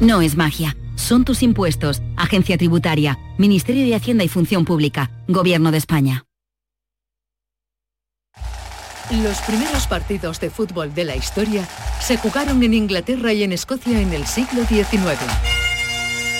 No 0.00 0.20
es 0.20 0.36
magia, 0.36 0.76
son 0.96 1.24
tus 1.24 1.42
impuestos, 1.42 2.02
Agencia 2.16 2.58
Tributaria, 2.58 3.18
Ministerio 3.38 3.86
de 3.86 3.94
Hacienda 3.94 4.24
y 4.24 4.28
Función 4.28 4.64
Pública, 4.64 5.10
Gobierno 5.28 5.70
de 5.70 5.78
España. 5.78 6.24
Los 9.12 9.38
primeros 9.42 9.86
partidos 9.86 10.40
de 10.40 10.50
fútbol 10.50 10.92
de 10.92 11.04
la 11.04 11.14
historia 11.14 11.66
se 12.00 12.16
jugaron 12.16 12.60
en 12.64 12.74
Inglaterra 12.74 13.32
y 13.32 13.44
en 13.44 13.52
Escocia 13.52 14.00
en 14.00 14.12
el 14.12 14.26
siglo 14.26 14.66
XIX. 14.66 15.55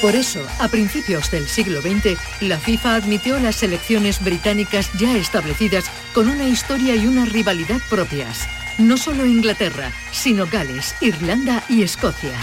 Por 0.01 0.15
eso, 0.15 0.47
a 0.61 0.69
principios 0.69 1.31
del 1.31 1.49
siglo 1.49 1.81
XX, 1.81 2.19
la 2.43 2.59
FIFA 2.59 2.97
admitió 2.97 3.39
las 3.39 3.57
selecciones 3.57 4.23
británicas 4.23 4.91
ya 4.99 5.17
establecidas 5.17 5.87
con 6.13 6.29
una 6.29 6.47
historia 6.49 6.95
y 6.95 7.07
una 7.07 7.25
rivalidad 7.25 7.81
propias. 7.89 8.47
No 8.79 8.99
solo 8.99 9.25
Inglaterra, 9.25 9.91
sino 10.13 10.47
Gales, 10.47 10.95
Irlanda 11.01 11.65
y 11.69 11.83
Escocia. 11.83 12.39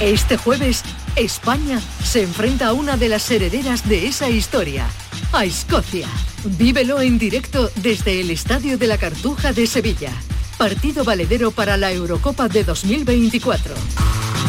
Este 0.00 0.36
jueves, 0.36 0.82
España 1.16 1.80
se 2.04 2.22
enfrenta 2.22 2.68
a 2.68 2.72
una 2.74 2.98
de 2.98 3.08
las 3.08 3.30
herederas 3.30 3.88
de 3.88 4.06
esa 4.06 4.28
historia, 4.28 4.86
a 5.32 5.46
Escocia. 5.46 6.08
Vívelo 6.44 7.00
en 7.00 7.18
directo 7.18 7.70
desde 7.76 8.20
el 8.20 8.30
Estadio 8.30 8.76
de 8.76 8.86
la 8.86 8.98
Cartuja 8.98 9.54
de 9.54 9.66
Sevilla. 9.66 10.12
Partido 10.58 11.04
valedero 11.04 11.50
para 11.50 11.76
la 11.76 11.92
Eurocopa 11.92 12.48
de 12.48 12.64
2024. 12.64 13.74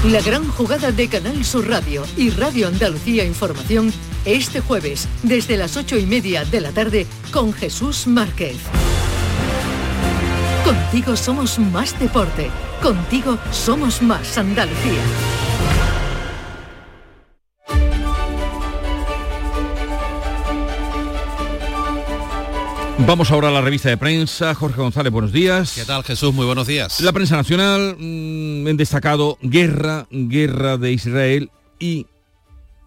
La 0.06 0.22
gran 0.22 0.48
jugada 0.48 0.92
de 0.94 1.10
Canal 1.10 1.44
Sur 1.44 1.68
Radio 1.68 2.04
y 2.16 2.30
Radio 2.30 2.70
Andalucía 2.70 3.26
Información 3.26 3.92
este 4.24 4.62
jueves 4.62 5.08
desde 5.24 5.58
las 5.58 5.76
ocho 5.76 5.98
y 5.98 6.06
media 6.06 6.46
de 6.46 6.62
la 6.62 6.72
tarde 6.72 7.08
con 7.32 7.52
Jesús 7.52 8.08
Márquez. 8.08 8.58
Contigo 10.64 11.16
somos 11.18 11.60
más 11.60 11.98
deporte. 12.00 12.52
Contigo 12.82 13.38
somos 13.52 14.02
más 14.02 14.38
Andalucía. 14.38 15.02
Vamos 23.06 23.32
ahora 23.32 23.50
a 23.50 23.52
la 23.52 23.62
revista 23.62 23.90
de 23.90 23.98
prensa. 23.98 24.56
Jorge 24.56 24.82
González, 24.82 25.14
buenos 25.14 25.32
días. 25.32 25.74
¿Qué 25.76 25.86
tal, 25.86 26.04
Jesús? 26.04 26.34
Muy 26.34 26.46
buenos 26.46 26.66
días. 26.66 27.00
La 27.02 27.14
prensa 27.14 27.38
nacional 27.38 27.96
mmm, 27.98 28.68
en 28.68 28.76
destacado 28.76 29.38
guerra, 29.42 30.08
guerra 30.10 30.78
de 30.78 30.92
Israel 30.92 31.52
y 31.80 32.08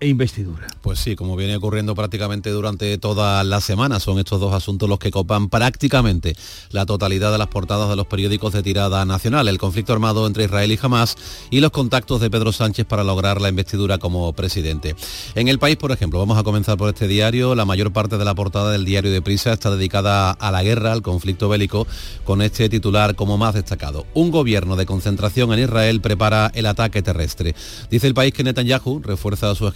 e 0.01 0.09
investidura. 0.09 0.67
Pues 0.81 0.99
sí, 0.99 1.15
como 1.15 1.37
viene 1.37 1.57
ocurriendo 1.57 1.95
prácticamente 1.95 2.51
durante 2.51 2.97
toda 2.97 3.45
la 3.45 3.61
semana, 3.61 4.01
son 4.01 4.19
estos 4.19 4.41
dos 4.41 4.55
asuntos 4.55 4.89
los 4.89 4.99
que 4.99 5.11
copan 5.11 5.51
prácticamente 5.51 6.35
la 6.71 6.87
totalidad 6.87 7.31
de 7.31 7.39
las 7.39 7.49
portadas 7.49 7.91
de 7.91 7.97
los 7.97 8.07
periódicos 8.07 8.55
de 8.55 8.63
tirada 8.63 9.05
nacional, 9.05 9.47
el 9.47 9.59
conflicto 9.59 9.93
armado 9.93 10.27
entre 10.27 10.45
Israel 10.45 10.73
y 10.73 10.79
Hamas 10.81 11.17
y 11.51 11.61
los 11.61 11.71
contactos 11.71 12.21
de 12.21 12.31
Pedro 12.31 12.51
Sánchez 12.51 12.87
para 12.87 13.05
lograr 13.05 13.43
la 13.43 13.51
investidura 13.51 13.99
como 13.99 14.33
presidente. 14.33 14.97
En 15.35 15.49
el 15.49 15.59
país, 15.59 15.77
por 15.77 15.93
ejemplo, 15.93 16.19
vamos 16.19 16.39
a 16.39 16.43
comenzar 16.43 16.79
por 16.79 16.89
este 16.89 17.07
diario, 17.07 17.55
la 17.55 17.67
mayor 17.67 17.93
parte 17.93 18.17
de 18.17 18.25
la 18.25 18.35
portada 18.35 18.73
del 18.73 18.87
diario 18.87 19.13
de 19.13 19.21
Prisa 19.21 19.53
está 19.53 19.71
dedicada 19.71 20.31
a 20.31 20.51
la 20.51 20.63
guerra, 20.63 20.93
al 20.93 21.03
conflicto 21.03 21.51
bélico, 21.51 21.87
con 22.25 22.41
este 22.41 22.71
titular 22.71 23.15
como 23.17 23.37
más 23.37 23.55
destacado. 23.55 24.07
Un 24.15 24.31
gobierno 24.31 24.77
de 24.77 24.87
concentración 24.87 25.53
en 25.53 25.61
Israel 25.61 26.01
prepara 26.01 26.51
el 26.55 26.65
ataque 26.65 27.03
terrestre. 27.03 27.55
Dice 27.91 28.07
el 28.07 28.15
país 28.15 28.33
que 28.33 28.45
Netanyahu 28.45 29.01
refuerza 29.01 29.55
su 29.55 29.67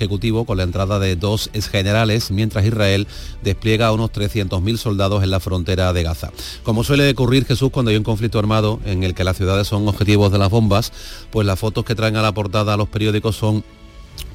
con 0.47 0.57
la 0.57 0.63
entrada 0.63 0.99
de 0.99 1.17
dos 1.17 1.51
exgenerales, 1.53 2.31
mientras 2.31 2.65
Israel 2.65 3.07
despliega 3.43 3.89
a 3.89 3.93
unos 3.93 4.11
300.000 4.11 4.77
soldados 4.77 5.23
en 5.23 5.31
la 5.31 5.41
frontera 5.41 5.93
de 5.93 6.03
Gaza. 6.03 6.31
Como 6.63 6.85
suele 6.85 7.11
ocurrir, 7.11 7.45
Jesús, 7.45 7.71
cuando 7.71 7.91
hay 7.91 7.97
un 7.97 8.05
conflicto 8.05 8.39
armado 8.39 8.81
en 8.85 9.03
el 9.03 9.15
que 9.15 9.25
las 9.25 9.37
ciudades 9.37 9.67
son 9.67 9.87
objetivos 9.89 10.33
de 10.33 10.39
las 10.39 10.51
bombas, 10.51 10.93
pues 11.31 11.47
las 11.47 11.59
fotos 11.59 11.85
que 11.85 11.95
traen 11.95 12.17
a 12.17 12.23
la 12.23 12.33
portada 12.33 12.75
a 12.75 12.77
los 12.77 12.89
periódicos 12.89 13.37
son 13.37 13.65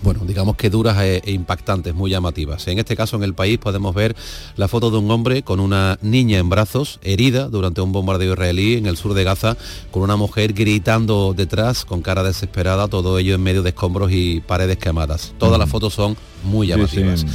bueno, 0.02 0.22
digamos 0.26 0.56
que 0.56 0.70
duras 0.70 0.98
e, 1.02 1.22
e, 1.26 1.32
impactantes, 1.32 1.94
muy 1.94 2.10
llamativas. 2.10 2.68
En 2.68 2.80
este 2.80 2.96
caso, 2.96 3.18
en 3.18 3.24
el 3.24 3.34
país, 3.34 3.58
podemos 3.58 3.94
ver 3.94 4.16
la 4.56 4.68
foto 4.68 4.92
de 4.92 4.98
un 4.98 5.12
hombre 5.12 5.44
con 5.44 5.60
una 5.60 5.98
niña 6.02 6.38
en 6.38 6.50
brazos, 6.50 7.00
herida 7.04 7.50
durante 7.50 7.82
un 7.82 7.92
bombardeo 7.92 8.34
israelí 8.34 8.76
en 8.76 8.86
el 8.86 8.96
sur 8.96 9.14
de 9.14 9.24
Gaza, 9.24 9.58
con 9.92 10.04
una 10.04 10.16
mujer 10.16 10.54
gritando 10.54 11.34
detrás, 11.36 11.84
con 11.84 12.02
cara 12.02 12.24
desesperada, 12.24 12.88
todo 12.88 13.18
ello 13.20 13.36
en 13.36 13.44
medio 13.44 13.62
de 13.62 13.70
escombros 13.70 14.12
y 14.12 14.40
paredes 14.40 14.78
quemadas. 14.78 15.34
Todas 15.38 15.60
las 15.60 15.70
fotos 15.70 15.94
son 15.94 16.16
muy 16.44 16.68
llamativas. 16.68 17.26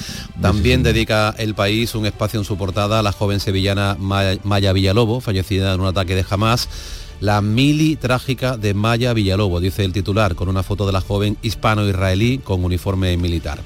También 0.40 0.82
dedica 0.82 1.34
el 1.36 1.54
país 1.54 1.94
un 1.94 2.06
espacio 2.06 2.40
en 2.40 2.46
su 2.46 2.56
portada 2.56 3.00
a 3.00 3.02
la 3.02 3.12
joven 3.12 3.40
sevillana 3.40 3.96
Maya 3.98 4.72
Villalobo, 4.72 5.20
fallecida 5.20 5.74
en 5.74 5.80
un 5.80 5.86
ataque 5.86 6.14
de 6.14 6.24
Hamas 6.28 6.68
la 7.24 7.40
mili 7.40 7.96
trágica 7.96 8.58
de 8.58 8.74
Maya 8.74 9.14
Villalobo, 9.14 9.58
dice 9.58 9.82
el 9.82 9.94
titular, 9.94 10.34
con 10.34 10.50
una 10.50 10.62
foto 10.62 10.84
de 10.84 10.92
la 10.92 11.00
joven 11.00 11.38
hispano-israelí 11.40 12.36
con 12.36 12.62
uniforme 12.62 13.16
militar. 13.16 13.60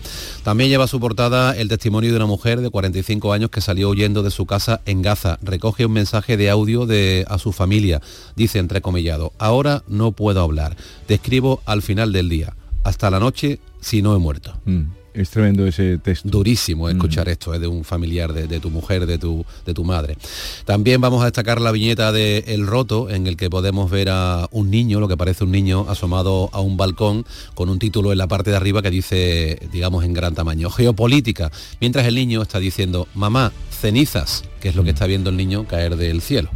También 0.44 0.70
lleva 0.70 0.86
su 0.86 1.00
portada 1.00 1.56
el 1.56 1.68
testimonio 1.68 2.10
de 2.10 2.16
una 2.18 2.26
mujer 2.26 2.60
de 2.60 2.70
45 2.70 3.32
años 3.32 3.50
que 3.50 3.60
salió 3.60 3.88
huyendo 3.88 4.22
de 4.22 4.30
su 4.30 4.46
casa 4.46 4.80
en 4.86 5.02
Gaza. 5.02 5.40
Recoge 5.42 5.86
un 5.86 5.92
mensaje 5.92 6.36
de 6.36 6.50
audio 6.50 6.86
de, 6.86 7.24
a 7.28 7.38
su 7.38 7.52
familia. 7.52 8.00
Dice 8.36 8.60
entrecomillado, 8.60 9.32
ahora 9.38 9.82
no 9.88 10.12
puedo 10.12 10.40
hablar. 10.40 10.76
Te 11.08 11.14
escribo 11.14 11.60
al 11.66 11.82
final 11.82 12.12
del 12.12 12.28
día. 12.28 12.54
Hasta 12.84 13.10
la 13.10 13.18
noche 13.18 13.58
si 13.80 14.02
no 14.02 14.14
he 14.14 14.18
muerto. 14.20 14.54
Mm. 14.66 14.97
Es 15.18 15.30
tremendo 15.30 15.66
ese 15.66 15.98
texto. 15.98 16.28
Durísimo 16.28 16.88
escuchar 16.88 17.26
Mm. 17.26 17.30
esto, 17.30 17.52
es 17.52 17.60
de 17.60 17.66
un 17.66 17.82
familiar, 17.82 18.32
de, 18.32 18.46
de 18.46 18.60
tu 18.60 18.70
mujer, 18.70 19.04
de 19.04 19.18
tu, 19.18 19.44
de 19.66 19.74
tu 19.74 19.82
madre. 19.82 20.16
También 20.64 21.00
vamos 21.00 21.22
a 21.22 21.24
destacar 21.24 21.60
la 21.60 21.72
viñeta 21.72 22.12
de 22.12 22.44
El 22.46 22.68
Roto, 22.68 23.10
en 23.10 23.26
el 23.26 23.36
que 23.36 23.50
podemos 23.50 23.90
ver 23.90 24.10
a 24.10 24.46
un 24.52 24.70
niño, 24.70 25.00
lo 25.00 25.08
que 25.08 25.16
parece 25.16 25.42
un 25.42 25.50
niño, 25.50 25.86
asomado 25.88 26.50
a 26.52 26.60
un 26.60 26.76
balcón 26.76 27.26
con 27.54 27.68
un 27.68 27.80
título 27.80 28.12
en 28.12 28.18
la 28.18 28.28
parte 28.28 28.50
de 28.50 28.56
arriba 28.56 28.80
que 28.80 28.90
dice, 28.90 29.58
digamos, 29.72 30.04
en 30.04 30.12
gran 30.14 30.36
tamaño, 30.36 30.70
Geopolítica, 30.70 31.50
mientras 31.80 32.06
el 32.06 32.14
niño 32.14 32.40
está 32.40 32.60
diciendo, 32.60 33.08
mamá, 33.16 33.50
cenizas, 33.80 34.44
que 34.60 34.68
es 34.68 34.76
lo 34.76 34.84
que 34.84 34.90
está 34.90 35.06
viendo 35.06 35.30
el 35.30 35.36
niño 35.36 35.66
caer 35.66 35.96
del 35.96 36.22
cielo. 36.22 36.48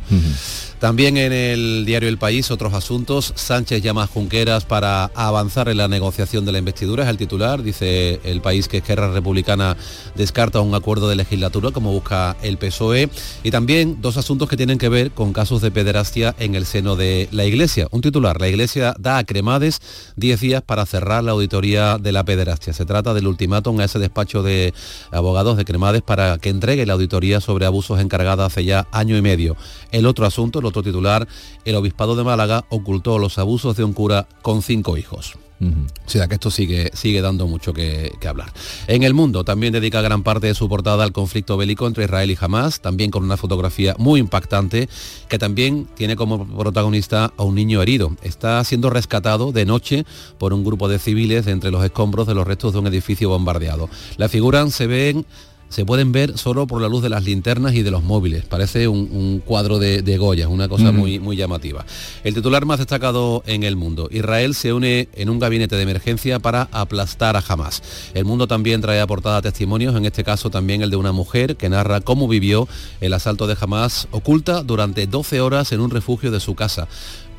También 0.82 1.16
en 1.16 1.32
el 1.32 1.84
diario 1.86 2.08
El 2.08 2.18
País, 2.18 2.50
otros 2.50 2.74
asuntos. 2.74 3.32
Sánchez 3.36 3.84
llama 3.84 4.02
a 4.02 4.06
Junqueras 4.08 4.64
para 4.64 5.12
avanzar 5.14 5.68
en 5.68 5.76
la 5.76 5.86
negociación 5.86 6.44
de 6.44 6.50
la 6.50 6.58
investidura, 6.58 7.04
es 7.04 7.08
el 7.08 7.18
titular. 7.18 7.62
Dice 7.62 8.18
El 8.24 8.40
País 8.40 8.66
que 8.66 8.78
Esquerra 8.78 9.12
Republicana 9.12 9.76
descarta 10.16 10.60
un 10.60 10.74
acuerdo 10.74 11.08
de 11.08 11.14
legislatura 11.14 11.70
como 11.70 11.92
busca 11.92 12.36
el 12.42 12.58
PSOE. 12.58 13.10
Y 13.44 13.52
también 13.52 14.02
dos 14.02 14.16
asuntos 14.16 14.48
que 14.48 14.56
tienen 14.56 14.78
que 14.78 14.88
ver 14.88 15.12
con 15.12 15.32
casos 15.32 15.62
de 15.62 15.70
pederastia 15.70 16.34
en 16.40 16.56
el 16.56 16.66
seno 16.66 16.96
de 16.96 17.28
la 17.30 17.44
Iglesia. 17.44 17.86
Un 17.92 18.00
titular, 18.00 18.40
la 18.40 18.48
Iglesia 18.48 18.96
da 18.98 19.18
a 19.18 19.24
Cremades 19.24 19.80
10 20.16 20.40
días 20.40 20.62
para 20.62 20.84
cerrar 20.84 21.22
la 21.22 21.30
auditoría 21.30 21.96
de 21.98 22.10
la 22.10 22.24
pederastia. 22.24 22.72
Se 22.72 22.86
trata 22.86 23.14
del 23.14 23.28
ultimátum 23.28 23.78
a 23.78 23.84
ese 23.84 24.00
despacho 24.00 24.42
de 24.42 24.74
abogados 25.12 25.56
de 25.56 25.64
Cremades 25.64 26.02
para 26.02 26.38
que 26.38 26.48
entregue 26.48 26.86
la 26.86 26.94
auditoría 26.94 27.40
sobre 27.40 27.66
abusos 27.66 28.00
encargada 28.00 28.46
hace 28.46 28.64
ya 28.64 28.88
año 28.90 29.16
y 29.16 29.22
medio. 29.22 29.56
El 29.92 30.06
otro 30.06 30.26
asunto, 30.26 30.58
el 30.58 30.71
otro 30.72 30.82
titular, 30.82 31.28
el 31.64 31.76
Obispado 31.76 32.16
de 32.16 32.24
Málaga 32.24 32.64
ocultó 32.68 33.18
los 33.18 33.38
abusos 33.38 33.76
de 33.76 33.84
un 33.84 33.92
cura 33.92 34.26
con 34.42 34.62
cinco 34.62 34.96
hijos. 34.96 35.36
O 35.62 36.10
sea 36.10 36.26
que 36.26 36.34
esto 36.34 36.50
sigue, 36.50 36.90
sigue 36.92 37.20
dando 37.20 37.46
mucho 37.46 37.72
que, 37.72 38.12
que, 38.20 38.26
hablar. 38.26 38.52
En 38.88 39.04
el 39.04 39.14
mundo 39.14 39.44
también 39.44 39.72
dedica 39.72 40.00
gran 40.00 40.24
parte 40.24 40.48
de 40.48 40.54
su 40.54 40.68
portada 40.68 41.04
al 41.04 41.12
conflicto 41.12 41.56
bélico 41.56 41.86
entre 41.86 42.04
Israel 42.04 42.32
y 42.32 42.38
Hamas, 42.40 42.80
también 42.80 43.12
con 43.12 43.22
una 43.22 43.36
fotografía 43.36 43.94
muy 43.98 44.18
impactante 44.18 44.88
que 45.28 45.38
también 45.38 45.86
tiene 45.94 46.16
como 46.16 46.46
protagonista 46.46 47.32
a 47.36 47.44
un 47.44 47.54
niño 47.54 47.80
herido. 47.80 48.16
Está 48.22 48.62
siendo 48.64 48.90
rescatado 48.90 49.52
de 49.52 49.64
noche 49.64 50.04
por 50.38 50.52
un 50.52 50.64
grupo 50.64 50.88
de 50.88 50.98
civiles 50.98 51.46
entre 51.46 51.70
los 51.70 51.84
escombros 51.84 52.26
de 52.26 52.34
los 52.34 52.46
restos 52.46 52.72
de 52.72 52.80
un 52.80 52.88
edificio 52.88 53.28
bombardeado. 53.28 53.88
La 54.16 54.28
figura 54.28 54.68
se 54.68 54.88
ven 54.88 55.24
se 55.72 55.86
pueden 55.86 56.12
ver 56.12 56.36
solo 56.36 56.66
por 56.66 56.82
la 56.82 56.88
luz 56.88 57.02
de 57.02 57.08
las 57.08 57.24
linternas 57.24 57.74
y 57.74 57.82
de 57.82 57.90
los 57.90 58.02
móviles. 58.02 58.44
Parece 58.44 58.88
un, 58.88 59.08
un 59.10 59.38
cuadro 59.38 59.78
de, 59.78 60.02
de, 60.02 60.18
Goya, 60.18 60.48
una 60.48 60.68
cosa 60.68 60.92
muy, 60.92 61.18
muy 61.18 61.34
llamativa. 61.34 61.86
El 62.24 62.34
titular 62.34 62.66
más 62.66 62.78
destacado 62.78 63.42
en 63.46 63.62
el 63.62 63.74
mundo. 63.74 64.08
Israel 64.10 64.54
se 64.54 64.74
une 64.74 65.08
en 65.14 65.30
un 65.30 65.38
gabinete 65.38 65.76
de 65.76 65.82
emergencia 65.82 66.40
para 66.40 66.68
aplastar 66.72 67.36
a 67.36 67.44
Hamas. 67.48 67.82
El 68.12 68.26
mundo 68.26 68.46
también 68.46 68.82
trae 68.82 69.00
a 69.00 69.06
portada 69.06 69.40
testimonios, 69.40 69.96
en 69.96 70.04
este 70.04 70.24
caso 70.24 70.50
también 70.50 70.82
el 70.82 70.90
de 70.90 70.96
una 70.96 71.12
mujer 71.12 71.56
que 71.56 71.70
narra 71.70 72.02
cómo 72.02 72.28
vivió 72.28 72.68
el 73.00 73.14
asalto 73.14 73.46
de 73.46 73.56
Hamas 73.58 74.08
oculta 74.10 74.62
durante 74.62 75.06
12 75.06 75.40
horas 75.40 75.72
en 75.72 75.80
un 75.80 75.90
refugio 75.90 76.30
de 76.30 76.40
su 76.40 76.54
casa. 76.54 76.86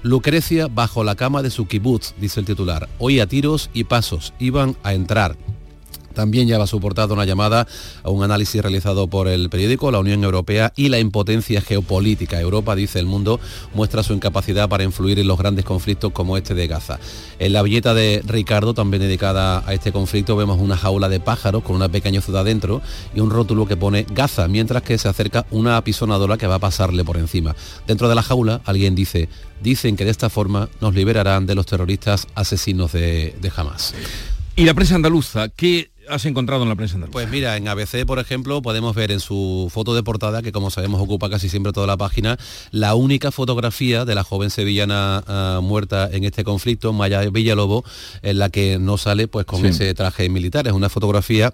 Lucrecia 0.01 0.67
bajo 0.67 1.03
la 1.03 1.15
cama 1.15 1.43
de 1.43 1.51
su 1.51 1.67
kibutz, 1.67 2.15
dice 2.19 2.39
el 2.39 2.47
titular. 2.47 2.89
Oía 2.97 3.27
tiros 3.27 3.69
y 3.73 3.83
pasos, 3.83 4.33
iban 4.39 4.75
a 4.81 4.95
entrar. 4.95 5.37
También 6.13 6.47
lleva 6.47 6.67
su 6.67 6.79
portada 6.79 7.13
una 7.13 7.25
llamada 7.25 7.67
a 8.03 8.09
un 8.09 8.23
análisis 8.23 8.61
realizado 8.61 9.07
por 9.07 9.27
el 9.27 9.49
periódico 9.49 9.91
La 9.91 9.99
Unión 9.99 10.23
Europea 10.23 10.73
y 10.75 10.89
la 10.89 10.99
impotencia 10.99 11.61
geopolítica. 11.61 12.39
Europa, 12.39 12.75
dice 12.75 12.99
el 12.99 13.05
mundo, 13.05 13.39
muestra 13.73 14.03
su 14.03 14.13
incapacidad 14.13 14.69
para 14.69 14.83
influir 14.83 15.19
en 15.19 15.27
los 15.27 15.37
grandes 15.37 15.65
conflictos 15.65 16.11
como 16.11 16.37
este 16.37 16.53
de 16.53 16.67
Gaza. 16.67 16.99
En 17.39 17.53
la 17.53 17.61
billeta 17.61 17.93
de 17.93 18.21
Ricardo, 18.25 18.73
también 18.73 19.01
dedicada 19.01 19.63
a 19.65 19.73
este 19.73 19.91
conflicto, 19.91 20.35
vemos 20.35 20.59
una 20.59 20.77
jaula 20.77 21.09
de 21.09 21.19
pájaros 21.19 21.63
con 21.63 21.75
una 21.75 21.89
pequeña 21.89 22.21
ciudad 22.21 22.45
dentro 22.45 22.81
y 23.13 23.19
un 23.19 23.29
rótulo 23.29 23.65
que 23.67 23.77
pone 23.77 24.05
Gaza, 24.09 24.47
mientras 24.47 24.83
que 24.83 24.97
se 24.97 25.07
acerca 25.07 25.45
una 25.51 25.77
apisonadora 25.77 26.37
que 26.37 26.47
va 26.47 26.55
a 26.55 26.59
pasarle 26.59 27.03
por 27.03 27.17
encima. 27.17 27.55
Dentro 27.87 28.09
de 28.09 28.15
la 28.15 28.23
jaula, 28.23 28.61
alguien 28.65 28.95
dice, 28.95 29.29
dicen 29.61 29.95
que 29.95 30.05
de 30.05 30.11
esta 30.11 30.29
forma 30.29 30.69
nos 30.81 30.93
liberarán 30.93 31.45
de 31.45 31.55
los 31.55 31.65
terroristas 31.65 32.27
asesinos 32.35 32.91
de, 32.91 33.35
de 33.41 33.51
Hamas. 33.55 33.93
Y 34.55 34.65
la 34.65 34.75
prensa 34.75 34.95
andaluza, 34.95 35.49
¿qué 35.49 35.89
has 36.09 36.25
encontrado 36.25 36.63
en 36.63 36.69
la 36.69 36.75
prensa 36.75 36.95
andaluza? 36.95 37.13
Pues 37.13 37.29
mira, 37.29 37.57
en 37.57 37.67
ABC, 37.67 38.05
por 38.05 38.19
ejemplo, 38.19 38.61
podemos 38.61 38.95
ver 38.95 39.11
en 39.11 39.19
su 39.19 39.69
foto 39.71 39.95
de 39.95 40.03
portada, 40.03 40.41
que 40.41 40.51
como 40.51 40.69
sabemos 40.69 41.01
ocupa 41.01 41.29
casi 41.29 41.49
siempre 41.49 41.71
toda 41.71 41.87
la 41.87 41.97
página, 41.97 42.37
la 42.71 42.95
única 42.95 43.31
fotografía 43.31 44.05
de 44.05 44.15
la 44.15 44.23
joven 44.23 44.49
sevillana 44.49 45.23
uh, 45.27 45.61
muerta 45.61 46.09
en 46.11 46.23
este 46.23 46.43
conflicto, 46.43 46.93
Maya 46.93 47.21
Villalobo, 47.29 47.83
en 48.21 48.39
la 48.39 48.49
que 48.49 48.79
no 48.79 48.97
sale 48.97 49.27
pues 49.27 49.45
con 49.45 49.61
sí. 49.61 49.67
ese 49.67 49.93
traje 49.93 50.29
militar. 50.29 50.67
Es 50.67 50.73
una 50.73 50.89
fotografía 50.89 51.53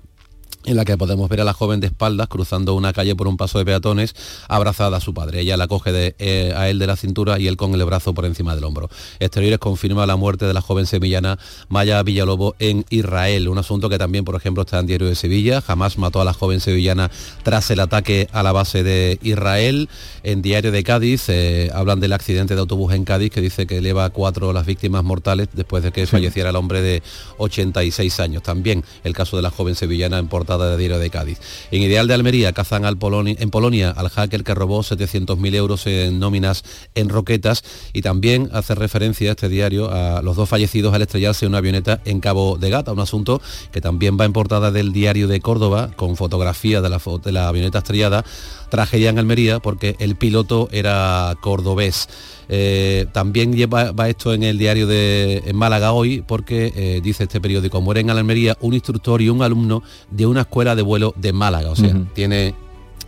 en 0.65 0.76
la 0.76 0.86
que 0.86 0.98
podemos 0.98 1.30
ver 1.30 1.41
a 1.41 1.43
la 1.43 1.54
joven 1.54 1.80
de 1.80 1.88
espaldas 1.88 2.28
cruzando 2.28 2.76
una 2.76 2.91
calle 2.93 3.15
por 3.15 3.28
un 3.28 3.38
paso 3.38 3.60
de 3.60 3.65
peatones 3.65 4.13
abrazada 4.48 4.98
a 4.98 5.00
su 5.00 5.13
padre. 5.13 5.41
Ella 5.41 5.58
la 5.58 5.67
coge 5.67 5.91
de, 5.91 6.15
eh, 6.19 6.54
a 6.56 6.69
él 6.69 6.80
de 6.80 6.88
la 6.88 6.95
cintura 6.95 7.39
y 7.39 7.48
él 7.48 7.56
con 7.58 7.74
el 7.74 7.86
brazo 7.86 8.13
por 8.13 8.26
encima 8.26 8.56
del 8.56 8.65
hombro. 8.65 8.89
Exteriores 9.19 9.60
confirma 9.60 10.06
la 10.06 10.17
muerte 10.17 10.45
de 10.45 10.54
la 10.54 10.62
joven 10.62 10.86
sevillana 10.86 11.39
Maya 11.69 12.04
Villalobo 12.04 12.56
en 12.60 12.86
Israel, 12.89 13.48
un 13.48 13.58
asunto 13.58 13.89
que 13.89 13.98
también, 13.98 14.26
por 14.26 14.36
ejemplo, 14.36 14.63
está 14.63 14.80
en 14.80 14.88
Diario 14.88 15.08
de 15.08 15.15
Sevilla. 15.15 15.62
Jamás 15.62 15.98
mató 15.98 16.22
a 16.22 16.26
la 16.26 16.34
joven 16.34 16.60
sevillana 16.60 17.10
tras 17.43 17.72
el 17.72 17.80
ataque 17.80 18.28
a 18.32 18.43
la 18.43 18.52
base 18.52 18.84
de 18.84 19.17
Israel. 19.22 19.89
En 20.24 20.41
Diario 20.41 20.72
de 20.72 20.84
Cádiz 20.84 21.30
eh, 21.30 21.72
hablan 21.74 22.00
del 22.00 22.13
accidente 22.13 22.56
de 22.56 22.62
autobús 22.62 22.93
en 22.93 23.06
Cádiz 23.06 23.32
que 23.32 23.41
dice 23.41 23.65
que 23.65 23.78
eleva 23.78 24.06
a 24.06 24.10
cuatro 24.10 24.52
las 24.52 24.65
víctimas 24.65 25.04
mortales 25.04 25.48
después 25.54 25.84
de 25.84 25.91
que 25.91 26.06
sí. 26.06 26.12
falleciera 26.12 26.50
el 26.50 26.56
hombre 26.58 26.82
de 26.82 27.02
86 27.38 28.19
años. 28.19 28.43
También 28.43 28.84
el 29.04 29.13
caso 29.13 29.38
de 29.38 29.43
la 29.43 29.52
joven 29.52 29.76
sevillana 29.76 30.19
en 30.19 30.28
de 30.58 30.78
Diario 30.78 31.00
de 31.00 31.10
Cádiz. 31.10 31.40
En 31.72 31.82
Ideal 31.82 32.08
de 32.08 32.14
Almería 32.14 32.54
cazan 32.54 32.86
al 32.86 32.98
en 33.02 33.50
Polonia 33.50 33.92
al 33.92 34.10
hacker 34.10 34.44
que 34.44 34.56
robó 34.56 34.82
700.000 34.82 35.56
euros 35.56 35.86
en 35.88 36.20
nóminas 36.20 36.64
en 36.96 37.10
Roquetas 37.10 37.64
y 37.94 38.02
también 38.02 38.50
hace 38.54 38.76
referencia 38.76 39.30
a 39.30 39.32
este 39.32 39.50
diario 39.50 39.92
a 39.92 40.22
los 40.22 40.36
dos 40.36 40.50
fallecidos 40.50 40.94
al 40.94 41.02
estrellarse 41.02 41.48
una 41.48 41.60
avioneta 41.60 42.02
en 42.06 42.20
Cabo 42.20 42.58
de 42.58 42.70
Gata, 42.70 42.92
un 42.92 43.00
asunto 43.00 43.42
que 43.72 43.82
también 43.82 44.18
va 44.20 44.26
en 44.26 44.34
portada 44.34 44.72
del 44.72 44.92
Diario 44.92 45.28
de 45.28 45.40
Córdoba 45.42 45.92
con 45.96 46.16
fotografía 46.16 46.82
de 46.82 46.90
la, 46.90 47.02
de 47.24 47.32
la 47.32 47.48
avioneta 47.48 47.80
estrellada, 47.80 48.24
tragedia 48.70 49.10
en 49.10 49.20
Almería 49.20 49.60
porque 49.60 49.96
el 50.00 50.16
piloto 50.16 50.70
era 50.72 51.36
cordobés. 51.42 52.08
Eh, 52.50 53.06
también 53.12 53.54
lleva, 53.54 53.92
va 53.92 54.10
esto 54.10 54.34
en 54.34 54.42
el 54.42 54.58
diario 54.58 54.88
de 54.88 55.44
en 55.46 55.56
Málaga 55.56 55.92
hoy 55.94 56.24
porque 56.26 56.74
eh, 56.76 57.00
dice 57.02 57.24
este 57.24 57.40
periódico, 57.40 57.80
mueren 57.80 58.10
en 58.10 58.18
Almería 58.18 58.58
un 58.62 58.74
instructor 58.74 59.22
y 59.22 59.30
un 59.30 59.44
alumno 59.44 59.84
de 60.10 60.26
una 60.26 60.42
escuela 60.42 60.76
de 60.76 60.82
vuelo 60.82 61.14
de 61.16 61.32
Málaga. 61.32 61.70
O 61.70 61.76
sea, 61.76 61.90
uh 61.90 62.00
-huh. 62.00 62.14
tiene 62.14 62.56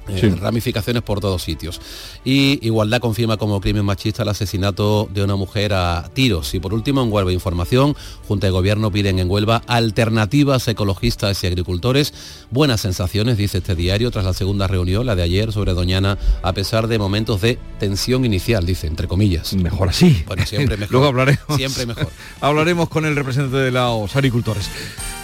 eh, 0.07 0.17
sí. 0.19 0.29
ramificaciones 0.29 1.03
por 1.03 1.19
todos 1.19 1.41
sitios. 1.43 1.79
Y 2.23 2.59
Igualdad 2.65 2.99
confirma 2.99 3.37
como 3.37 3.61
crimen 3.61 3.85
machista 3.85 4.23
el 4.23 4.29
asesinato 4.29 5.07
de 5.13 5.23
una 5.23 5.35
mujer 5.35 5.73
a 5.73 6.09
tiros. 6.13 6.53
Y 6.53 6.59
por 6.59 6.73
último, 6.73 7.01
en 7.01 7.11
Huelva 7.11 7.31
Información, 7.31 7.95
Junta 8.27 8.47
de 8.47 8.51
Gobierno 8.51 8.91
piden 8.91 9.19
en 9.19 9.29
Huelva 9.29 9.61
alternativas 9.67 10.67
ecologistas 10.67 11.43
y 11.43 11.47
agricultores. 11.47 12.13
Buenas 12.49 12.81
sensaciones, 12.81 13.37
dice 13.37 13.59
este 13.59 13.75
diario, 13.75 14.11
tras 14.11 14.25
la 14.25 14.33
segunda 14.33 14.67
reunión, 14.67 15.05
la 15.05 15.15
de 15.15 15.23
ayer, 15.23 15.51
sobre 15.51 15.73
Doñana, 15.73 16.17
a 16.41 16.53
pesar 16.53 16.87
de 16.87 16.97
momentos 16.99 17.41
de 17.41 17.57
tensión 17.79 18.25
inicial, 18.25 18.65
dice, 18.65 18.87
entre 18.87 19.07
comillas. 19.07 19.53
Mejor 19.53 19.89
así. 19.89 20.23
Bueno, 20.27 20.45
siempre 20.45 20.77
mejor. 20.77 20.91
Luego 20.91 21.07
hablaremos. 21.07 21.57
Siempre 21.57 21.85
mejor. 21.85 22.09
hablaremos 22.41 22.89
con 22.89 23.05
el 23.05 23.15
representante 23.15 23.57
de 23.57 23.71
los 23.71 24.15
agricultores. 24.15 24.69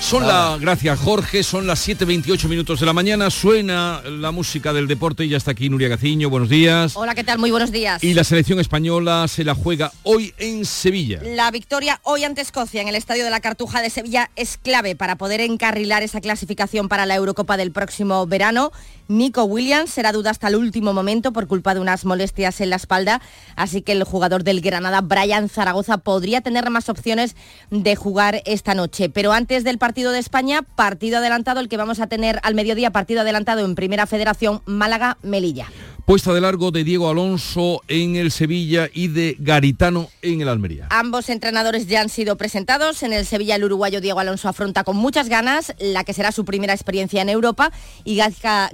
Son 0.08 0.24
ah. 0.24 0.28
la, 0.52 0.58
gracias 0.58 0.98
Jorge, 1.02 1.44
son 1.44 1.68
las 1.68 1.86
7.28 1.86 2.48
minutos 2.48 2.80
de 2.80 2.86
la 2.86 2.94
mañana, 2.94 3.30
suena 3.30 4.02
la 4.06 4.32
música 4.32 4.72
del 4.72 4.88
deporte 4.88 5.26
y 5.26 5.28
ya 5.28 5.36
está 5.36 5.52
aquí 5.52 5.70
Nuria 5.70 5.90
Gaciño, 5.90 6.30
buenos 6.30 6.48
días. 6.48 6.96
Hola, 6.96 7.14
¿qué 7.14 7.26
tal? 7.26 7.40
Muy 7.40 7.52
buenos 7.52 7.74
días. 7.74 8.02
Y 8.02 8.14
la 8.14 8.24
selección 8.24 8.58
española 8.62 9.28
se 9.28 9.44
la 9.44 9.54
juega 9.54 9.92
hoy 10.04 10.34
en 10.38 10.64
Sevilla. 10.64 11.20
La 11.22 11.52
victoria 11.52 12.00
hoy 12.04 12.24
ante 12.24 12.40
Escocia 12.40 12.82
en 12.82 12.88
el 12.88 12.96
Estadio 12.96 13.26
de 13.26 13.30
la 13.30 13.42
Cartuja 13.42 13.82
de 13.82 13.90
Sevilla 13.90 14.32
es 14.38 14.56
clave 14.56 14.96
para 14.96 15.18
poder 15.18 15.42
encarrilar 15.42 16.04
esa 16.04 16.22
clasificación 16.22 16.88
para 16.88 17.06
la 17.06 17.16
Eurocopa 17.16 17.58
del 17.58 17.74
próximo 17.74 18.26
verano. 18.28 18.72
Nico 19.10 19.44
Williams 19.44 19.90
será 19.90 20.12
duda 20.12 20.32
hasta 20.32 20.50
el 20.50 20.56
último 20.56 20.94
momento 20.94 21.32
por 21.32 21.48
culpa 21.48 21.74
de 21.74 21.80
unas 21.80 22.04
molestias 22.04 22.60
en 22.60 22.70
la 22.70 22.76
espalda, 22.76 23.22
así 23.56 23.82
que 23.82 23.94
el 23.94 24.04
jugador 24.04 24.44
del 24.44 24.60
Granada, 24.60 25.00
Brian 25.00 25.48
Zaragoza, 25.48 25.98
podría 25.98 26.42
tener 26.42 26.70
más 26.70 26.90
opciones 26.90 27.36
de 27.72 27.96
jugar 27.96 28.42
esta 28.46 28.74
noche. 28.74 29.10
Pero 29.10 29.32
antes 29.32 29.64
del 29.64 29.78
partido 29.78 29.97
de 29.98 30.20
España, 30.20 30.62
partido 30.62 31.18
adelantado, 31.18 31.60
el 31.60 31.70
que 31.70 31.76
vamos 31.76 32.00
a 32.00 32.06
tener 32.06 32.40
al 32.44 32.54
mediodía, 32.54 32.92
partido 32.92 33.22
adelantado 33.22 33.66
en 33.66 33.74
Primera 33.74 34.06
Federación, 34.06 34.62
Málaga-Melilla. 34.66 35.66
Puesta 36.06 36.34
de 36.34 36.40
largo 36.40 36.70
de 36.72 36.84
Diego 36.84 37.10
Alonso 37.10 37.82
en 37.88 38.16
el 38.16 38.32
Sevilla 38.32 38.88
y 38.94 39.08
de 39.08 39.36
Garitano 39.40 40.08
en 40.22 40.40
el 40.40 40.50
Almería. 40.50 40.88
Ambos 40.92 41.30
entrenadores 41.30 41.88
ya 41.88 42.00
han 42.00 42.10
sido 42.10 42.38
presentados. 42.38 43.04
En 43.04 43.12
el 43.12 43.26
Sevilla 43.26 43.56
el 43.56 43.66
uruguayo 43.66 44.00
Diego 44.00 44.20
Alonso 44.20 44.48
afronta 44.48 44.84
con 44.84 44.96
muchas 44.96 45.28
ganas 45.28 45.74
la 45.80 46.04
que 46.04 46.14
será 46.14 46.32
su 46.32 46.46
primera 46.46 46.74
experiencia 46.74 47.22
en 47.22 47.30
Europa 47.30 47.72
y 48.06 48.22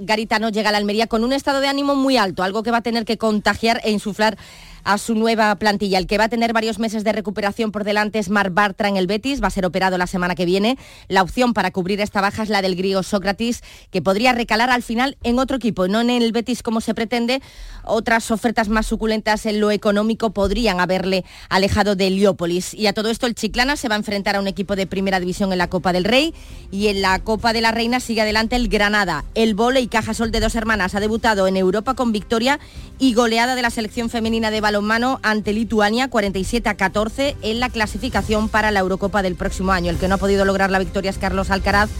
Garitano 0.00 0.50
llega 0.50 0.68
a 0.68 0.72
la 0.72 0.78
Almería 0.78 1.06
con 1.08 1.24
un 1.24 1.32
estado 1.32 1.60
de 1.60 1.68
ánimo 1.68 1.96
muy 1.96 2.18
alto, 2.18 2.42
algo 2.44 2.62
que 2.62 2.70
va 2.70 2.78
a 2.78 2.82
tener 2.82 3.04
que 3.04 3.18
contagiar 3.18 3.80
e 3.82 3.90
insuflar 3.90 4.36
a 4.84 4.98
su 4.98 5.14
nueva 5.14 5.54
plantilla. 5.56 5.98
El 5.98 6.06
que 6.06 6.18
va 6.18 6.24
a 6.24 6.28
tener 6.28 6.52
varios 6.52 6.78
meses 6.78 7.04
de 7.04 7.12
recuperación 7.12 7.72
por 7.72 7.84
delante 7.84 8.18
es 8.18 8.28
Mar 8.28 8.50
Bartra 8.50 8.88
en 8.88 8.96
el 8.96 9.06
Betis, 9.06 9.42
va 9.42 9.48
a 9.48 9.50
ser 9.50 9.66
operado 9.66 9.98
la 9.98 10.06
semana 10.06 10.34
que 10.34 10.44
viene. 10.44 10.78
La 11.08 11.22
opción 11.22 11.54
para 11.54 11.70
cubrir 11.70 12.00
esta 12.00 12.20
baja 12.20 12.42
es 12.42 12.48
la 12.48 12.62
del 12.62 12.76
griego 12.76 13.02
Sócrates, 13.02 13.62
que 13.90 14.02
podría 14.02 14.32
recalar 14.32 14.70
al 14.70 14.82
final 14.82 15.16
en 15.22 15.38
otro 15.38 15.56
equipo, 15.56 15.88
no 15.88 16.00
en 16.00 16.10
el 16.10 16.32
Betis 16.32 16.62
como 16.62 16.80
se 16.80 16.94
pretende. 16.94 17.42
Otras 17.84 18.30
ofertas 18.30 18.68
más 18.68 18.86
suculentas 18.86 19.46
en 19.46 19.60
lo 19.60 19.70
económico 19.70 20.30
podrían 20.30 20.80
haberle 20.80 21.24
alejado 21.48 21.96
de 21.96 22.06
Heliópolis. 22.06 22.74
Y 22.74 22.86
a 22.86 22.92
todo 22.92 23.10
esto 23.10 23.26
el 23.26 23.34
Chiclana 23.34 23.76
se 23.76 23.88
va 23.88 23.94
a 23.94 23.98
enfrentar 23.98 24.36
a 24.36 24.40
un 24.40 24.48
equipo 24.48 24.76
de 24.76 24.86
primera 24.86 25.20
división 25.20 25.52
en 25.52 25.58
la 25.58 25.68
Copa 25.68 25.92
del 25.92 26.04
Rey 26.04 26.34
y 26.70 26.88
en 26.88 27.02
la 27.02 27.18
Copa 27.20 27.52
de 27.52 27.60
la 27.60 27.72
Reina 27.72 28.00
sigue 28.00 28.22
adelante 28.22 28.56
el 28.56 28.68
Granada. 28.68 29.24
El 29.34 29.54
Vole 29.54 29.80
y 29.80 29.88
Cajasol 29.88 30.30
de 30.30 30.40
dos 30.40 30.54
hermanas 30.54 30.94
ha 30.94 31.00
debutado 31.00 31.46
en 31.46 31.56
Europa 31.56 31.94
con 31.94 32.12
victoria 32.12 32.58
y 32.98 33.14
goleada 33.14 33.54
de 33.54 33.62
la 33.62 33.70
selección 33.70 34.10
femenina 34.10 34.50
de 34.50 34.60
balonmano 34.74 35.20
ante 35.22 35.52
Lituania 35.52 36.08
47 36.08 36.68
a 36.68 36.74
14 36.74 37.36
en 37.42 37.60
la 37.60 37.68
clasificación 37.68 38.48
para 38.48 38.72
la 38.72 38.80
Eurocopa 38.80 39.22
del 39.22 39.36
próximo 39.36 39.70
año. 39.70 39.90
El 39.90 39.98
que 39.98 40.08
no 40.08 40.16
ha 40.16 40.18
podido 40.18 40.44
lograr 40.44 40.70
la 40.70 40.80
victoria 40.80 41.10
es 41.10 41.18
Carlos 41.18 41.52
Alcaraz, 41.52 41.90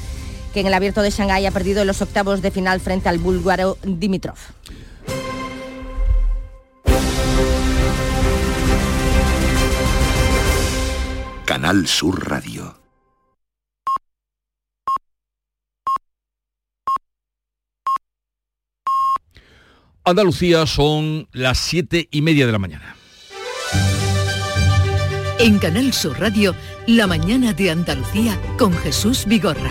que 0.52 0.58
en 0.58 0.66
el 0.66 0.74
abierto 0.74 1.00
de 1.00 1.10
Shanghái 1.10 1.46
ha 1.46 1.52
perdido 1.52 1.82
en 1.82 1.86
los 1.86 2.02
octavos 2.02 2.42
de 2.42 2.50
final 2.50 2.80
frente 2.80 3.08
al 3.08 3.18
búlgaro 3.18 3.78
Dimitrov. 3.84 4.38
Canal 11.44 11.86
Sur 11.86 12.28
Radio. 12.28 12.83
Andalucía 20.06 20.66
son 20.66 21.28
las 21.32 21.56
siete 21.56 22.08
y 22.10 22.20
media 22.20 22.44
de 22.44 22.52
la 22.52 22.58
mañana. 22.58 22.94
En 25.38 25.58
Canal 25.58 25.94
Sur 25.94 26.20
Radio, 26.20 26.54
La 26.86 27.06
mañana 27.06 27.54
de 27.54 27.70
Andalucía 27.70 28.38
con 28.58 28.74
Jesús 28.74 29.24
Vigorra. 29.24 29.70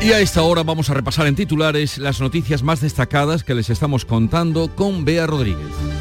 Y 0.00 0.12
a 0.12 0.20
esta 0.20 0.42
hora 0.42 0.62
vamos 0.62 0.88
a 0.88 0.94
repasar 0.94 1.26
en 1.26 1.36
titulares 1.36 1.98
las 1.98 2.18
noticias 2.18 2.62
más 2.62 2.80
destacadas 2.80 3.44
que 3.44 3.54
les 3.54 3.68
estamos 3.68 4.06
contando 4.06 4.74
con 4.74 5.04
Bea 5.04 5.26
Rodríguez. 5.26 5.93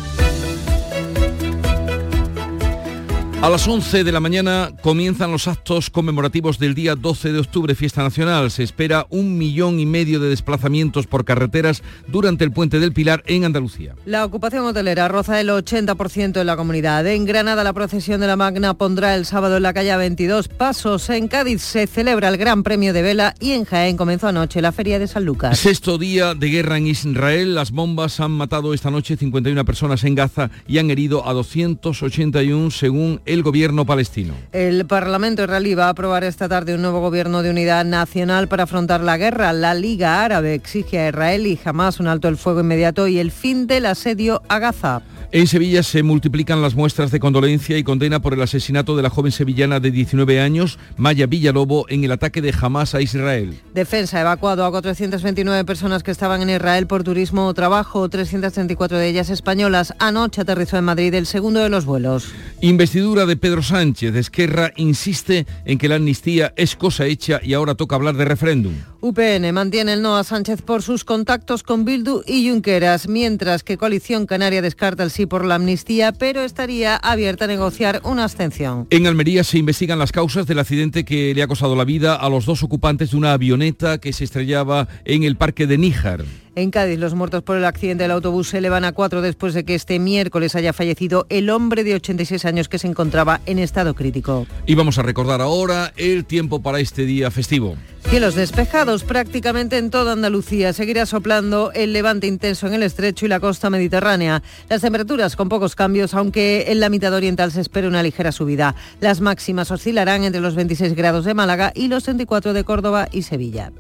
A 3.44 3.50
las 3.50 3.68
11 3.68 4.06
de 4.06 4.12
la 4.14 4.22
mañana 4.22 4.72
comienzan 4.82 5.34
los 5.34 5.50
actos 5.50 5.90
conmemorativos 5.90 6.60
del 6.60 6.74
día 6.74 6.96
12 6.96 7.34
de 7.34 7.40
octubre, 7.40 7.76
fiesta 7.76 8.02
nacional. 8.02 8.50
Se 8.52 8.64
espera 8.64 9.06
un 9.10 9.38
millón 9.38 9.82
y 9.82 9.86
medio 9.86 10.22
de 10.22 10.30
desplazamientos 10.30 11.08
por 11.08 11.26
carreteras 11.26 11.84
durante 12.08 12.46
el 12.46 12.54
puente 12.54 12.80
del 12.80 12.94
Pilar 12.94 13.22
en 13.26 13.44
Andalucía. 13.44 13.96
La 14.06 14.24
ocupación 14.24 14.64
hotelera 14.64 15.10
roza 15.10 15.42
el 15.42 15.50
80% 15.50 16.40
en 16.40 16.48
la 16.48 16.56
comunidad. 16.56 17.06
En 17.06 17.26
Granada 17.26 17.66
la 17.66 17.74
procesión 17.74 18.22
de 18.22 18.28
la 18.28 18.38
Magna 18.38 18.76
pondrá 18.76 19.14
el 19.14 19.26
sábado 19.26 19.58
en 19.58 19.64
la 19.64 19.74
calle 19.74 19.94
22 19.94 20.48
pasos. 20.48 21.10
En 21.10 21.28
Cádiz 21.28 21.64
se 21.64 21.86
celebra 21.86 22.30
el 22.30 22.38
Gran 22.38 22.64
Premio 22.64 22.94
de 22.94 23.02
Vela 23.02 23.36
y 23.42 23.52
en 23.52 23.66
Jaén 23.66 23.98
comenzó 23.98 24.30
anoche 24.30 24.62
la 24.62 24.72
Feria 24.72 25.00
de 25.00 25.08
San 25.08 25.26
Lucas. 25.26 25.60
Sexto 25.60 25.98
día 25.98 26.34
de 26.34 26.48
guerra 26.48 26.78
en 26.78 26.88
Israel. 26.88 27.56
Las 27.56 27.72
bombas 27.72 28.22
han 28.22 28.32
matado 28.32 28.74
esta 28.74 28.90
noche 28.90 29.18
51 29.18 29.66
personas 29.66 30.06
en 30.06 30.16
Gaza 30.16 30.50
y 30.66 30.78
han 30.78 30.90
herido 30.90 31.28
a 31.28 31.34
281 31.34 32.72
según 32.72 33.20
el 33.34 33.44
gobierno 33.44 33.86
palestino. 33.86 34.34
El 34.52 34.86
Parlamento 34.86 35.44
israelí 35.44 35.76
va 35.76 35.88
a 35.88 35.90
aprobar 35.90 36.24
esta 36.24 36.48
tarde 36.48 36.76
un 36.76 36.82
nuevo 36.82 37.02
gobierno 37.02 37.44
de 37.44 37.50
unidad 37.50 37.86
nacional 37.86 38.48
para 38.48 38.64
afrontar 38.64 39.02
la 39.02 39.18
guerra. 39.18 39.54
La 39.54 39.74
Liga 39.74 40.24
Árabe 40.24 40.54
exige 40.54 41.00
a 41.00 41.10
Israel 41.10 41.48
y 41.48 41.58
jamás 41.58 42.00
un 42.00 42.08
alto 42.08 42.28
el 42.28 42.38
fuego 42.38 42.62
inmediato 42.62 43.08
y 43.08 43.20
el 43.20 43.32
fin 43.32 43.68
del 43.68 43.86
asedio 43.86 44.42
a 44.48 44.60
Gaza. 44.60 45.02
En 45.36 45.48
Sevilla 45.48 45.82
se 45.82 46.04
multiplican 46.04 46.62
las 46.62 46.76
muestras 46.76 47.10
de 47.10 47.20
condolencia 47.20 47.76
y 47.76 47.84
condena 47.84 48.22
por 48.22 48.36
el 48.36 48.42
asesinato 48.44 48.96
de 48.96 49.02
la 49.02 49.10
joven 49.10 49.32
sevillana 49.32 49.80
de 49.80 49.90
19 49.90 50.40
años, 50.40 50.78
Maya 50.96 51.26
Villalobo, 51.26 51.88
en 51.90 52.04
el 52.04 52.12
ataque 52.12 52.40
de 52.40 52.54
Hamas 52.62 52.94
a 52.94 53.02
Israel. 53.02 53.60
Defensa 53.74 54.20
ha 54.20 54.22
evacuado 54.22 54.64
a 54.64 54.70
429 54.70 55.66
personas 55.66 56.04
que 56.04 56.12
estaban 56.12 56.44
en 56.44 56.52
Israel 56.52 56.86
por 56.86 57.04
turismo 57.04 57.48
o 57.48 57.54
trabajo, 57.56 58.08
334 58.08 59.00
de 59.00 59.08
ellas 59.08 59.32
españolas. 59.32 59.96
Anoche 59.98 60.42
aterrizó 60.42 60.78
en 60.78 60.84
Madrid 60.84 61.12
el 61.16 61.26
segundo 61.26 61.62
de 61.62 61.70
los 61.70 61.86
vuelos. 61.86 62.32
Investidura 62.62 63.26
de 63.26 63.36
Pedro 63.36 63.64
Sánchez. 63.64 64.16
Esquerra 64.16 64.72
insiste 64.76 65.48
en 65.66 65.80
que 65.80 65.90
la 65.90 65.96
amnistía 65.96 66.54
es 66.58 66.76
cosa 66.76 67.08
hecha 67.08 67.40
y 67.42 67.56
ahora 67.56 67.74
toca 67.74 67.96
hablar 67.96 68.18
de 68.18 68.26
referéndum. 68.26 68.76
UPN 69.02 69.52
mantiene 69.52 69.94
el 69.94 70.02
no 70.02 70.16
a 70.16 70.24
Sánchez 70.24 70.62
por 70.62 70.82
sus 70.82 71.04
contactos 71.04 71.62
con 71.64 71.84
Bildu 71.84 72.22
y 72.26 72.48
Junqueras, 72.48 73.10
mientras 73.10 73.62
que 73.64 73.78
Coalición 73.78 74.26
Canaria 74.28 74.62
descarta 74.62 75.04
el 75.04 75.12
sí 75.12 75.23
por 75.26 75.46
la 75.46 75.56
amnistía, 75.56 76.12
pero 76.12 76.42
estaría 76.42 76.96
abierta 76.96 77.46
a 77.46 77.48
negociar 77.48 78.02
una 78.04 78.24
abstención. 78.24 78.88
En 78.90 79.08
Almería 79.08 79.44
se 79.44 79.58
investigan 79.58 80.00
las 80.00 80.12
causas 80.12 80.48
del 80.48 80.60
accidente 80.60 81.06
que 81.06 81.34
le 81.34 81.44
ha 81.44 81.48
costado 81.48 81.76
la 81.76 81.86
vida 81.86 82.16
a 82.16 82.30
los 82.30 82.46
dos 82.46 82.64
ocupantes 82.64 83.12
de 83.12 83.18
una 83.18 83.34
avioneta 83.34 83.98
que 83.98 84.14
se 84.14 84.24
estrellaba 84.24 84.88
en 85.06 85.24
el 85.24 85.36
parque 85.36 85.68
de 85.68 85.78
Níjar. 85.78 86.26
En 86.56 86.70
Cádiz, 86.70 87.00
los 87.00 87.16
muertos 87.16 87.42
por 87.42 87.58
el 87.58 87.66
accidente 87.66 88.04
del 88.04 88.12
autobús 88.12 88.50
se 88.50 88.60
elevan 88.60 88.86
a 88.86 88.92
cuatro 88.92 89.24
después 89.24 89.56
de 89.56 89.64
que 89.64 89.74
este 89.74 89.98
miércoles 89.98 90.56
haya 90.56 90.72
fallecido 90.72 91.26
el 91.30 91.50
hombre 91.50 91.84
de 91.84 91.96
86 91.96 92.46
años 92.46 92.70
que 92.70 92.78
se 92.78 92.88
encontraba 92.88 93.42
en 93.48 93.58
estado 93.58 93.96
crítico. 93.96 94.46
Y 94.68 94.76
vamos 94.76 95.00
a 95.00 95.02
recordar 95.02 95.42
ahora 95.42 95.94
el 95.98 96.26
tiempo 96.26 96.62
para 96.62 96.80
este 96.80 97.06
día 97.06 97.32
festivo. 97.32 97.76
Cielos 98.08 98.36
despejados 98.36 99.04
prácticamente 99.04 99.80
en 99.80 99.90
toda 99.90 100.14
Andalucía. 100.14 100.74
Seguirá 100.74 101.08
soplando 101.08 101.72
el 101.74 101.92
levante 101.92 102.28
intenso 102.28 102.68
en 102.68 102.76
el 102.76 102.84
estrecho 102.84 103.26
y 103.26 103.30
la 103.30 103.40
costa 103.40 103.72
mediterránea. 103.72 104.44
Las 104.70 104.82
temperaturas 104.82 105.36
con 105.36 105.50
pocos 105.50 105.76
cambios, 105.76 106.14
aunque 106.14 106.66
en 106.68 106.80
la 106.80 106.90
mitad 106.90 107.14
oriental 107.14 107.52
se 107.52 107.62
espera 107.62 107.88
una 107.88 108.04
ligera 108.04 108.32
subida. 108.32 108.76
Las 109.00 109.22
máximas 109.22 109.72
oscilarán 109.72 110.24
entre 110.24 110.42
los 110.42 110.54
26 110.54 110.94
grados 110.94 111.26
de 111.26 111.34
Málaga 111.34 111.72
y 111.74 111.88
los 111.88 112.04
34 112.04 112.54
de 112.54 112.64
Córdoba 112.64 113.08
y 113.12 113.24
Sevilla. 113.24 113.72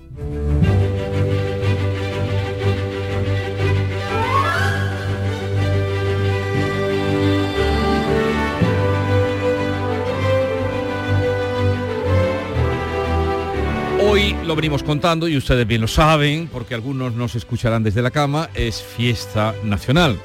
Hoy 14.13 14.35
lo 14.45 14.55
venimos 14.55 14.83
contando 14.83 15.27
y 15.27 15.35
ustedes 15.35 15.65
bien 15.65 15.81
lo 15.81 15.87
saben, 15.87 16.47
porque 16.47 16.75
algunos 16.75 17.15
nos 17.15 17.33
escucharán 17.33 17.81
desde 17.81 18.03
la 18.03 18.11
cama, 18.11 18.47
es 18.53 18.79
fiesta 18.79 19.55
nacional. 19.63 20.19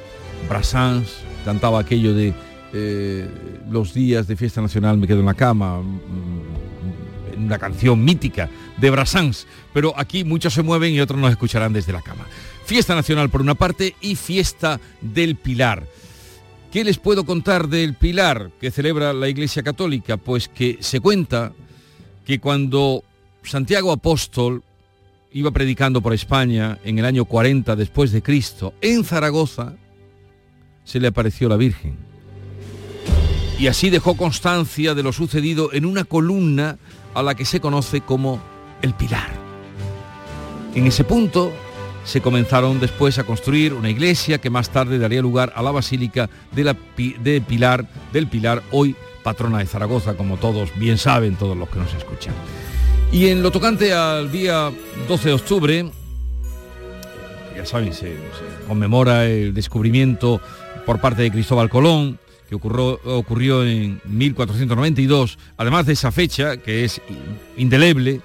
Brassens 0.47 1.21
cantaba 1.43 1.81
aquello 1.81 2.13
de 2.13 2.35
eh, 2.75 3.27
los 3.71 3.95
días 3.95 4.27
de 4.29 4.37
fiesta 4.37 4.61
nacional 4.61 4.99
me 4.99 5.07
quedo 5.07 5.21
en 5.21 5.25
la 5.25 5.33
cama, 5.33 5.81
mm, 5.81 7.47
una 7.47 7.59
canción 7.59 8.05
mítica 8.05 8.51
de 8.77 8.91
Brassens, 8.91 9.47
pero 9.73 9.95
aquí 9.97 10.23
muchos 10.23 10.53
se 10.53 10.63
mueven 10.63 10.93
y 10.93 11.01
otros 11.01 11.19
nos 11.19 11.31
escucharán 11.31 11.73
desde 11.73 11.95
la 11.95 12.03
cama. 12.03 12.27
Fiesta 12.67 12.95
nacional 12.95 13.31
por 13.31 13.41
una 13.41 13.55
parte 13.55 13.97
y 14.03 14.17
fiesta 14.17 14.79
del 15.01 15.37
Pilar. 15.37 15.87
¿Qué 16.71 16.85
les 16.85 16.99
puedo 16.99 17.25
contar 17.25 17.69
del 17.69 17.95
Pilar 17.95 18.51
que 18.61 18.71
celebra 18.71 19.15
la 19.15 19.31
Iglesia 19.31 19.63
Católica? 19.63 20.19
Pues 20.19 20.47
que 20.47 20.77
se 20.81 21.01
cuenta 21.01 21.55
que 22.27 22.39
cuando 22.39 23.03
Santiago 23.43 23.93
Apóstol 23.93 24.63
iba 25.33 25.51
predicando 25.51 26.01
por 26.01 26.15
España 26.15 26.79
en 26.85 26.99
el 26.99 27.05
año 27.05 27.25
40 27.25 27.77
después 27.77 28.13
de 28.13 28.23
Cristo, 28.23 28.75
en 28.81 29.05
Zaragoza 29.05 29.75
se 30.85 31.01
le 31.01 31.09
apareció 31.09 31.49
la 31.49 31.57
Virgen. 31.57 31.97
Y 33.59 33.67
así 33.67 33.91
dejó 33.91 34.17
constancia 34.17 34.95
de 34.95 35.03
lo 35.03 35.13
sucedido 35.13 35.73
en 35.73 35.85
una 35.85 36.05
columna 36.05 36.79
a 37.13 37.23
la 37.23 37.35
que 37.35 37.45
se 37.45 37.61
conoce 37.61 38.01
como 38.01 38.41
el 38.83 38.95
Pilar. 38.95 39.29
En 40.75 40.87
ese 40.87 41.05
punto 41.05 41.53
se 42.05 42.21
comenzaron 42.21 42.81
después 42.81 43.19
a 43.19 43.25
construir 43.25 43.75
una 43.75 43.91
iglesia 43.91 44.39
que 44.39 44.49
más 44.49 44.71
tarde 44.71 44.99
daría 44.99 45.21
lugar 45.21 45.53
a 45.57 45.63
la 45.63 45.73
Basílica 45.73 46.31
de, 46.53 46.75
de 47.21 47.41
Pilar, 47.43 47.87
del 48.13 48.29
Pilar, 48.29 48.63
hoy 48.71 48.97
patrona 49.23 49.59
de 49.59 49.67
Zaragoza, 49.67 50.17
como 50.17 50.39
todos 50.39 50.71
bien 50.79 50.97
saben, 50.97 51.37
todos 51.37 51.57
los 51.57 51.69
que 51.69 51.81
nos 51.81 51.93
escuchan. 51.93 52.33
Y 53.11 53.29
en 53.29 53.43
lo 53.43 53.51
tocante 53.51 53.95
al 53.95 54.31
día 54.31 54.71
12 55.09 55.29
de 55.29 55.35
octubre, 55.35 55.91
ya 57.57 57.65
saben, 57.65 57.95
se, 57.95 58.15
conmemora 58.69 59.25
el 59.25 59.55
descubrimiento 59.55 60.41
por 60.85 61.01
parte 61.01 61.23
de 61.23 61.31
Cristóbal 61.31 61.71
Colón, 61.71 62.19
que 62.49 62.55
ocurrió, 62.55 63.01
ocurrió 63.05 63.65
en 63.65 64.01
1492, 64.05 65.39
además 65.57 65.87
de 65.87 65.95
esa 65.95 66.13
fecha, 66.13 66.59
que 66.59 66.85
es 66.85 67.01
indeleble, 67.57 68.21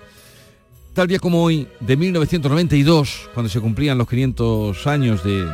tal 0.94 1.08
día 1.08 1.20
como 1.20 1.44
hoy, 1.44 1.68
de 1.80 1.96
1992, 1.96 3.30
cuando 3.34 3.50
se 3.50 3.62
cumplían 3.62 3.98
los 3.98 4.10
500 4.10 4.86
años 4.88 5.24
de 5.24 5.48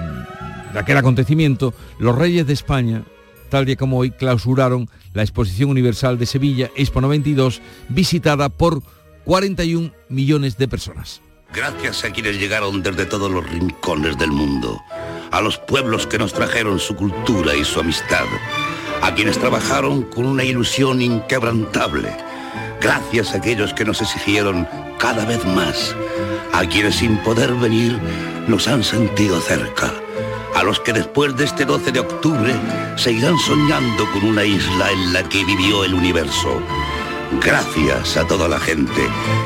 aquel 0.74 0.98
acontecimiento, 0.98 1.74
los 2.00 2.16
reyes 2.16 2.48
de 2.48 2.54
España, 2.54 3.04
tal 3.50 3.66
día 3.66 3.76
como 3.76 4.00
hoy, 4.00 4.10
clausuraron 4.10 4.90
la 5.14 5.22
Exposición 5.22 5.70
Universal 5.70 6.18
de 6.18 6.26
Sevilla, 6.26 6.70
Expo 6.76 7.00
92, 7.00 7.62
visitada 7.90 8.50
por 8.50 8.82
41 9.30 9.94
millones 10.10 10.58
de 10.58 10.68
personas. 10.68 11.22
Gracias 11.54 12.04
a 12.04 12.10
quienes 12.10 12.40
llegaron 12.40 12.82
desde 12.82 13.06
todos 13.06 13.30
los 13.30 13.48
rincones 13.48 14.18
del 14.18 14.32
mundo, 14.32 14.82
a 15.30 15.40
los 15.40 15.60
pueblos 15.60 16.08
que 16.08 16.18
nos 16.18 16.34
trajeron 16.34 16.80
su 16.80 16.96
cultura 16.96 17.56
y 17.56 17.64
su 17.64 17.80
amistad, 17.80 18.26
a 19.04 19.14
quienes 19.14 19.38
trabajaron 19.38 20.02
con 20.02 20.26
una 20.26 20.44
ilusión 20.44 21.00
inquebrantable, 21.04 22.10
gracias 22.82 23.36
a 23.36 23.38
aquellos 23.38 23.72
que 23.76 23.86
nos 23.86 24.02
exigieron 24.02 24.68
cada 24.98 25.26
vez 25.26 25.46
más, 25.46 25.96
a 26.52 26.66
quienes 26.66 26.96
sin 26.96 27.16
poder 27.18 27.54
venir 27.54 28.00
nos 28.48 28.68
han 28.68 28.84
sentido 28.84 29.40
cerca, 29.42 29.94
a 30.56 30.64
los 30.64 30.80
que 30.80 30.92
después 30.92 31.38
de 31.38 31.46
este 31.46 31.66
12 31.66 31.92
de 31.92 32.00
octubre 32.00 32.52
seguirán 32.98 33.38
soñando 33.38 34.10
con 34.12 34.24
una 34.24 34.44
isla 34.44 34.92
en 34.92 35.14
la 35.14 35.22
que 35.30 35.46
vivió 35.46 35.84
el 35.86 35.94
universo. 35.94 36.60
Gracias 37.38 38.18
a 38.18 38.26
toda 38.26 38.48
la 38.48 38.60
gente 38.60 39.02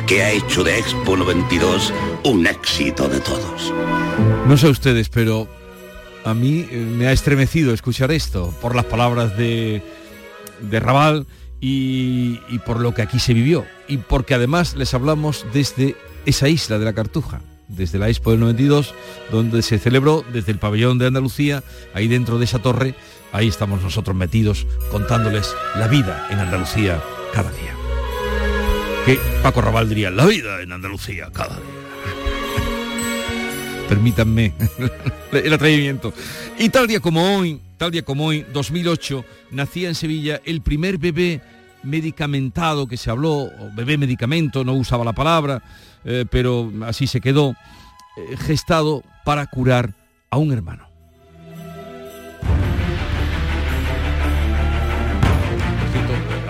que 0.07 0.23
ha 0.23 0.31
hecho 0.31 0.63
de 0.63 0.79
Expo 0.79 1.17
92 1.17 1.93
un 2.23 2.47
éxito 2.47 3.09
de 3.09 3.19
todos. 3.19 3.73
No 4.47 4.57
sé 4.57 4.69
ustedes, 4.69 5.09
pero 5.09 5.49
a 6.23 6.34
mí 6.34 6.65
eh, 6.71 6.77
me 6.77 7.07
ha 7.07 7.11
estremecido 7.11 7.73
escuchar 7.73 8.11
esto 8.11 8.53
por 8.61 8.73
las 8.73 8.86
palabras 8.86 9.38
de, 9.38 9.84
de 10.61 10.79
Raval 10.79 11.27
y, 11.59 12.39
y 12.49 12.59
por 12.59 12.79
lo 12.79 12.93
que 12.93 13.01
aquí 13.01 13.19
se 13.19 13.34
vivió. 13.34 13.65
Y 13.88 13.97
porque 13.97 14.34
además 14.34 14.75
les 14.75 14.93
hablamos 14.93 15.45
desde 15.53 15.97
esa 16.25 16.47
isla 16.47 16.79
de 16.79 16.86
la 16.86 16.93
Cartuja 16.93 17.41
desde 17.67 17.97
la 17.97 18.09
Expo 18.09 18.31
del 18.31 18.41
92, 18.41 18.93
donde 19.31 19.61
se 19.61 19.79
celebró 19.79 20.23
desde 20.31 20.51
el 20.51 20.59
pabellón 20.59 20.99
de 20.99 21.07
Andalucía, 21.07 21.63
ahí 21.95 22.07
dentro 22.07 22.38
de 22.38 22.45
esa 22.45 22.59
torre, 22.59 22.93
ahí 23.31 23.47
estamos 23.47 23.81
nosotros 23.81 24.15
metidos 24.15 24.67
contándoles 24.91 25.55
la 25.75 25.88
vida 25.88 26.27
en 26.29 26.39
Andalucía 26.39 27.01
cada 27.34 27.51
día. 27.51 27.73
Que 29.05 29.19
Paco 29.41 29.61
Raval 29.61 29.89
diría, 29.89 30.11
la 30.11 30.25
vida 30.25 30.61
en 30.61 30.71
Andalucía 30.71 31.29
cada 31.34 31.55
día. 31.55 31.65
Permítanme 33.89 34.53
el 35.31 35.53
atrevimiento. 35.53 36.13
Y 36.57 36.69
tal 36.69 36.88
día 36.88 36.99
como 36.99 37.38
hoy, 37.38 37.59
tal 37.77 37.91
día 37.91 38.03
como 38.03 38.27
hoy, 38.27 38.45
2008, 38.53 39.25
nacía 39.51 39.89
en 39.89 39.95
Sevilla 39.95 40.41
el 40.45 40.61
primer 40.61 40.97
bebé 40.97 41.41
medicamentado 41.81 42.88
que 42.88 42.95
se 42.95 43.09
habló, 43.09 43.51
bebé 43.75 43.97
medicamento, 43.97 44.63
no 44.63 44.73
usaba 44.73 45.03
la 45.03 45.13
palabra, 45.13 45.61
eh, 46.05 46.25
pero 46.29 46.71
así 46.86 47.07
se 47.07 47.19
quedó, 47.19 47.55
eh, 48.15 48.38
gestado 48.38 49.03
para 49.25 49.47
curar 49.47 49.93
a 50.29 50.38
un 50.38 50.53
hermano. 50.53 50.92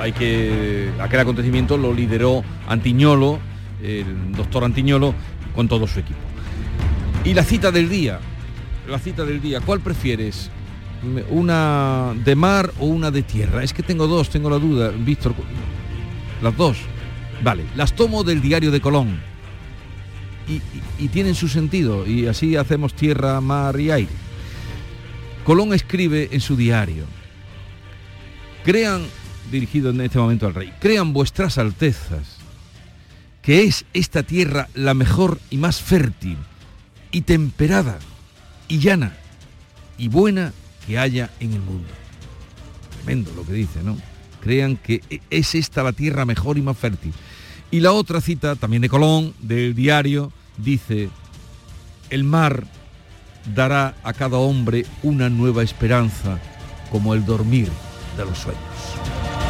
Hay 0.04 0.12
que 0.12 0.91
aquel 0.99 1.22
acontecimiento 1.22 1.78
lo 1.78 1.93
lideró 1.93 2.43
Antiñolo, 2.68 3.39
el 3.82 4.34
doctor 4.34 4.66
Antiñolo, 4.66 5.16
con 5.56 5.70
todo 5.70 5.88
su 5.88 5.99
equipo. 5.99 6.20
Y 7.24 7.34
la 7.34 7.45
cita 7.45 7.72
del 7.72 7.88
día, 7.88 8.20
la 8.89 8.99
cita 8.99 9.24
del 9.24 9.41
día, 9.41 9.62
¿cuál 9.62 9.80
prefieres? 9.80 10.49
¿Una 11.30 12.14
de 12.22 12.36
mar 12.36 12.74
o 12.82 12.86
una 12.86 13.12
de 13.12 13.24
tierra? 13.24 13.64
Es 13.64 13.72
que 13.72 13.82
tengo 13.82 14.08
dos, 14.08 14.30
tengo 14.30 14.49
la 14.49 14.60
duda, 14.60 14.89
Víctor. 14.89 15.36
Las 16.41 16.58
dos. 16.58 16.80
Vale, 17.41 17.64
las 17.78 17.93
tomo 17.93 18.26
del 18.26 18.41
diario 18.41 18.72
de 18.72 18.82
Colón. 18.82 19.22
Y, 20.49 20.56
y, 20.56 21.06
y 21.06 21.08
tienen 21.08 21.36
su 21.36 21.47
sentido, 21.47 22.06
y 22.06 22.28
así 22.28 22.58
hacemos 22.58 22.93
tierra, 22.93 23.39
mar 23.39 23.80
y 23.80 23.89
aire. 23.89 24.12
Colón 25.45 25.74
escribe 25.74 26.28
en 26.34 26.41
su 26.41 26.58
diario, 26.58 27.06
crean 28.66 29.04
dirigido 29.51 29.89
en 29.89 30.01
este 30.01 30.19
momento 30.19 30.47
al 30.47 30.53
rey. 30.53 30.73
Crean 30.79 31.13
vuestras 31.13 31.57
altezas 31.57 32.37
que 33.41 33.63
es 33.63 33.85
esta 33.93 34.23
tierra 34.23 34.69
la 34.73 34.93
mejor 34.93 35.39
y 35.49 35.57
más 35.57 35.81
fértil 35.81 36.37
y 37.11 37.21
temperada 37.21 37.99
y 38.67 38.79
llana 38.79 39.13
y 39.97 40.07
buena 40.07 40.53
que 40.87 40.97
haya 40.97 41.29
en 41.39 41.53
el 41.53 41.59
mundo. 41.59 41.89
Tremendo 42.95 43.33
lo 43.35 43.45
que 43.45 43.53
dice, 43.53 43.83
¿no? 43.83 43.97
Crean 44.41 44.77
que 44.77 45.01
es 45.29 45.55
esta 45.55 45.83
la 45.83 45.91
tierra 45.91 46.25
mejor 46.25 46.57
y 46.57 46.61
más 46.61 46.77
fértil. 46.77 47.13
Y 47.69 47.81
la 47.81 47.91
otra 47.91 48.21
cita, 48.21 48.55
también 48.55 48.81
de 48.81 48.89
Colón, 48.89 49.33
del 49.39 49.75
diario, 49.75 50.31
dice, 50.57 51.09
el 52.09 52.23
mar 52.23 52.65
dará 53.53 53.95
a 54.03 54.13
cada 54.13 54.37
hombre 54.37 54.85
una 55.01 55.29
nueva 55.29 55.63
esperanza 55.63 56.39
como 56.91 57.13
el 57.13 57.25
dormir 57.25 57.69
de 58.18 58.26
los 58.26 58.38
sueños. 58.38 59.42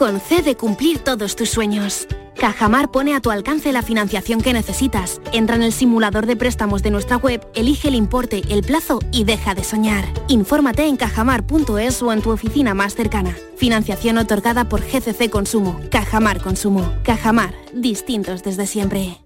Concede 0.00 0.56
cumplir 0.56 1.00
todos 1.00 1.36
tus 1.36 1.50
sueños. 1.50 2.08
Cajamar 2.34 2.90
pone 2.90 3.14
a 3.14 3.20
tu 3.20 3.30
alcance 3.30 3.70
la 3.70 3.82
financiación 3.82 4.40
que 4.40 4.54
necesitas. 4.54 5.20
Entra 5.30 5.56
en 5.56 5.62
el 5.62 5.74
simulador 5.74 6.24
de 6.24 6.36
préstamos 6.36 6.82
de 6.82 6.90
nuestra 6.90 7.18
web, 7.18 7.46
elige 7.54 7.88
el 7.88 7.94
importe, 7.94 8.40
el 8.48 8.62
plazo 8.62 9.00
y 9.12 9.24
deja 9.24 9.54
de 9.54 9.62
soñar. 9.62 10.06
Infórmate 10.28 10.86
en 10.86 10.96
cajamar.es 10.96 12.00
o 12.00 12.14
en 12.14 12.22
tu 12.22 12.30
oficina 12.30 12.72
más 12.72 12.94
cercana. 12.94 13.36
Financiación 13.58 14.16
otorgada 14.16 14.70
por 14.70 14.80
GCC 14.80 15.28
Consumo. 15.28 15.78
Cajamar 15.90 16.40
Consumo. 16.40 16.94
Cajamar, 17.02 17.52
distintos 17.74 18.42
desde 18.42 18.66
siempre. 18.66 19.20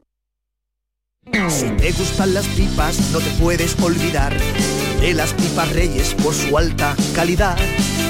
Si 1.50 1.68
te 1.70 1.92
gustan 1.92 2.34
las 2.34 2.48
pipas, 2.48 2.98
no 3.12 3.20
te 3.20 3.30
puedes 3.40 3.80
olvidar 3.80 4.36
de 5.04 5.12
las 5.12 5.34
pipas 5.34 5.70
Reyes 5.70 6.14
por 6.14 6.34
su 6.34 6.56
alta 6.56 6.96
calidad 7.14 7.58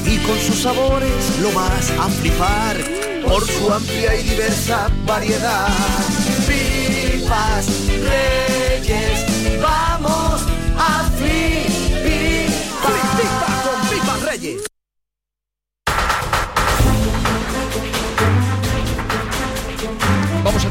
y 0.07 0.17
con 0.19 0.39
sus 0.39 0.63
sabores 0.63 1.41
lo 1.43 1.51
vas 1.53 1.91
a 1.99 2.09
por 3.27 3.45
su 3.45 3.73
amplia 3.73 4.15
y 4.15 4.23
diversa 4.23 4.89
variedad. 5.05 5.69
Pipas 6.47 7.67
Reyes, 7.89 9.61
vamos 9.61 10.43
a. 10.79 11.34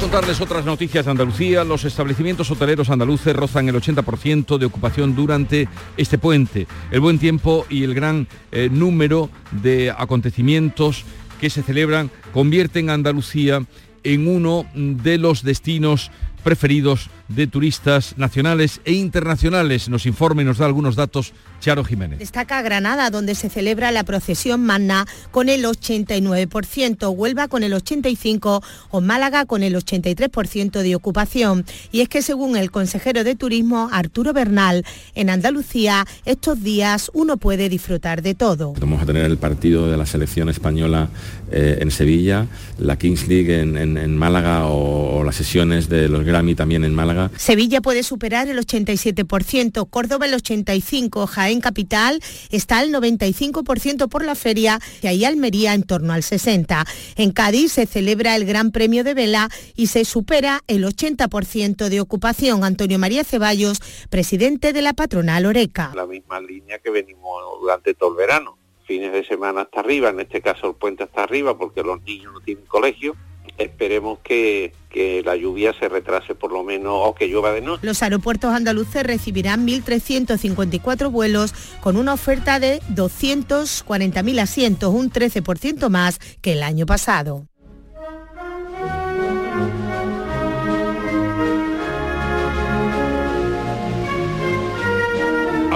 contarles 0.04 0.42
otras 0.42 0.66
noticias 0.66 1.06
de 1.06 1.12
Andalucía. 1.12 1.64
Los 1.64 1.86
establecimientos 1.86 2.52
hoteleros 2.52 2.90
andaluces 2.90 3.34
rozan 3.34 3.70
el 3.70 3.76
80% 3.76 4.58
de 4.58 4.66
ocupación 4.66 5.16
durante 5.16 5.70
este 5.96 6.18
puente. 6.18 6.68
El 6.92 7.00
buen 7.00 7.20
tiempo 7.20 7.66
y 7.70 7.86
el 7.86 7.94
gran 7.94 8.28
eh, 8.52 8.68
número 8.70 9.30
de 9.52 9.92
acontecimientos 9.98 11.06
que 11.40 11.50
se 11.50 11.64
celebran 11.64 12.12
convierten 12.34 12.90
a 12.90 12.96
Andalucía 12.96 13.66
en 14.04 14.28
uno 14.28 14.66
de 14.76 15.18
los 15.18 15.42
destinos 15.42 16.12
preferidos 16.44 17.10
de 17.28 17.48
turistas 17.48 18.16
nacionales 18.18 18.82
e 18.86 18.94
internacionales. 18.94 19.90
Nos 19.90 20.06
informa 20.06 20.42
y 20.42 20.46
nos 20.46 20.58
da 20.58 20.66
algunos 20.66 20.96
datos 20.96 21.34
Charo 21.64 21.86
Jiménez. 21.86 22.20
Destaca 22.20 22.62
Granada, 22.62 23.10
donde 23.10 23.36
se 23.36 23.50
celebra 23.50 23.92
la 23.92 24.04
procesión 24.04 24.66
magna 24.66 25.06
con 25.32 25.48
el 25.48 25.64
89%, 25.64 27.10
Huelva 27.16 27.48
con 27.48 27.64
el 27.64 27.74
85% 27.74 28.62
o 28.92 29.02
Málaga 29.02 29.46
con 29.46 29.64
el 29.64 29.76
83% 29.76 30.82
de 30.82 30.96
ocupación. 30.96 31.66
Y 31.92 32.02
es 32.02 32.10
que 32.10 32.22
según 32.22 32.58
el 32.58 32.70
consejero 32.70 33.24
de 33.24 33.36
Turismo, 33.36 33.90
Arturo 33.92 34.34
Bernal, 34.34 34.86
en 35.16 35.30
Andalucía 35.30 36.06
estos 36.26 36.62
días 36.62 37.10
uno 37.14 37.38
puede 37.38 37.70
disfrutar 37.70 38.22
de 38.22 38.36
todo. 38.36 38.74
Vamos 38.80 39.02
a 39.02 39.06
tener 39.06 39.24
el 39.24 39.38
partido 39.38 39.90
de 39.90 39.96
la 39.96 40.06
selección 40.06 40.50
española 40.50 41.10
eh, 41.52 41.78
en 41.80 41.92
Sevilla, 41.92 42.48
la 42.78 42.98
Kings 42.98 43.28
League 43.28 43.62
en, 43.62 43.78
en, 43.78 43.98
en 43.98 44.18
Málaga 44.18 44.66
o, 44.66 45.20
o 45.20 45.24
las 45.24 45.36
sesiones 45.36 45.88
de 45.88 46.10
los 46.10 46.26
Grammy 46.26 46.56
también 46.56 46.84
en 46.84 46.94
Málaga. 46.94 47.23
Sevilla 47.38 47.82
puede 47.82 48.04
superar 48.04 48.48
el 48.48 48.58
87%, 48.60 49.90
Córdoba 49.90 50.26
el 50.26 50.34
85%, 50.34 51.28
Jaén 51.28 51.62
Capital 51.62 52.20
está 52.50 52.80
al 52.80 52.92
95% 52.92 54.10
por 54.10 54.24
la 54.24 54.36
feria 54.36 54.80
y 55.02 55.08
ahí 55.08 55.26
Almería 55.26 55.74
en 55.74 55.84
torno 55.84 56.14
al 56.14 56.22
60%. 56.22 56.86
En 57.16 57.32
Cádiz 57.32 57.74
se 57.74 57.86
celebra 57.86 58.36
el 58.36 58.46
Gran 58.46 58.72
Premio 58.72 59.04
de 59.04 59.14
Vela 59.14 59.50
y 59.76 59.88
se 59.88 60.06
supera 60.06 60.62
el 60.68 60.86
80% 60.86 61.90
de 61.90 62.02
ocupación. 62.02 62.64
Antonio 62.64 63.00
María 63.00 63.24
Ceballos, 63.24 63.80
presidente 64.10 64.74
de 64.74 64.82
la 64.82 64.94
patronal 64.94 65.46
Oreca. 65.46 65.92
La 65.96 66.06
misma 66.06 66.40
línea 66.40 66.80
que 66.80 66.90
venimos 66.90 67.42
durante 67.60 67.94
todo 67.94 68.12
el 68.12 68.18
verano. 68.18 68.58
Fines 68.86 69.14
de 69.14 69.26
semana 69.26 69.62
hasta 69.62 69.80
arriba, 69.80 70.10
en 70.10 70.20
este 70.20 70.42
caso 70.42 70.68
el 70.68 70.76
puente 70.76 71.04
hasta 71.04 71.24
arriba 71.24 71.58
porque 71.58 71.82
los 71.84 72.02
niños 72.04 72.34
no 72.34 72.42
tienen 72.42 72.66
colegio 72.66 73.16
esperemos 73.58 74.20
que, 74.24 74.74
que, 74.90 75.22
la 75.24 75.36
lluvia 75.36 75.74
se 75.80 75.90
retrase 75.90 76.36
por 76.36 76.52
lo 76.52 76.64
menos 76.64 76.94
o 76.96 77.16
que 77.16 77.28
llueva 77.28 77.52
de 77.52 77.62
noche. 77.62 77.86
Los 77.86 78.02
aeropuertos 78.04 78.54
andaluces 78.54 79.04
recibirán 79.04 79.68
1.354 79.68 81.12
vuelos 81.12 81.54
con 81.82 81.98
una 81.98 82.14
oferta 82.14 82.60
de 82.60 82.82
240.000 82.94 84.40
asientos, 84.40 84.94
un 84.94 85.12
13% 85.12 85.90
más 85.90 86.20
que 86.42 86.54
el 86.54 86.64
año 86.64 86.86
pasado. 86.86 87.48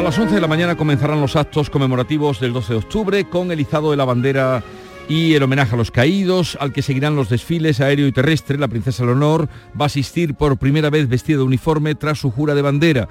las 0.07 0.17
11 0.17 0.35
de 0.35 0.39
la 0.39 0.47
mañana 0.47 0.77
comenzarán 0.77 1.19
los 1.19 1.35
actos 1.35 1.69
conmemorativos 1.69 2.39
del 2.39 2.53
12 2.53 2.71
de 2.71 2.79
octubre 2.79 3.25
con 3.25 3.51
el 3.51 3.59
izado 3.59 3.91
de 3.91 3.97
la 3.97 4.05
bandera 4.05 4.63
y 5.09 5.33
el 5.33 5.43
homenaje 5.43 5.75
a 5.75 5.77
los 5.77 5.91
caídos, 5.91 6.57
al 6.59 6.73
que 6.73 6.81
seguirán 6.81 7.15
los 7.15 7.29
desfiles 7.29 7.79
aéreo 7.79 8.07
y 8.07 8.11
terrestre. 8.11 8.57
La 8.57 8.67
princesa 8.67 9.05
Leonor 9.05 9.47
va 9.79 9.85
a 9.85 9.87
asistir 9.87 10.35
por 10.35 10.57
primera 10.57 10.89
vez 10.89 11.07
vestida 11.07 11.37
de 11.37 11.43
uniforme 11.43 11.95
tras 11.95 12.19
su 12.19 12.31
jura 12.31 12.55
de 12.55 12.61
bandera. 12.61 13.07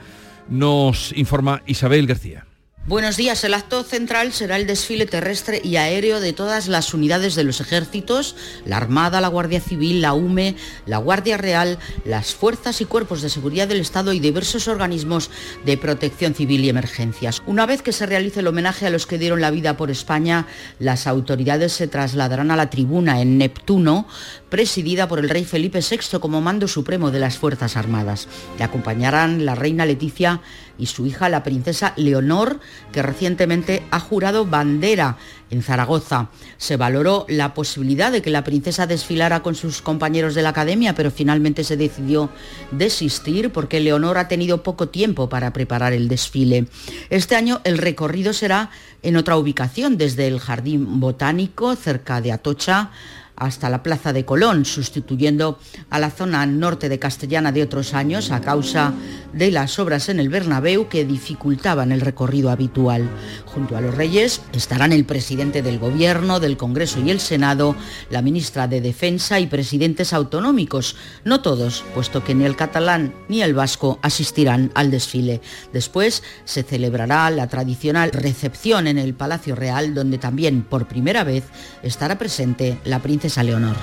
Nos 0.48 1.12
informa 1.16 1.62
Isabel 1.66 2.06
García. 2.06 2.46
Buenos 2.88 3.16
días. 3.16 3.42
El 3.42 3.54
acto 3.54 3.82
central 3.82 4.32
será 4.32 4.54
el 4.54 4.68
desfile 4.68 5.06
terrestre 5.06 5.60
y 5.64 5.74
aéreo 5.74 6.20
de 6.20 6.32
todas 6.32 6.68
las 6.68 6.94
unidades 6.94 7.34
de 7.34 7.42
los 7.42 7.60
ejércitos, 7.60 8.36
la 8.64 8.76
Armada, 8.76 9.20
la 9.20 9.26
Guardia 9.26 9.60
Civil, 9.60 10.00
la 10.00 10.12
UME, 10.12 10.54
la 10.86 10.98
Guardia 10.98 11.36
Real, 11.36 11.80
las 12.04 12.36
fuerzas 12.36 12.80
y 12.80 12.84
cuerpos 12.84 13.22
de 13.22 13.28
seguridad 13.28 13.66
del 13.66 13.80
Estado 13.80 14.12
y 14.12 14.20
diversos 14.20 14.68
organismos 14.68 15.30
de 15.64 15.76
protección 15.76 16.36
civil 16.36 16.64
y 16.64 16.68
emergencias. 16.68 17.42
Una 17.46 17.66
vez 17.66 17.82
que 17.82 17.90
se 17.90 18.06
realice 18.06 18.38
el 18.38 18.46
homenaje 18.46 18.86
a 18.86 18.90
los 18.90 19.06
que 19.06 19.18
dieron 19.18 19.40
la 19.40 19.50
vida 19.50 19.76
por 19.76 19.90
España, 19.90 20.46
las 20.78 21.08
autoridades 21.08 21.72
se 21.72 21.88
trasladarán 21.88 22.52
a 22.52 22.56
la 22.56 22.70
tribuna 22.70 23.20
en 23.20 23.36
Neptuno, 23.36 24.06
presidida 24.48 25.08
por 25.08 25.18
el 25.18 25.28
rey 25.28 25.44
Felipe 25.44 25.80
VI 25.80 26.18
como 26.20 26.40
mando 26.40 26.68
supremo 26.68 27.10
de 27.10 27.20
las 27.20 27.38
Fuerzas 27.38 27.76
Armadas. 27.76 28.28
Le 28.58 28.64
acompañarán 28.64 29.44
la 29.44 29.54
reina 29.54 29.86
Leticia 29.86 30.40
y 30.78 30.86
su 30.86 31.06
hija, 31.06 31.28
la 31.28 31.42
princesa 31.42 31.94
Leonor, 31.96 32.60
que 32.92 33.02
recientemente 33.02 33.82
ha 33.90 33.98
jurado 33.98 34.46
bandera 34.46 35.16
en 35.50 35.62
Zaragoza. 35.62 36.28
Se 36.58 36.76
valoró 36.76 37.24
la 37.28 37.54
posibilidad 37.54 38.12
de 38.12 38.22
que 38.22 38.30
la 38.30 38.44
princesa 38.44 38.86
desfilara 38.86 39.42
con 39.42 39.54
sus 39.54 39.80
compañeros 39.80 40.34
de 40.34 40.42
la 40.42 40.50
academia, 40.50 40.94
pero 40.94 41.10
finalmente 41.10 41.64
se 41.64 41.76
decidió 41.76 42.30
desistir 42.70 43.50
porque 43.50 43.80
Leonor 43.80 44.18
ha 44.18 44.28
tenido 44.28 44.62
poco 44.62 44.88
tiempo 44.88 45.28
para 45.28 45.52
preparar 45.52 45.92
el 45.92 46.08
desfile. 46.08 46.66
Este 47.10 47.36
año 47.36 47.60
el 47.64 47.78
recorrido 47.78 48.32
será 48.32 48.70
en 49.02 49.16
otra 49.16 49.36
ubicación, 49.36 49.96
desde 49.96 50.26
el 50.26 50.40
Jardín 50.40 51.00
Botánico, 51.00 51.76
cerca 51.76 52.20
de 52.20 52.32
Atocha, 52.32 52.90
hasta 53.36 53.70
la 53.70 53.82
Plaza 53.82 54.12
de 54.12 54.24
Colón, 54.24 54.64
sustituyendo 54.64 55.58
a 55.90 55.98
la 55.98 56.10
zona 56.10 56.46
norte 56.46 56.88
de 56.88 56.98
Castellana 56.98 57.52
de 57.52 57.62
otros 57.62 57.94
años 57.94 58.30
a 58.30 58.40
causa 58.40 58.94
de 59.32 59.50
las 59.50 59.78
obras 59.78 60.08
en 60.08 60.18
el 60.18 60.30
Bernabéu 60.30 60.88
que 60.88 61.04
dificultaban 61.04 61.92
el 61.92 62.00
recorrido 62.00 62.50
habitual. 62.50 63.08
Junto 63.44 63.76
a 63.76 63.80
los 63.80 63.94
reyes 63.94 64.40
estarán 64.52 64.92
el 64.92 65.04
presidente 65.04 65.62
del 65.62 65.78
Gobierno, 65.78 66.40
del 66.40 66.56
Congreso 66.56 67.00
y 67.00 67.10
el 67.10 67.20
Senado, 67.20 67.76
la 68.10 68.22
ministra 68.22 68.68
de 68.68 68.80
Defensa 68.80 69.38
y 69.38 69.46
presidentes 69.46 70.12
autonómicos, 70.12 70.96
no 71.24 71.42
todos, 71.42 71.84
puesto 71.94 72.24
que 72.24 72.34
ni 72.34 72.44
el 72.44 72.56
catalán 72.56 73.14
ni 73.28 73.42
el 73.42 73.54
vasco 73.54 73.98
asistirán 74.02 74.70
al 74.74 74.90
desfile. 74.90 75.42
Después 75.72 76.22
se 76.44 76.62
celebrará 76.62 77.30
la 77.30 77.48
tradicional 77.48 78.12
recepción 78.12 78.86
en 78.86 78.98
el 78.98 79.14
Palacio 79.14 79.54
Real, 79.54 79.94
donde 79.94 80.18
también 80.18 80.62
por 80.62 80.88
primera 80.88 81.24
vez 81.24 81.44
estará 81.82 82.16
presente 82.18 82.78
la 82.84 83.00
princesa 83.00 83.25
Leonor. 83.26 83.74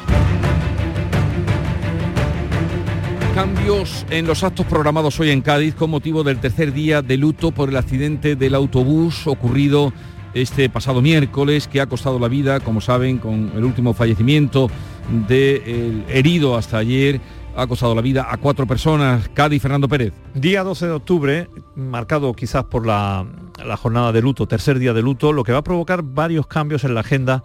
Cambios 3.35 4.05
en 4.09 4.25
los 4.25 4.43
actos 4.43 4.65
programados 4.65 5.19
hoy 5.19 5.31
en 5.31 5.41
Cádiz 5.41 5.75
con 5.75 5.89
motivo 5.89 6.23
del 6.23 6.39
tercer 6.39 6.71
día 6.71 7.01
de 7.01 7.17
luto 7.17 7.51
por 7.51 7.67
el 7.67 7.75
accidente 7.75 8.37
del 8.37 8.55
autobús 8.55 9.27
ocurrido 9.27 9.91
este 10.33 10.69
pasado 10.69 11.01
miércoles 11.01 11.67
que 11.67 11.81
ha 11.81 11.87
costado 11.87 12.19
la 12.19 12.29
vida, 12.29 12.61
como 12.61 12.79
saben, 12.79 13.17
con 13.17 13.51
el 13.53 13.65
último 13.65 13.93
fallecimiento 13.93 14.69
del 15.27 16.05
herido 16.07 16.55
hasta 16.55 16.77
ayer 16.77 17.19
ha 17.55 17.67
costado 17.67 17.93
la 17.93 18.01
vida 18.01 18.27
a 18.29 18.37
cuatro 18.37 18.65
personas. 18.65 19.29
Cádiz, 19.33 19.61
Fernando 19.61 19.89
Pérez. 19.89 20.13
Día 20.33 20.63
12 20.63 20.87
de 20.87 20.91
octubre, 20.93 21.49
marcado 21.75 22.33
quizás 22.33 22.63
por 22.63 22.87
la, 22.87 23.25
la 23.63 23.77
jornada 23.77 24.11
de 24.11 24.21
luto, 24.21 24.47
tercer 24.47 24.79
día 24.79 24.93
de 24.93 25.01
luto, 25.01 25.33
lo 25.33 25.43
que 25.43 25.51
va 25.51 25.59
a 25.59 25.63
provocar 25.63 26.01
varios 26.01 26.47
cambios 26.47 26.83
en 26.83 26.95
la 26.95 27.01
agenda 27.01 27.43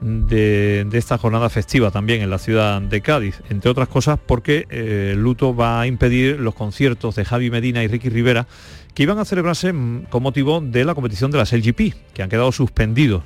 de, 0.00 0.88
esta 0.92 1.18
jornada 1.18 1.48
festiva 1.50 1.90
también 1.90 2.22
en 2.22 2.30
la 2.30 2.38
ciudad 2.38 2.80
de 2.80 3.00
Cádiz, 3.00 3.42
entre 3.50 3.70
otras 3.70 3.88
cosas 3.88 4.18
porque 4.24 4.66
eh, 4.70 5.14
luto 5.16 5.54
va 5.54 5.80
a 5.80 5.86
impedir 5.86 6.40
los 6.40 6.54
conciertos 6.54 7.16
de 7.16 7.24
Javi 7.24 7.50
Medina 7.50 7.82
y 7.82 7.88
Ricky 7.88 8.08
Rivera 8.08 8.46
que 8.94 9.02
iban 9.02 9.18
a 9.18 9.24
celebrarse 9.24 9.72
mm, 9.72 10.04
con 10.10 10.22
motivo 10.22 10.60
de 10.60 10.84
la 10.84 10.94
competición 10.94 11.30
de 11.30 11.38
las 11.38 11.52
LGP, 11.52 11.94
que 12.14 12.22
han 12.22 12.28
quedado 12.28 12.52
suspendidos. 12.52 13.22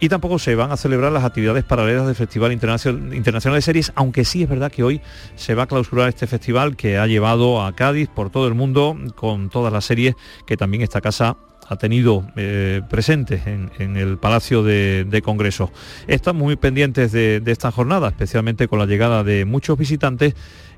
Y 0.00 0.08
tampoco 0.08 0.38
se 0.38 0.54
van 0.54 0.72
a 0.72 0.76
celebrar 0.76 1.12
las 1.12 1.24
actividades 1.24 1.64
paralelas 1.64 2.06
del 2.06 2.16
Festival 2.16 2.52
Internacional 2.52 3.54
de 3.54 3.62
Series, 3.62 3.92
aunque 3.94 4.24
sí 4.24 4.42
es 4.42 4.48
verdad 4.48 4.72
que 4.72 4.82
hoy 4.82 5.00
se 5.36 5.54
va 5.54 5.62
a 5.62 5.66
clausurar 5.66 6.08
este 6.08 6.26
festival 6.26 6.76
que 6.76 6.98
ha 6.98 7.06
llevado 7.06 7.62
a 7.62 7.74
Cádiz 7.74 8.08
por 8.08 8.30
todo 8.30 8.48
el 8.48 8.54
mundo 8.54 8.96
con 9.14 9.50
todas 9.50 9.72
las 9.72 9.84
series 9.84 10.16
que 10.46 10.56
también 10.56 10.82
esta 10.82 11.00
casa 11.00 11.36
ha 11.68 11.76
tenido 11.76 12.24
eh, 12.36 12.82
presentes 12.88 13.46
en, 13.46 13.96
el 13.96 14.18
Palacio 14.18 14.62
de, 14.62 15.22
Congreso. 15.24 15.70
Están 16.06 16.36
muy 16.36 16.56
pendientes 16.56 17.12
de, 17.12 17.40
de 17.40 17.52
esta 17.52 17.70
jornada, 17.70 18.08
especialmente 18.08 18.68
con 18.68 18.78
la 18.78 18.86
llegada 18.86 19.24
de 19.24 19.44
muchos 19.44 19.78
visitantes 19.78 20.34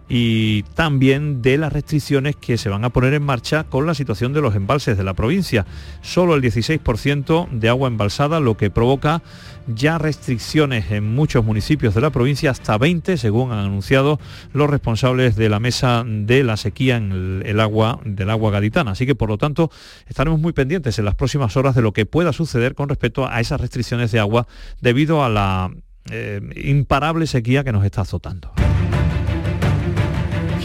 y 0.09 0.63
también 0.75 1.43
de 1.43 1.59
las 1.59 1.73
restricciones 1.73 2.37
que 2.37 2.59
se 2.59 2.69
van 2.69 2.85
a 2.85 2.91
poner 2.91 3.15
en 3.15 3.25
marcha 3.25 3.65
con 3.65 3.87
la 3.87 3.95
situación 3.95 4.33
de 4.33 4.41
los 4.41 4.55
embalses 4.55 4.97
de 4.97 5.05
la 5.05 5.15
provincia. 5.15 5.67
Solo 6.03 6.35
el 6.35 6.43
16% 6.43 7.49
de 7.51 7.69
agua 7.69 7.89
embalsada, 7.89 8.39
lo 8.39 8.57
que 8.57 8.71
provoca 8.71 9.23
ya 9.67 9.99
restricciones 9.99 10.91
en 10.91 11.15
muchos 11.15 11.45
municipios 11.45 11.95
de 11.95 12.01
la 12.01 12.11
provincia, 12.11 12.51
hasta 12.51 12.79
20, 12.79 13.17
según 13.17 13.53
han 13.53 13.59
anunciado 13.59 14.19
los 14.53 14.71
responsables 14.71 15.37
de 15.37 15.49
la 15.49 15.61
mesa 15.61 16.05
de 16.07 16.45
la 16.45 16.57
sequía 16.57 16.97
en 16.97 17.43
el, 17.45 17.61
agua 17.61 18.01
del 18.05 18.31
agua 18.31 18.51
gaditana. 18.51 18.93
Así 18.93 19.07
que, 19.07 19.15
por 19.15 19.29
lo 19.29 19.39
tanto, 19.39 19.71
estaremos 20.07 20.41
muy 20.41 20.53
pendientes 20.53 20.99
en 20.99 21.05
las 21.05 21.15
próximas 21.15 21.57
horas 21.57 21.75
de 21.75 21.83
lo 21.83 21.93
que 21.93 22.07
pueda 22.07 22.33
suceder 22.33 22.75
con 22.75 22.89
respecto 22.89 23.29
a 23.29 23.41
esas 23.41 23.61
restricciones 23.61 24.13
de 24.13 24.21
agua 24.21 24.47
debido 24.81 25.25
a 25.25 25.29
la 25.29 25.71
eh, 26.11 26.41
imparable 26.57 27.27
sequía 27.27 27.65
que 27.65 27.73
nos 27.73 27.85
está 27.85 28.03
azotando. 28.03 28.53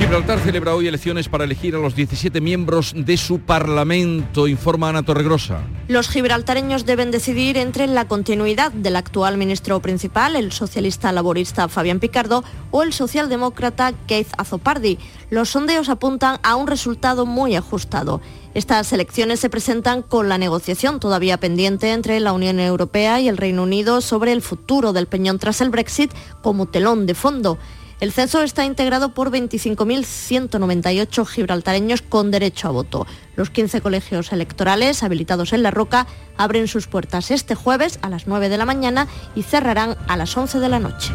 Gibraltar 0.02 0.40
celebra 0.40 0.74
hoy 0.74 0.88
elecciones 0.88 1.30
para 1.30 1.44
elegir 1.44 1.76
a 1.76 1.78
los 1.78 1.96
17 1.96 2.42
miembros 2.42 2.92
de 2.96 3.18
su 3.18 3.40
Parlamento, 3.40 4.48
informa 4.48 4.90
Ana 4.90 5.04
Torregrosa. 5.04 5.62
Los 5.88 6.10
gibraltareños 6.10 6.88
deben 6.88 7.12
decidir 7.12 7.56
entre 7.56 7.86
la 7.86 8.08
continuidad 8.08 8.72
del 8.72 8.96
actual 8.96 9.38
ministro 9.38 9.80
principal, 9.80 10.36
el 10.36 10.52
socialista 10.52 11.12
laborista 11.12 11.68
Fabián 11.68 12.00
Picardo, 12.00 12.44
o 12.72 12.82
el 12.82 12.94
socialdemócrata 12.94 13.94
Keith 14.08 14.34
Azopardi. 14.40 14.98
Los 15.30 15.50
sondeos 15.50 15.88
apuntan 15.88 16.40
a 16.42 16.56
un 16.56 16.66
resultado 16.66 17.28
muy 17.28 17.56
ajustado. 17.56 18.22
Estas 18.56 18.92
elecciones 18.94 19.40
se 19.40 19.52
presentan 19.52 20.02
con 20.02 20.30
la 20.30 20.40
negociación 20.40 21.00
todavía 21.00 21.40
pendiente 21.40 21.92
entre 21.92 22.20
la 22.20 22.34
Unión 22.34 22.60
Europea 22.60 23.20
y 23.22 23.30
el 23.30 23.38
Reino 23.38 23.64
Unido 23.64 24.02
sobre 24.02 24.32
el 24.34 24.42
futuro 24.42 24.94
del 24.94 25.06
Peñón 25.06 25.38
tras 25.38 25.62
el 25.62 25.70
Brexit 25.70 26.12
como 26.42 26.66
telón 26.66 27.06
de 27.06 27.14
fondo. 27.14 27.60
El 28.02 28.12
censo 28.12 28.42
está 28.42 28.66
integrado 28.66 29.14
por 29.14 29.30
25.198 29.30 31.24
gibraltareños 31.28 32.02
con 32.02 32.32
derecho 32.32 32.68
a 32.68 32.72
voto. 32.72 33.06
Los 33.36 33.52
15 33.52 33.80
colegios 33.82 34.34
electorales 34.34 35.04
habilitados 35.04 35.54
en 35.54 35.62
La 35.62 35.70
Roca 35.70 36.08
abren 36.36 36.68
sus 36.68 36.88
puertas 36.88 37.30
este 37.30 37.54
jueves 37.54 38.00
a 38.02 38.10
las 38.10 38.26
9 38.26 38.50
de 38.50 38.58
la 38.58 38.66
mañana 38.66 39.08
y 39.36 39.44
cerrarán 39.44 39.98
a 40.08 40.18
las 40.18 40.36
11 40.36 40.58
de 40.58 40.70
la 40.70 40.80
noche. 40.80 41.14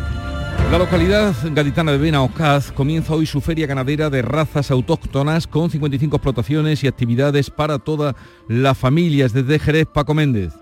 La 0.71 0.79
localidad 0.79 1.35
gaditana 1.51 1.91
de 1.91 1.99
Benaocaz 1.99 2.71
comienza 2.71 3.15
hoy 3.15 3.27
su 3.27 3.41
feria 3.41 3.67
ganadera 3.67 4.09
de 4.09 4.23
razas 4.23 4.71
autóctonas 4.71 5.49
con 5.49 5.71
55 5.71 6.17
explotaciones 6.17 6.85
y 6.85 6.87
actividades 6.87 7.51
para 7.51 7.81
todas 7.81 8.15
las 8.47 8.79
familias. 8.79 9.33
Desde 9.33 9.59
Jerez, 9.59 9.89
Paco 9.93 10.15
Méndez. 10.15 10.53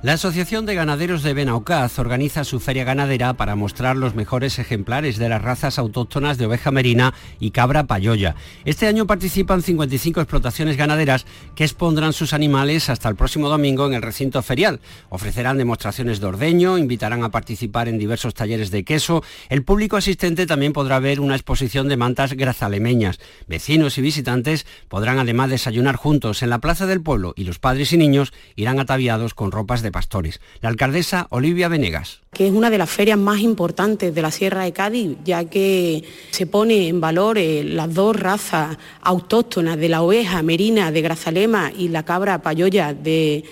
La 0.00 0.12
Asociación 0.12 0.64
de 0.64 0.76
Ganaderos 0.76 1.24
de 1.24 1.34
Benaocaz 1.34 1.98
organiza 1.98 2.44
su 2.44 2.60
feria 2.60 2.84
ganadera 2.84 3.34
para 3.34 3.56
mostrar 3.56 3.96
los 3.96 4.14
mejores 4.14 4.60
ejemplares 4.60 5.18
de 5.18 5.28
las 5.28 5.42
razas 5.42 5.76
autóctonas 5.76 6.38
de 6.38 6.46
oveja 6.46 6.70
merina 6.70 7.14
y 7.40 7.50
cabra 7.50 7.82
payoya. 7.82 8.36
Este 8.64 8.86
año 8.86 9.08
participan 9.08 9.60
55 9.60 10.20
explotaciones 10.20 10.76
ganaderas 10.76 11.26
que 11.56 11.64
expondrán 11.64 12.12
sus 12.12 12.32
animales 12.32 12.90
hasta 12.90 13.08
el 13.08 13.16
próximo 13.16 13.48
domingo 13.48 13.88
en 13.88 13.94
el 13.94 14.02
recinto 14.02 14.40
ferial. 14.40 14.78
Ofrecerán 15.08 15.58
demostraciones 15.58 16.20
de 16.20 16.26
ordeño, 16.26 16.78
invitarán 16.78 17.24
a 17.24 17.32
participar 17.32 17.88
en 17.88 17.98
diversos 17.98 18.34
talleres 18.34 18.70
de 18.70 18.84
queso. 18.84 19.24
El 19.48 19.64
público 19.64 19.96
asistente 19.96 20.46
también 20.46 20.74
podrá 20.74 21.00
ver 21.00 21.18
una 21.18 21.34
exposición 21.34 21.88
de 21.88 21.96
mantas 21.96 22.34
grazalemeñas. 22.34 23.18
Vecinos 23.48 23.98
y 23.98 24.02
visitantes 24.02 24.64
podrán 24.86 25.18
además 25.18 25.50
desayunar 25.50 25.96
juntos 25.96 26.44
en 26.44 26.50
la 26.50 26.60
plaza 26.60 26.86
del 26.86 27.02
pueblo 27.02 27.34
y 27.34 27.42
los 27.42 27.58
padres 27.58 27.92
y 27.92 27.96
niños 27.96 28.32
irán 28.54 28.78
ataviados 28.78 29.34
con 29.34 29.50
ropas 29.50 29.82
de 29.82 29.87
pastores. 29.92 30.40
La 30.60 30.68
alcaldesa 30.68 31.26
Olivia 31.30 31.68
Venegas. 31.68 32.20
Que 32.32 32.46
es 32.46 32.52
una 32.52 32.70
de 32.70 32.78
las 32.78 32.90
ferias 32.90 33.18
más 33.18 33.40
importantes 33.40 34.14
de 34.14 34.22
la 34.22 34.30
Sierra 34.30 34.64
de 34.64 34.72
Cádiz, 34.72 35.16
ya 35.24 35.44
que 35.44 36.04
se 36.30 36.46
pone 36.46 36.88
en 36.88 37.00
valor 37.00 37.38
eh, 37.38 37.64
las 37.64 37.92
dos 37.92 38.14
razas 38.16 38.76
autóctonas 39.02 39.76
de 39.78 39.88
la 39.88 40.02
oveja 40.02 40.42
merina 40.42 40.92
de 40.92 41.02
Grazalema 41.02 41.72
y 41.76 41.88
la 41.88 42.04
cabra 42.04 42.42
payoya 42.42 42.94
de, 42.94 43.44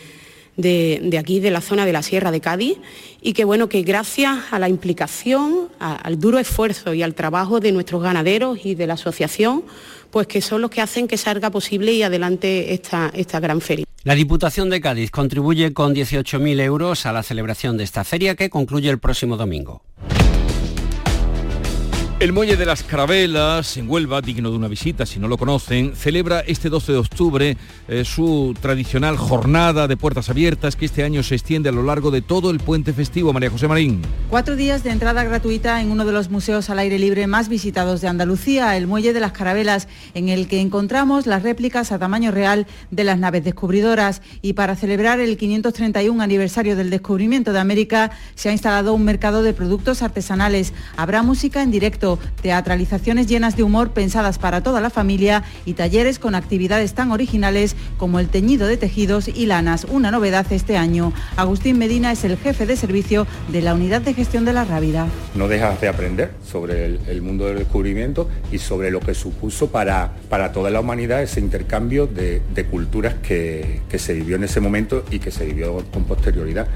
de, 0.56 1.18
aquí, 1.18 1.40
de 1.40 1.50
la 1.50 1.60
zona 1.60 1.84
de 1.84 1.92
la 1.92 2.02
Sierra 2.02 2.30
de 2.30 2.40
Cádiz, 2.40 2.78
y 3.20 3.32
que 3.32 3.44
bueno, 3.44 3.68
que 3.68 3.82
gracias 3.82 4.38
a 4.50 4.58
la 4.58 4.68
implicación, 4.68 5.68
al 5.78 6.18
duro 6.18 6.38
esfuerzo 6.38 6.94
y 6.94 7.02
al 7.02 7.14
trabajo 7.14 7.60
de 7.60 7.72
nuestros 7.72 8.02
ganaderos 8.02 8.64
y 8.64 8.74
de 8.74 8.86
la 8.86 8.94
asociación, 8.94 9.64
pues 10.10 10.26
que 10.26 10.40
son 10.40 10.62
los 10.62 10.70
que 10.70 10.80
hacen 10.80 11.08
que 11.08 11.16
salga 11.16 11.50
posible 11.50 11.92
y 11.92 12.02
adelante 12.02 12.72
esta, 12.74 13.10
esta 13.14 13.40
gran 13.40 13.60
feria. 13.60 13.86
La 14.04 14.14
Diputación 14.14 14.70
de 14.70 14.80
Cádiz 14.80 15.10
contribuye 15.10 15.72
con 15.72 15.94
18.000 15.94 16.60
euros 16.60 17.06
a 17.06 17.12
la 17.12 17.22
celebración 17.22 17.76
de 17.76 17.84
esta 17.84 18.04
feria 18.04 18.36
que 18.36 18.50
concluye 18.50 18.88
el 18.88 18.98
próximo 18.98 19.36
domingo. 19.36 19.82
El 22.18 22.32
Muelle 22.32 22.56
de 22.56 22.64
las 22.64 22.82
Carabelas, 22.82 23.76
en 23.76 23.90
Huelva, 23.90 24.22
digno 24.22 24.50
de 24.50 24.56
una 24.56 24.68
visita 24.68 25.04
si 25.04 25.18
no 25.18 25.28
lo 25.28 25.36
conocen, 25.36 25.94
celebra 25.94 26.40
este 26.40 26.70
12 26.70 26.92
de 26.92 26.98
octubre 26.98 27.56
eh, 27.88 28.04
su 28.06 28.56
tradicional 28.58 29.18
jornada 29.18 29.86
de 29.86 29.98
puertas 29.98 30.30
abiertas 30.30 30.76
que 30.76 30.86
este 30.86 31.04
año 31.04 31.22
se 31.22 31.34
extiende 31.34 31.68
a 31.68 31.72
lo 31.72 31.82
largo 31.82 32.10
de 32.10 32.22
todo 32.22 32.50
el 32.50 32.58
puente 32.58 32.94
festivo. 32.94 33.34
María 33.34 33.50
José 33.50 33.68
Marín. 33.68 34.00
Cuatro 34.30 34.56
días 34.56 34.82
de 34.82 34.92
entrada 34.92 35.24
gratuita 35.24 35.82
en 35.82 35.90
uno 35.90 36.06
de 36.06 36.12
los 36.12 36.30
museos 36.30 36.70
al 36.70 36.78
aire 36.78 36.98
libre 36.98 37.26
más 37.26 37.50
visitados 37.50 38.00
de 38.00 38.08
Andalucía, 38.08 38.78
el 38.78 38.86
Muelle 38.86 39.12
de 39.12 39.20
las 39.20 39.32
Carabelas, 39.32 39.86
en 40.14 40.30
el 40.30 40.48
que 40.48 40.62
encontramos 40.62 41.26
las 41.26 41.42
réplicas 41.42 41.92
a 41.92 41.98
tamaño 41.98 42.30
real 42.30 42.66
de 42.90 43.04
las 43.04 43.18
naves 43.18 43.44
descubridoras. 43.44 44.22
Y 44.40 44.54
para 44.54 44.74
celebrar 44.74 45.20
el 45.20 45.36
531 45.36 46.22
aniversario 46.22 46.76
del 46.76 46.88
descubrimiento 46.88 47.52
de 47.52 47.58
América, 47.58 48.10
se 48.36 48.48
ha 48.48 48.52
instalado 48.52 48.94
un 48.94 49.04
mercado 49.04 49.42
de 49.42 49.52
productos 49.52 50.00
artesanales. 50.00 50.72
Habrá 50.96 51.22
música 51.22 51.62
en 51.62 51.70
directo 51.70 52.05
teatralizaciones 52.40 53.26
llenas 53.26 53.56
de 53.56 53.64
humor 53.64 53.90
pensadas 53.90 54.38
para 54.38 54.62
toda 54.62 54.80
la 54.80 54.90
familia 54.90 55.42
y 55.64 55.74
talleres 55.74 56.18
con 56.18 56.34
actividades 56.34 56.94
tan 56.94 57.10
originales 57.10 57.74
como 57.96 58.20
el 58.20 58.28
teñido 58.28 58.66
de 58.66 58.76
tejidos 58.76 59.28
y 59.28 59.46
lanas, 59.46 59.86
una 59.90 60.10
novedad 60.10 60.46
este 60.50 60.76
año. 60.76 61.12
Agustín 61.36 61.78
Medina 61.78 62.12
es 62.12 62.24
el 62.24 62.36
jefe 62.36 62.66
de 62.66 62.76
servicio 62.76 63.26
de 63.48 63.62
la 63.62 63.74
Unidad 63.74 64.02
de 64.02 64.14
Gestión 64.14 64.44
de 64.44 64.52
la 64.52 64.64
Rábida. 64.64 65.06
No 65.34 65.48
dejas 65.48 65.80
de 65.80 65.88
aprender 65.88 66.30
sobre 66.48 66.86
el, 66.86 67.22
mundo 67.22 67.46
del 67.46 67.58
descubrimiento 67.58 68.28
y 68.52 68.58
sobre 68.58 68.90
lo 68.90 69.00
que 69.00 69.14
supuso 69.14 69.70
para, 69.70 70.12
para 70.28 70.52
toda 70.52 70.70
la 70.70 70.80
humanidad 70.80 71.22
ese 71.22 71.40
intercambio 71.40 72.06
de, 72.06 72.42
culturas 72.70 73.14
que 73.22 73.80
se 73.96 74.14
vivió 74.14 74.36
en 74.36 74.44
ese 74.44 74.60
momento 74.60 75.04
y 75.10 75.18
que 75.18 75.30
se 75.30 75.44
vivió 75.44 75.82
con 75.92 76.04
posterioridad. 76.04 76.68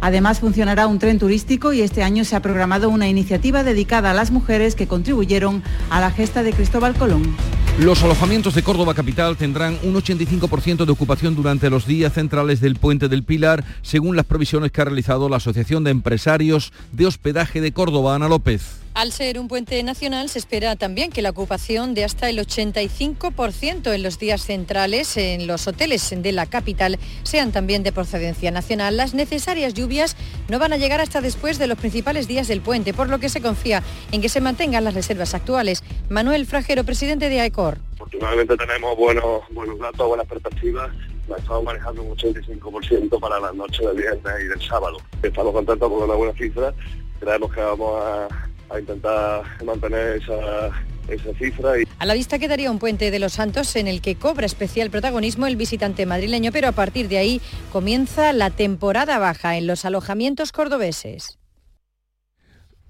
Además 0.00 0.40
funcionará 0.40 0.86
un 0.86 0.98
tren 0.98 1.18
turístico 1.18 1.72
y 1.72 1.80
este 1.80 2.02
año 2.02 2.24
se 2.24 2.36
ha 2.36 2.40
programado 2.40 2.88
una 2.88 3.08
iniciativa 3.08 3.64
dedicada 3.64 4.10
a 4.10 4.14
las 4.14 4.30
mujeres 4.30 4.74
que 4.74 4.86
contribuyeron 4.86 5.62
a 5.90 6.00
la 6.00 6.10
gesta 6.10 6.42
de 6.42 6.52
Cristóbal 6.52 6.94
Colón. 6.94 7.36
Los 7.78 8.02
alojamientos 8.02 8.54
de 8.54 8.62
Córdoba 8.62 8.94
Capital 8.94 9.36
tendrán 9.36 9.78
un 9.82 9.94
85% 9.94 10.86
de 10.86 10.92
ocupación 10.92 11.34
durante 11.36 11.68
los 11.68 11.86
días 11.86 12.14
centrales 12.14 12.60
del 12.60 12.76
Puente 12.76 13.08
del 13.08 13.22
Pilar, 13.22 13.64
según 13.82 14.16
las 14.16 14.24
previsiones 14.24 14.72
que 14.72 14.80
ha 14.80 14.86
realizado 14.86 15.28
la 15.28 15.36
Asociación 15.36 15.84
de 15.84 15.90
Empresarios 15.90 16.72
de 16.92 17.06
Hospedaje 17.06 17.60
de 17.60 17.72
Córdoba, 17.72 18.14
Ana 18.14 18.28
López. 18.28 18.85
Al 18.96 19.12
ser 19.12 19.38
un 19.38 19.46
puente 19.46 19.82
nacional, 19.82 20.30
se 20.30 20.38
espera 20.38 20.74
también 20.74 21.12
que 21.12 21.20
la 21.20 21.28
ocupación 21.28 21.92
de 21.92 22.02
hasta 22.02 22.30
el 22.30 22.38
85% 22.38 23.92
en 23.92 24.02
los 24.02 24.18
días 24.18 24.40
centrales 24.40 25.18
en 25.18 25.46
los 25.46 25.66
hoteles 25.66 26.14
de 26.16 26.32
la 26.32 26.46
capital 26.46 26.98
sean 27.22 27.52
también 27.52 27.82
de 27.82 27.92
procedencia 27.92 28.50
nacional. 28.50 28.96
Las 28.96 29.12
necesarias 29.12 29.74
lluvias 29.74 30.16
no 30.48 30.58
van 30.58 30.72
a 30.72 30.78
llegar 30.78 31.02
hasta 31.02 31.20
después 31.20 31.58
de 31.58 31.66
los 31.66 31.76
principales 31.76 32.26
días 32.26 32.48
del 32.48 32.62
puente, 32.62 32.94
por 32.94 33.10
lo 33.10 33.18
que 33.18 33.28
se 33.28 33.42
confía 33.42 33.82
en 34.12 34.22
que 34.22 34.30
se 34.30 34.40
mantengan 34.40 34.82
las 34.82 34.94
reservas 34.94 35.34
actuales. 35.34 35.84
Manuel 36.08 36.46
Frajero, 36.46 36.82
presidente 36.82 37.28
de 37.28 37.40
AECOR. 37.40 37.76
Afortunadamente 37.96 38.56
tenemos 38.56 38.96
buenos, 38.96 39.42
buenos 39.50 39.78
datos, 39.78 40.08
buenas 40.08 40.26
perspectivas 40.26 40.90
la 41.28 41.36
estamos 41.36 41.64
manejando 41.64 42.02
un 42.02 42.16
85% 42.16 43.20
para 43.20 43.40
la 43.40 43.52
noche 43.52 43.84
del 43.86 43.96
viernes 43.96 44.34
y 44.42 44.44
del 44.46 44.62
sábado. 44.62 44.96
Estamos 45.22 45.52
contentos 45.52 45.90
con 45.90 46.02
una 46.04 46.14
buena 46.14 46.32
cifra, 46.32 46.72
creemos 47.20 47.52
que 47.52 47.60
vamos 47.60 48.00
a, 48.00 48.28
a 48.70 48.80
intentar 48.80 49.42
mantener 49.64 50.22
esa, 50.22 50.70
esa 51.08 51.38
cifra. 51.38 51.72
A 51.98 52.06
la 52.06 52.14
vista 52.14 52.38
quedaría 52.38 52.70
un 52.70 52.78
puente 52.78 53.10
de 53.10 53.18
los 53.18 53.34
Santos 53.34 53.76
en 53.76 53.86
el 53.86 54.00
que 54.00 54.16
cobra 54.16 54.46
especial 54.46 54.90
protagonismo 54.90 55.46
el 55.46 55.56
visitante 55.56 56.06
madrileño, 56.06 56.52
pero 56.52 56.68
a 56.68 56.72
partir 56.72 57.08
de 57.08 57.18
ahí 57.18 57.40
comienza 57.72 58.32
la 58.32 58.50
temporada 58.50 59.18
baja 59.18 59.56
en 59.56 59.66
los 59.66 59.84
alojamientos 59.84 60.52
cordobeses. 60.52 61.38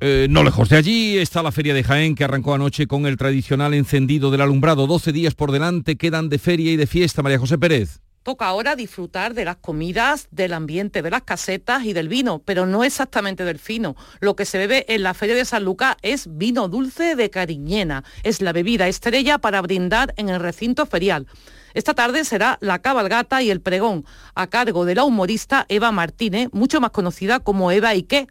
Eh, 0.01 0.27
no 0.29 0.45
lejos 0.45 0.69
de 0.69 0.77
allí 0.77 1.17
está 1.17 1.43
la 1.43 1.53
Feria 1.53 1.73
de 1.73 1.83
Jaén 1.83 2.15
que 2.15 2.25
arrancó 2.25 2.53
anoche 2.53 2.87
con 2.87 3.07
el 3.07 3.17
tradicional 3.17 3.73
encendido 3.73 4.31
del 4.31 4.43
alumbrado. 4.43 4.87
12 4.87 5.11
días 5.13 5.35
por 5.35 5.53
delante 5.53 5.97
quedan 5.97 6.29
de 6.29 6.39
feria 6.39 6.73
y 6.73 6.77
de 6.77 6.87
fiesta. 6.87 7.23
María 7.23 7.39
José 7.39 7.57
Pérez. 7.57 8.01
Toca 8.27 8.49
ahora 8.49 8.75
disfrutar 8.75 9.35
de 9.35 9.45
las 9.45 9.55
comidas, 9.55 10.27
del 10.33 10.53
ambiente 10.53 11.01
de 11.01 11.11
las 11.11 11.23
casetas 11.23 11.85
y 11.85 11.93
del 11.93 12.09
vino, 12.09 12.43
pero 12.45 12.67
no 12.67 12.83
exactamente 12.83 13.45
del 13.45 13.61
fino. 13.61 13.95
Lo 14.19 14.35
que 14.35 14.45
se 14.45 14.59
bebe 14.59 14.85
en 14.93 15.05
la 15.05 15.15
Feria 15.15 15.37
de 15.37 15.45
San 15.45 15.63
Lucas 15.63 15.97
es 16.03 16.27
vino 16.37 16.67
dulce 16.67 17.15
de 17.15 17.31
cariñena. 17.31 18.03
Es 18.25 18.41
la 18.43 18.53
bebida 18.53 18.89
estrella 18.89 19.39
para 19.39 19.63
brindar 19.63 20.13
en 20.17 20.29
el 20.29 20.41
recinto 20.41 20.87
ferial. 20.87 21.29
Esta 21.73 21.95
tarde 21.95 22.25
será 22.25 22.59
la 22.61 22.81
cabalgata 22.81 23.43
y 23.43 23.51
el 23.51 23.61
pregón, 23.61 24.05
a 24.35 24.49
cargo 24.49 24.85
de 24.87 24.97
la 24.97 25.05
humorista 25.05 25.65
Eva 25.69 25.93
Martínez, 25.93 26.49
mucho 26.51 26.81
más 26.81 26.91
conocida 26.91 27.39
como 27.39 27.71
Eva 27.71 27.91
Ike, 27.91 28.27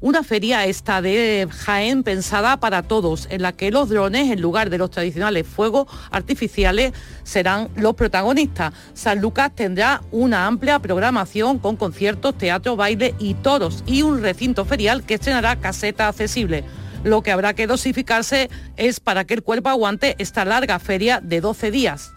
una 0.00 0.22
feria 0.22 0.64
esta 0.64 1.02
de 1.02 1.46
Jaén 1.50 2.02
pensada 2.02 2.58
para 2.58 2.82
todos, 2.82 3.28
en 3.30 3.42
la 3.42 3.52
que 3.52 3.70
los 3.70 3.88
drones, 3.88 4.30
en 4.30 4.40
lugar 4.40 4.70
de 4.70 4.78
los 4.78 4.90
tradicionales 4.90 5.46
fuegos 5.46 5.88
artificiales, 6.10 6.92
serán 7.22 7.68
los 7.76 7.94
protagonistas. 7.94 8.72
San 8.94 9.20
Lucas 9.20 9.52
tendrá 9.54 10.02
una 10.10 10.46
amplia 10.46 10.78
programación 10.78 11.58
con 11.58 11.76
conciertos, 11.76 12.36
teatro, 12.36 12.76
baile 12.76 13.14
y 13.18 13.34
toros 13.34 13.84
y 13.86 14.02
un 14.02 14.22
recinto 14.22 14.64
ferial 14.64 15.02
que 15.04 15.14
estrenará 15.14 15.56
caseta 15.56 16.08
accesible. 16.08 16.64
Lo 17.04 17.22
que 17.22 17.30
habrá 17.30 17.54
que 17.54 17.66
dosificarse 17.66 18.50
es 18.76 19.00
para 19.00 19.24
que 19.24 19.34
el 19.34 19.42
cuerpo 19.42 19.68
aguante 19.68 20.16
esta 20.18 20.44
larga 20.44 20.78
feria 20.78 21.20
de 21.20 21.40
12 21.40 21.70
días. 21.70 22.12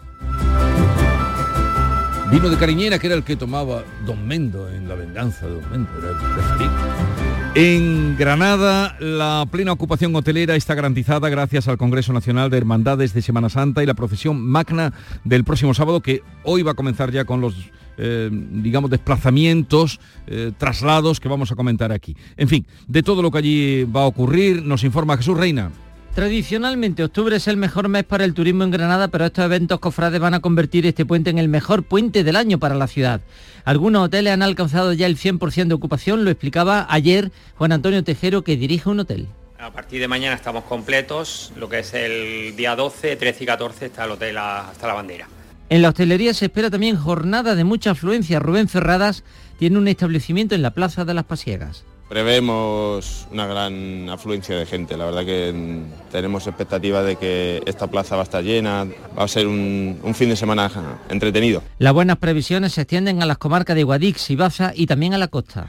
Vino 2.30 2.48
de 2.48 2.56
Cariñena, 2.56 2.98
que 2.98 3.06
era 3.06 3.16
el 3.16 3.22
que 3.22 3.36
tomaba 3.36 3.84
Don 4.06 4.26
Mendo 4.26 4.68
en 4.68 4.88
la 4.88 4.94
venganza 4.94 5.46
de 5.46 5.54
Don 5.54 5.70
Mendo, 5.70 5.90
era 5.98 6.10
el 6.10 6.16
preferido. 6.16 7.13
En 7.56 8.16
Granada, 8.18 8.96
la 8.98 9.46
plena 9.48 9.70
ocupación 9.70 10.12
hotelera 10.16 10.56
está 10.56 10.74
garantizada 10.74 11.28
gracias 11.28 11.68
al 11.68 11.78
Congreso 11.78 12.12
Nacional 12.12 12.50
de 12.50 12.56
Hermandades 12.56 13.14
de 13.14 13.22
Semana 13.22 13.48
Santa 13.48 13.80
y 13.80 13.86
la 13.86 13.94
procesión 13.94 14.44
magna 14.44 14.92
del 15.22 15.44
próximo 15.44 15.72
sábado, 15.72 16.00
que 16.00 16.22
hoy 16.42 16.62
va 16.62 16.72
a 16.72 16.74
comenzar 16.74 17.12
ya 17.12 17.24
con 17.24 17.40
los, 17.40 17.54
eh, 17.96 18.28
digamos, 18.32 18.90
desplazamientos, 18.90 20.00
eh, 20.26 20.50
traslados 20.58 21.20
que 21.20 21.28
vamos 21.28 21.52
a 21.52 21.54
comentar 21.54 21.92
aquí. 21.92 22.16
En 22.36 22.48
fin, 22.48 22.66
de 22.88 23.04
todo 23.04 23.22
lo 23.22 23.30
que 23.30 23.38
allí 23.38 23.84
va 23.84 24.02
a 24.02 24.06
ocurrir, 24.06 24.64
nos 24.64 24.82
informa 24.82 25.16
Jesús 25.16 25.38
Reina. 25.38 25.70
Tradicionalmente 26.14 27.02
octubre 27.02 27.34
es 27.34 27.48
el 27.48 27.56
mejor 27.56 27.88
mes 27.88 28.04
para 28.04 28.24
el 28.24 28.34
turismo 28.34 28.62
en 28.62 28.70
Granada, 28.70 29.08
pero 29.08 29.24
estos 29.24 29.44
eventos 29.44 29.80
cofrades 29.80 30.20
van 30.20 30.34
a 30.34 30.38
convertir 30.38 30.86
este 30.86 31.04
puente 31.04 31.30
en 31.30 31.38
el 31.38 31.48
mejor 31.48 31.82
puente 31.82 32.22
del 32.22 32.36
año 32.36 32.60
para 32.60 32.76
la 32.76 32.86
ciudad. 32.86 33.20
Algunos 33.64 34.04
hoteles 34.04 34.32
han 34.32 34.42
alcanzado 34.42 34.92
ya 34.92 35.06
el 35.06 35.18
100% 35.18 35.66
de 35.66 35.74
ocupación, 35.74 36.24
lo 36.24 36.30
explicaba 36.30 36.86
ayer 36.88 37.32
Juan 37.56 37.72
Antonio 37.72 38.04
Tejero, 38.04 38.44
que 38.44 38.56
dirige 38.56 38.88
un 38.88 39.00
hotel. 39.00 39.26
A 39.58 39.72
partir 39.72 40.00
de 40.00 40.06
mañana 40.06 40.36
estamos 40.36 40.62
completos, 40.64 41.52
lo 41.56 41.68
que 41.68 41.80
es 41.80 41.92
el 41.94 42.54
día 42.54 42.76
12, 42.76 43.16
13 43.16 43.42
y 43.42 43.46
14 43.48 43.86
está 43.86 44.04
el 44.04 44.12
hotel 44.12 44.38
hasta 44.38 44.86
la 44.86 44.94
bandera. 44.94 45.26
En 45.68 45.82
la 45.82 45.88
hostelería 45.88 46.32
se 46.32 46.44
espera 46.44 46.70
también 46.70 46.94
jornada 46.94 47.56
de 47.56 47.64
mucha 47.64 47.90
afluencia. 47.90 48.38
Rubén 48.38 48.68
Ferradas 48.68 49.24
tiene 49.58 49.78
un 49.78 49.88
establecimiento 49.88 50.54
en 50.54 50.62
la 50.62 50.74
Plaza 50.74 51.04
de 51.04 51.14
las 51.14 51.24
Pasiegas. 51.24 51.84
Prevemos 52.08 53.26
una 53.32 53.46
gran 53.46 54.08
afluencia 54.10 54.56
de 54.56 54.66
gente, 54.66 54.96
la 54.96 55.06
verdad 55.06 55.24
que 55.24 55.54
tenemos 56.12 56.46
expectativa 56.46 57.02
de 57.02 57.16
que 57.16 57.62
esta 57.64 57.86
plaza 57.86 58.14
va 58.14 58.22
a 58.22 58.24
estar 58.24 58.44
llena, 58.44 58.86
va 59.18 59.24
a 59.24 59.28
ser 59.28 59.46
un, 59.46 59.98
fin 60.14 60.28
de 60.28 60.36
semana 60.36 60.70
entretenido. 61.08 61.62
Las 61.78 61.94
buenas 61.94 62.18
previsiones 62.18 62.74
se 62.74 62.82
extienden 62.82 63.22
a 63.22 63.26
las 63.26 63.38
comarcas 63.38 63.74
de 63.74 63.84
Guadix, 63.84 64.36
Baza 64.36 64.72
y 64.74 64.86
también 64.86 65.14
a 65.14 65.18
la 65.18 65.28
costa. 65.28 65.66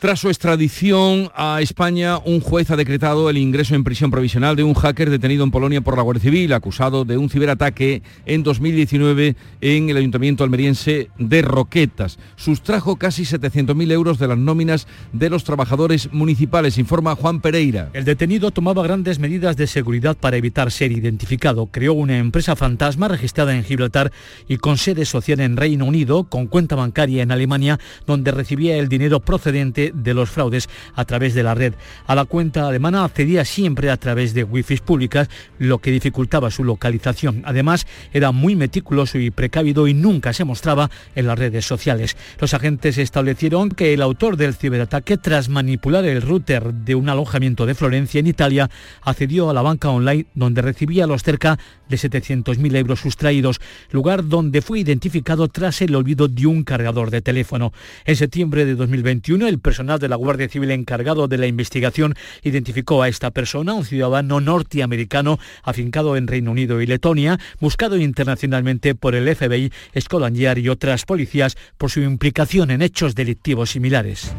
Tras 0.00 0.20
su 0.20 0.28
extradición 0.28 1.28
a 1.34 1.60
España, 1.60 2.18
un 2.18 2.38
juez 2.38 2.70
ha 2.70 2.76
decretado 2.76 3.30
el 3.30 3.36
ingreso 3.36 3.74
en 3.74 3.82
prisión 3.82 4.12
provisional 4.12 4.54
de 4.54 4.62
un 4.62 4.74
hacker 4.74 5.10
detenido 5.10 5.42
en 5.42 5.50
Polonia 5.50 5.80
por 5.80 5.96
la 5.96 6.04
Guardia 6.04 6.22
Civil, 6.22 6.52
acusado 6.52 7.04
de 7.04 7.18
un 7.18 7.28
ciberataque 7.28 8.02
en 8.24 8.44
2019 8.44 9.34
en 9.60 9.90
el 9.90 9.96
Ayuntamiento 9.96 10.44
almeriense 10.44 11.10
de 11.18 11.42
Roquetas. 11.42 12.20
Sustrajo 12.36 12.94
casi 12.94 13.24
700.000 13.24 13.90
euros 13.90 14.20
de 14.20 14.28
las 14.28 14.38
nóminas 14.38 14.86
de 15.12 15.30
los 15.30 15.42
trabajadores 15.42 16.12
municipales, 16.12 16.78
informa 16.78 17.16
Juan 17.16 17.40
Pereira. 17.40 17.90
El 17.92 18.04
detenido 18.04 18.52
tomaba 18.52 18.84
grandes 18.84 19.18
medidas 19.18 19.56
de 19.56 19.66
seguridad 19.66 20.16
para 20.16 20.36
evitar 20.36 20.70
ser 20.70 20.92
identificado. 20.92 21.66
Creó 21.72 21.94
una 21.94 22.18
empresa 22.18 22.54
fantasma 22.54 23.08
registrada 23.08 23.52
en 23.52 23.64
Gibraltar 23.64 24.12
y 24.46 24.58
con 24.58 24.78
sede 24.78 25.04
social 25.04 25.40
en 25.40 25.56
Reino 25.56 25.86
Unido, 25.86 26.22
con 26.22 26.46
cuenta 26.46 26.76
bancaria 26.76 27.24
en 27.24 27.32
Alemania, 27.32 27.80
donde 28.06 28.30
recibía 28.30 28.76
el 28.76 28.88
dinero 28.88 29.18
procedente 29.18 29.87
de 29.94 30.14
los 30.14 30.30
fraudes 30.30 30.68
a 30.94 31.04
través 31.04 31.34
de 31.34 31.42
la 31.42 31.54
red. 31.54 31.74
A 32.06 32.14
la 32.14 32.24
cuenta 32.24 32.66
alemana 32.66 33.04
accedía 33.04 33.44
siempre 33.44 33.90
a 33.90 33.96
través 33.96 34.34
de 34.34 34.44
wifi 34.44 34.78
públicas, 34.78 35.28
lo 35.58 35.78
que 35.78 35.90
dificultaba 35.90 36.50
su 36.50 36.64
localización. 36.64 37.42
Además, 37.44 37.86
era 38.12 38.32
muy 38.32 38.56
meticuloso 38.56 39.18
y 39.18 39.30
precavido 39.30 39.88
y 39.88 39.94
nunca 39.94 40.32
se 40.32 40.44
mostraba 40.44 40.90
en 41.14 41.26
las 41.26 41.38
redes 41.38 41.66
sociales. 41.66 42.16
Los 42.38 42.54
agentes 42.54 42.98
establecieron 42.98 43.70
que 43.70 43.94
el 43.94 44.02
autor 44.02 44.36
del 44.36 44.54
ciberataque, 44.54 45.16
tras 45.16 45.48
manipular 45.48 46.04
el 46.04 46.22
router 46.22 46.72
de 46.72 46.94
un 46.94 47.08
alojamiento 47.08 47.66
de 47.66 47.74
Florencia 47.74 48.20
en 48.20 48.26
Italia, 48.26 48.70
accedió 49.02 49.50
a 49.50 49.54
la 49.54 49.62
banca 49.62 49.90
online 49.90 50.26
donde 50.34 50.62
recibía 50.62 51.06
los 51.06 51.22
cerca 51.22 51.58
de 51.88 51.96
700.000 51.96 52.76
euros 52.76 53.00
sustraídos, 53.00 53.60
lugar 53.90 54.26
donde 54.26 54.62
fue 54.62 54.80
identificado 54.80 55.48
tras 55.48 55.80
el 55.82 55.94
olvido 55.94 56.28
de 56.28 56.46
un 56.46 56.64
cargador 56.64 57.10
de 57.10 57.22
teléfono. 57.22 57.72
En 58.04 58.16
septiembre 58.16 58.64
de 58.64 58.74
2021, 58.74 59.46
el 59.46 59.58
personal 59.58 59.98
de 59.98 60.08
la 60.08 60.16
Guardia 60.16 60.48
Civil 60.48 60.70
encargado 60.70 61.28
de 61.28 61.38
la 61.38 61.46
investigación 61.46 62.14
identificó 62.42 63.02
a 63.02 63.08
esta 63.08 63.30
persona, 63.30 63.74
un 63.74 63.84
ciudadano 63.84 64.40
norteamericano 64.40 65.38
afincado 65.62 66.16
en 66.16 66.26
Reino 66.26 66.52
Unido 66.52 66.80
y 66.80 66.86
Letonia, 66.86 67.38
buscado 67.60 67.96
internacionalmente 67.96 68.94
por 68.94 69.14
el 69.14 69.34
FBI, 69.34 69.72
Scotland 69.98 70.38
y 70.58 70.68
otras 70.68 71.04
policías 71.04 71.56
por 71.76 71.90
su 71.90 72.00
implicación 72.00 72.70
en 72.70 72.82
hechos 72.82 73.14
delictivos 73.14 73.70
similares. 73.70 74.32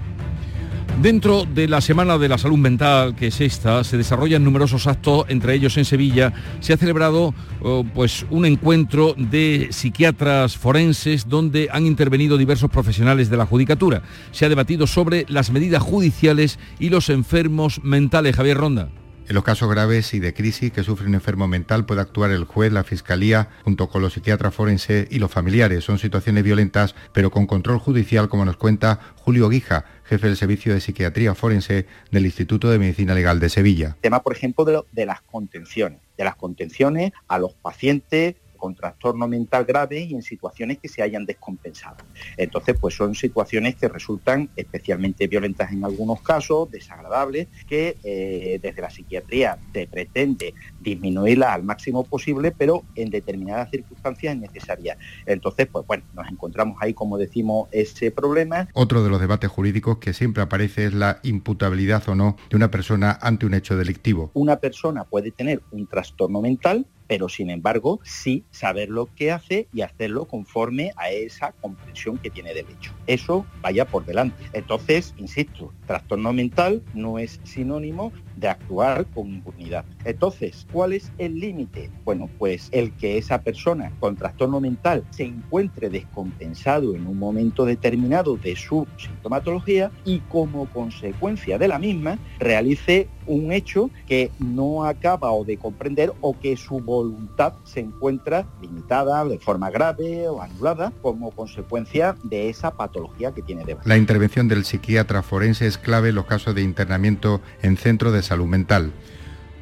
Dentro 1.02 1.46
de 1.46 1.70
la 1.70 1.80
Semana 1.80 2.18
de 2.18 2.28
la 2.28 2.38
Salud 2.38 2.58
Mental, 2.58 3.16
que 3.16 3.28
es 3.28 3.40
esta, 3.40 3.86
se 3.86 3.96
desarrollan 3.96 4.44
numerosos 4.44 4.86
actos, 4.86 5.24
entre 5.30 5.54
ellos 5.54 5.78
en 5.78 5.86
Sevilla 5.86 6.34
se 6.60 6.74
ha 6.74 6.78
celebrado 6.78 7.34
oh, 7.62 7.86
pues, 7.96 8.26
un 8.30 8.46
encuentro 8.46 9.16
de 9.18 9.70
psiquiatras 9.72 10.58
forenses 10.58 11.30
donde 11.30 11.70
han 11.72 11.86
intervenido 11.86 12.38
diversos 12.38 12.70
profesionales 12.70 13.30
de 13.30 13.38
la 13.38 13.46
judicatura. 13.46 14.02
Se 14.32 14.46
ha 14.46 14.50
debatido 14.50 14.88
sobre 14.88 15.26
las 15.30 15.52
medidas 15.52 15.82
judiciales 15.82 16.60
y 16.80 16.90
los 16.90 17.08
enfermos 17.08 17.82
mentales. 17.82 18.36
Javier 18.36 18.58
Ronda. 18.58 18.90
En 19.30 19.36
los 19.36 19.44
casos 19.44 19.70
graves 19.70 20.16
y 20.16 20.20
de 20.20 20.34
crisis 20.34 20.72
que 20.72 20.82
sufre 20.82 21.06
un 21.06 21.14
enfermo 21.14 21.48
mental 21.48 21.86
puede 21.86 22.02
actuar 22.02 22.32
el 22.32 22.46
juez, 22.46 22.74
la 22.74 22.84
fiscalía, 22.84 23.50
junto 23.64 23.88
con 23.88 24.02
los 24.02 24.14
psiquiatras 24.14 24.56
forenses 24.56 25.08
y 25.12 25.20
los 25.20 25.30
familiares. 25.30 25.84
Son 25.84 26.00
situaciones 26.00 26.44
violentas, 26.44 26.96
pero 27.14 27.30
con 27.30 27.46
control 27.46 27.78
judicial, 27.78 28.28
como 28.28 28.44
nos 28.44 28.58
cuenta 28.58 29.00
Julio 29.18 29.48
Guija, 29.48 29.86
jefe 30.06 30.26
del 30.26 30.36
Servicio 30.36 30.74
de 30.74 30.82
Psiquiatría 30.82 31.36
Forense 31.36 31.86
del 32.10 32.26
Instituto 32.26 32.72
de 32.72 32.80
Medicina 32.80 33.14
Legal 33.14 33.40
de 33.40 33.50
Sevilla. 33.50 33.98
Tema, 34.02 34.24
por 34.24 34.36
ejemplo, 34.36 34.66
de, 34.66 34.82
de 34.94 35.06
las 35.06 35.22
contenciones, 35.22 36.00
de 36.18 36.24
las 36.24 36.36
contenciones 36.36 37.12
a 37.28 37.38
los 37.38 37.54
pacientes 37.54 38.34
con 38.60 38.76
trastorno 38.76 39.28
mental 39.28 39.66
grave 39.66 40.02
y 40.02 40.14
en 40.14 40.22
situaciones 40.22 40.78
que 40.78 40.88
se 40.88 41.02
hayan 41.02 41.26
descompensado. 41.26 41.98
Entonces, 42.38 42.76
pues 42.80 42.96
son 42.96 43.16
situaciones 43.16 43.76
que 43.76 43.88
resultan 43.88 44.50
especialmente 44.56 45.28
violentas 45.28 45.72
en 45.72 45.84
algunos 45.84 46.22
casos, 46.22 46.70
desagradables, 46.70 47.48
que 47.68 47.98
eh, 48.04 48.60
desde 48.62 48.82
la 48.82 48.90
psiquiatría 48.90 49.58
se 49.74 49.88
pretende 49.88 50.54
disminuirlas 50.80 51.50
al 51.50 51.64
máximo 51.64 52.04
posible, 52.04 52.52
pero 52.52 52.84
en 52.96 53.10
determinadas 53.10 53.72
circunstancias 53.72 54.36
es 54.36 54.42
necesaria. 54.42 54.98
Entonces, 55.26 55.68
pues 55.72 55.88
bueno, 55.88 56.04
nos 56.14 56.28
encontramos 56.30 56.78
ahí, 56.82 56.94
como 56.94 57.18
decimos, 57.18 57.70
ese 57.72 58.12
problema. 58.12 58.68
Otro 58.74 59.04
de 59.04 59.10
los 59.10 59.22
debates 59.22 59.50
jurídicos 59.50 59.98
que 59.98 60.14
siempre 60.14 60.44
aparece 60.44 60.86
es 60.86 60.94
la 60.94 61.20
imputabilidad 61.24 62.08
o 62.10 62.16
no 62.16 62.36
de 62.50 62.58
una 62.58 62.70
persona 62.70 63.18
ante 63.22 63.46
un 63.46 63.54
hecho 63.54 63.78
delictivo. 63.78 64.32
Una 64.34 64.58
persona 64.58 65.06
puede 65.06 65.32
tener 65.32 65.62
un 65.72 65.88
trastorno 65.88 66.42
mental 66.42 66.86
pero 67.10 67.28
sin 67.28 67.50
embargo 67.50 68.00
sí 68.04 68.46
saber 68.52 68.88
lo 68.90 69.08
que 69.08 69.32
hace 69.32 69.68
y 69.74 69.82
hacerlo 69.82 70.26
conforme 70.26 70.92
a 70.96 71.10
esa 71.10 71.54
comprensión 71.54 72.20
que 72.20 72.30
tiene 72.30 72.54
del 72.54 72.68
hecho. 72.70 72.94
Eso 73.08 73.48
vaya 73.62 73.86
por 73.86 74.06
delante. 74.06 74.46
Entonces, 74.54 75.16
insisto, 75.18 75.74
trastorno 75.88 76.32
mental 76.34 76.84
no 76.94 77.18
es 77.18 77.42
sinónimo 77.44 78.14
de 78.36 78.48
actuar 78.48 79.08
con 79.08 79.28
impunidad. 79.28 79.86
Entonces, 80.06 80.68
¿cuál 80.72 80.94
es 80.94 81.12
el 81.18 81.40
límite? 81.40 81.90
Bueno, 82.06 82.30
pues 82.38 82.70
el 82.72 82.92
que 82.96 83.18
esa 83.18 83.42
persona 83.42 83.92
con 84.00 84.16
trastorno 84.16 84.62
mental 84.62 85.04
se 85.10 85.24
encuentre 85.24 85.90
descompensado 85.90 86.96
en 86.96 87.08
un 87.08 87.18
momento 87.18 87.66
determinado 87.66 88.38
de 88.38 88.56
su 88.56 88.88
sintomatología 88.98 89.92
y 90.06 90.20
como 90.20 90.70
consecuencia 90.70 91.58
de 91.58 91.68
la 91.68 91.80
misma 91.80 92.20
realice 92.38 93.10
un 93.26 93.52
hecho 93.52 93.90
que 94.08 94.32
no 94.40 94.86
acaba 94.86 95.32
o 95.32 95.44
de 95.44 95.58
comprender 95.58 96.14
o 96.22 96.38
que 96.38 96.58
su 96.58 96.80
voluntad 97.00 97.54
se 97.64 97.80
encuentra 97.80 98.46
limitada 98.62 99.24
de 99.24 99.40
forma 99.40 99.70
grave 99.70 100.28
o 100.28 100.42
anulada 100.42 100.92
como 101.02 101.32
consecuencia 101.32 102.18
de 102.24 102.50
esa 102.50 102.72
patología 102.72 103.32
que 103.32 103.42
tiene 103.42 103.64
de 103.64 103.78
La 103.86 103.96
intervención 103.96 104.50
del 104.50 104.66
psiquiatra 104.66 105.24
forense 105.24 105.66
es 105.66 105.78
clave 105.78 106.10
en 106.10 106.16
los 106.16 106.26
casos 106.26 106.56
de 106.56 106.62
internamiento 106.62 107.40
en 107.62 107.78
centro 107.78 108.12
de 108.12 108.22
salud 108.22 108.48
mental. 108.48 108.92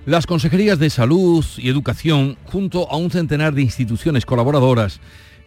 Las 0.07 0.25
consejerías 0.25 0.79
de 0.79 0.89
salud 0.89 1.45
y 1.57 1.69
educación, 1.69 2.37
junto 2.45 2.89
a 2.89 2.97
un 2.97 3.11
centenar 3.11 3.53
de 3.53 3.61
instituciones 3.61 4.25
colaboradoras, 4.25 4.99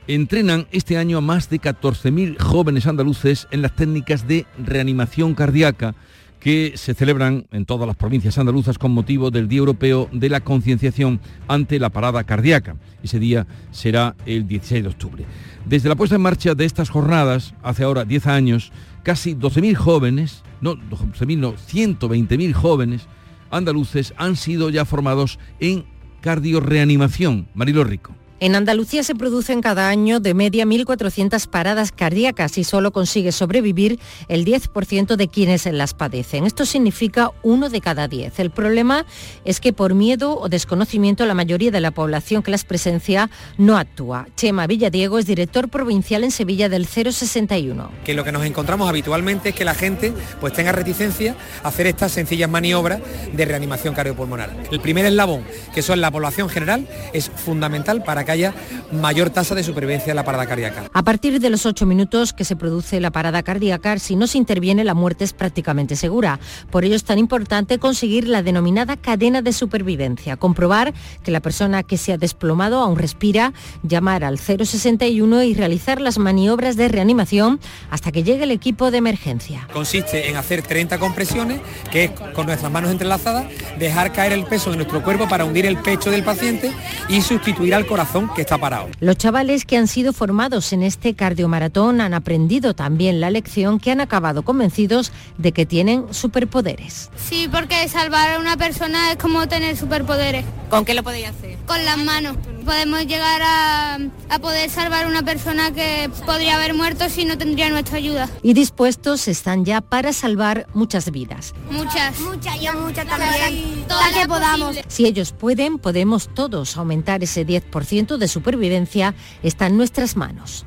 entrenan 0.06 0.68
este 0.70 0.96
año 0.96 1.18
a 1.18 1.22
más 1.22 1.50
de 1.50 1.60
14.000 1.60 2.38
jóvenes 2.38 2.86
andaluces 2.86 3.48
en 3.50 3.62
las 3.62 3.74
técnicas 3.74 4.28
de 4.28 4.46
reanimación 4.58 5.34
cardíaca 5.34 5.96
que 6.40 6.72
se 6.76 6.94
celebran 6.94 7.46
en 7.52 7.66
todas 7.66 7.86
las 7.86 7.96
provincias 7.96 8.38
andaluzas 8.38 8.78
con 8.78 8.92
motivo 8.92 9.30
del 9.30 9.46
Día 9.46 9.58
Europeo 9.58 10.08
de 10.10 10.30
la 10.30 10.40
Concienciación 10.40 11.20
ante 11.46 11.78
la 11.78 11.90
Parada 11.90 12.24
Cardíaca. 12.24 12.76
Ese 13.02 13.18
día 13.18 13.46
será 13.70 14.16
el 14.26 14.48
16 14.48 14.82
de 14.82 14.88
octubre. 14.88 15.24
Desde 15.66 15.90
la 15.90 15.96
puesta 15.96 16.16
en 16.16 16.22
marcha 16.22 16.54
de 16.54 16.64
estas 16.64 16.88
jornadas, 16.88 17.54
hace 17.62 17.84
ahora 17.84 18.04
10 18.04 18.26
años, 18.26 18.72
casi 19.02 19.34
12.000 19.34 19.74
jóvenes, 19.74 20.42
no 20.60 20.76
12.000, 20.76 21.38
no, 21.38 21.54
120.000 21.54 22.52
jóvenes 22.54 23.06
andaluces 23.50 24.14
han 24.16 24.36
sido 24.36 24.70
ya 24.70 24.84
formados 24.84 25.38
en 25.58 25.84
cardiorreanimación. 26.20 27.48
Marilo 27.54 27.84
Rico. 27.84 28.14
En 28.42 28.54
Andalucía 28.54 29.02
se 29.02 29.14
producen 29.14 29.60
cada 29.60 29.90
año 29.90 30.18
de 30.18 30.32
media 30.32 30.64
1.400 30.64 31.46
paradas 31.46 31.92
cardíacas 31.92 32.56
y 32.56 32.64
solo 32.64 32.90
consigue 32.90 33.32
sobrevivir 33.32 34.00
el 34.28 34.46
10% 34.46 35.16
de 35.16 35.28
quienes 35.28 35.66
las 35.66 35.92
padecen. 35.92 36.46
Esto 36.46 36.64
significa 36.64 37.32
uno 37.42 37.68
de 37.68 37.82
cada 37.82 38.08
10. 38.08 38.40
El 38.40 38.50
problema 38.50 39.04
es 39.44 39.60
que 39.60 39.74
por 39.74 39.92
miedo 39.92 40.38
o 40.38 40.48
desconocimiento 40.48 41.26
la 41.26 41.34
mayoría 41.34 41.70
de 41.70 41.82
la 41.82 41.90
población 41.90 42.42
que 42.42 42.50
las 42.50 42.64
presencia 42.64 43.28
no 43.58 43.76
actúa. 43.76 44.26
Chema 44.36 44.66
Villadiego 44.66 45.18
es 45.18 45.26
director 45.26 45.68
provincial 45.68 46.24
en 46.24 46.30
Sevilla 46.30 46.70
del 46.70 46.86
061. 46.86 47.90
Que 48.06 48.14
lo 48.14 48.24
que 48.24 48.32
nos 48.32 48.46
encontramos 48.46 48.88
habitualmente 48.88 49.50
es 49.50 49.54
que 49.54 49.66
la 49.66 49.74
gente 49.74 50.14
pues 50.40 50.54
tenga 50.54 50.72
reticencia 50.72 51.36
a 51.62 51.68
hacer 51.68 51.86
estas 51.86 52.12
sencillas 52.12 52.48
maniobras 52.48 53.00
de 53.34 53.44
reanimación 53.44 53.94
cardiopulmonar. 53.94 54.56
El 54.70 54.80
primer 54.80 55.04
eslabón, 55.04 55.44
que 55.74 55.82
son 55.82 56.00
la 56.00 56.10
población 56.10 56.48
general, 56.48 56.88
es 57.12 57.28
fundamental 57.28 58.02
para 58.02 58.24
que 58.24 58.29
haya 58.30 58.54
mayor 58.92 59.30
tasa 59.30 59.54
de 59.54 59.62
supervivencia 59.62 60.10
en 60.10 60.16
la 60.16 60.24
parada 60.24 60.46
cardíaca. 60.46 60.84
A 60.92 61.02
partir 61.02 61.40
de 61.40 61.50
los 61.50 61.66
8 61.66 61.86
minutos 61.86 62.32
que 62.32 62.44
se 62.44 62.56
produce 62.56 63.00
la 63.00 63.10
parada 63.10 63.42
cardíaca, 63.42 63.98
si 63.98 64.16
no 64.16 64.26
se 64.26 64.38
interviene, 64.38 64.84
la 64.84 64.94
muerte 64.94 65.24
es 65.24 65.32
prácticamente 65.32 65.96
segura. 65.96 66.40
Por 66.70 66.84
ello 66.84 66.96
es 66.96 67.04
tan 67.04 67.18
importante 67.18 67.78
conseguir 67.78 68.28
la 68.28 68.42
denominada 68.42 68.96
cadena 68.96 69.42
de 69.42 69.52
supervivencia, 69.52 70.36
comprobar 70.36 70.94
que 71.22 71.30
la 71.30 71.40
persona 71.40 71.82
que 71.82 71.96
se 71.96 72.12
ha 72.12 72.18
desplomado 72.18 72.78
aún 72.78 72.98
respira, 72.98 73.52
llamar 73.82 74.24
al 74.24 74.38
061 74.38 75.42
y 75.42 75.54
realizar 75.54 76.00
las 76.00 76.18
maniobras 76.18 76.76
de 76.76 76.88
reanimación 76.88 77.60
hasta 77.90 78.12
que 78.12 78.22
llegue 78.22 78.44
el 78.44 78.50
equipo 78.50 78.90
de 78.90 78.98
emergencia. 78.98 79.68
Consiste 79.72 80.28
en 80.28 80.36
hacer 80.36 80.62
30 80.62 80.98
compresiones, 80.98 81.60
que 81.90 82.04
es 82.04 82.10
con 82.34 82.46
nuestras 82.46 82.70
manos 82.70 82.90
entrelazadas, 82.90 83.46
dejar 83.78 84.12
caer 84.12 84.32
el 84.32 84.44
peso 84.44 84.70
de 84.70 84.76
nuestro 84.76 85.02
cuerpo 85.02 85.28
para 85.28 85.44
hundir 85.44 85.66
el 85.66 85.78
pecho 85.78 86.10
del 86.10 86.22
paciente 86.22 86.72
y 87.08 87.22
sustituir 87.22 87.74
al 87.74 87.86
corazón 87.86 88.19
que 88.34 88.42
está 88.42 88.58
parado. 88.58 88.88
Los 89.00 89.16
chavales 89.16 89.64
que 89.64 89.76
han 89.76 89.86
sido 89.86 90.12
formados 90.12 90.72
en 90.72 90.82
este 90.82 91.14
cardiomaratón 91.14 92.00
han 92.00 92.14
aprendido 92.14 92.74
también 92.74 93.20
la 93.20 93.30
lección 93.30 93.80
que 93.80 93.90
han 93.90 94.00
acabado 94.00 94.42
convencidos 94.42 95.12
de 95.38 95.52
que 95.52 95.66
tienen 95.66 96.12
superpoderes. 96.12 97.10
Sí, 97.16 97.48
porque 97.50 97.88
salvar 97.88 98.34
a 98.34 98.38
una 98.38 98.56
persona 98.56 99.12
es 99.12 99.18
como 99.18 99.48
tener 99.48 99.76
superpoderes. 99.76 100.44
¿Con 100.68 100.84
qué 100.84 100.94
lo 100.94 101.02
podéis 101.02 101.28
hacer? 101.28 101.56
Con 101.66 101.84
las 101.84 101.98
manos. 101.98 102.36
Podemos 102.64 103.06
llegar 103.06 103.42
a, 103.42 103.98
a 104.28 104.38
poder 104.38 104.70
salvar 104.70 105.06
a 105.06 105.08
una 105.08 105.22
persona 105.22 105.72
que 105.72 106.10
podría 106.26 106.56
haber 106.56 106.74
muerto 106.74 107.08
si 107.08 107.24
no 107.24 107.36
tendría 107.38 107.70
nuestra 107.70 107.98
ayuda. 107.98 108.28
Y 108.42 108.52
dispuestos 108.52 109.28
están 109.28 109.64
ya 109.64 109.80
para 109.80 110.12
salvar 110.12 110.66
muchas 110.74 111.10
vidas. 111.10 111.54
Muchas. 111.70 112.20
Muchas, 112.20 112.60
yo 112.60 112.72
muchas 112.74 113.06
también. 113.06 113.84
Todas 113.88 114.12
que 114.12 114.26
podamos. 114.26 114.76
Si 114.88 115.06
ellos 115.06 115.32
pueden, 115.32 115.78
podemos 115.78 116.32
todos 116.34 116.76
aumentar 116.76 117.22
ese 117.22 117.46
10% 117.46 118.16
de 118.16 118.28
supervivencia. 118.28 119.14
Está 119.42 119.66
en 119.66 119.76
nuestras 119.76 120.16
manos. 120.16 120.66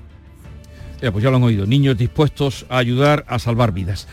Ya, 1.02 1.12
pues 1.12 1.24
ya 1.24 1.30
lo 1.30 1.36
han 1.36 1.44
oído, 1.44 1.66
niños 1.66 1.98
dispuestos 1.98 2.66
a 2.70 2.78
ayudar 2.78 3.26
a 3.28 3.38
salvar 3.38 3.74
vidas. 3.74 4.08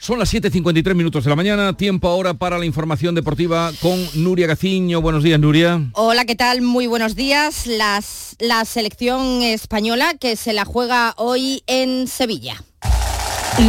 Son 0.00 0.18
las 0.18 0.32
7.53 0.32 0.94
minutos 0.94 1.24
de 1.24 1.30
la 1.30 1.34
mañana, 1.34 1.76
tiempo 1.76 2.08
ahora 2.08 2.32
para 2.32 2.56
la 2.56 2.64
información 2.64 3.16
deportiva 3.16 3.72
con 3.82 3.98
Nuria 4.14 4.46
Gaciño. 4.46 5.00
Buenos 5.00 5.24
días, 5.24 5.40
Nuria. 5.40 5.90
Hola, 5.94 6.24
¿qué 6.24 6.36
tal? 6.36 6.62
Muy 6.62 6.86
buenos 6.86 7.16
días. 7.16 7.66
Las, 7.66 8.36
la 8.38 8.64
selección 8.64 9.42
española 9.42 10.14
que 10.14 10.36
se 10.36 10.52
la 10.52 10.64
juega 10.64 11.14
hoy 11.16 11.64
en 11.66 12.06
Sevilla. 12.06 12.62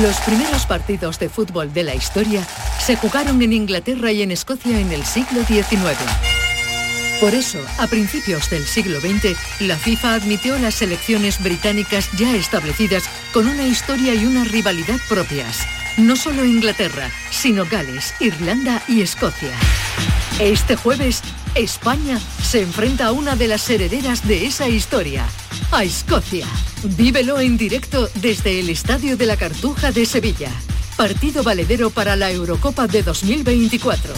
Los 0.04 0.18
primeros 0.18 0.68
partidos 0.68 1.18
de 1.18 1.30
fútbol 1.30 1.74
de 1.74 1.82
la 1.82 1.96
historia 1.96 2.48
se 2.80 2.96
jugaron 2.96 3.42
en 3.42 3.52
Inglaterra 3.52 4.12
y 4.12 4.22
en 4.22 4.30
Escocia 4.30 4.80
en 4.80 4.92
el 4.92 5.04
siglo 5.04 5.44
XIX. 5.46 5.98
Por 7.20 7.36
eso, 7.36 7.60
a 7.78 7.88
principios 7.88 8.50
del 8.50 8.66
siglo 8.66 9.02
XX, 9.02 9.36
la 9.60 9.76
FIFA 9.76 10.14
admitió 10.14 10.58
las 10.58 10.76
selecciones 10.76 11.44
británicas 11.44 12.10
ya 12.18 12.34
establecidas 12.34 13.10
con 13.34 13.48
una 13.48 13.68
historia 13.68 14.16
y 14.16 14.26
una 14.26 14.46
rivalidad 14.46 15.00
propias. 15.10 15.68
No 15.98 16.16
solo 16.16 16.46
Inglaterra, 16.46 17.12
sino 17.30 17.66
Gales, 17.66 18.14
Irlanda 18.22 18.82
y 18.88 19.02
Escocia. 19.02 19.52
Este 20.40 20.78
jueves, 20.78 21.22
España 21.56 22.22
se 22.42 22.62
enfrenta 22.62 23.08
a 23.08 23.12
una 23.12 23.36
de 23.36 23.50
las 23.50 23.70
herederas 23.70 24.26
de 24.26 24.46
esa 24.46 24.70
historia, 24.70 25.26
a 25.74 25.84
Escocia. 25.84 26.48
Vívelo 26.84 27.42
en 27.42 27.58
directo 27.58 28.10
desde 28.16 28.62
el 28.62 28.70
Estadio 28.70 29.18
de 29.18 29.26
la 29.26 29.36
Cartuja 29.36 29.92
de 29.92 30.06
Sevilla. 30.06 30.52
Partido 31.00 31.44
valedero 31.44 31.92
para 31.92 32.18
la 32.18 32.30
Eurocopa 32.30 32.86
de 32.86 33.04
2024. 33.04 34.14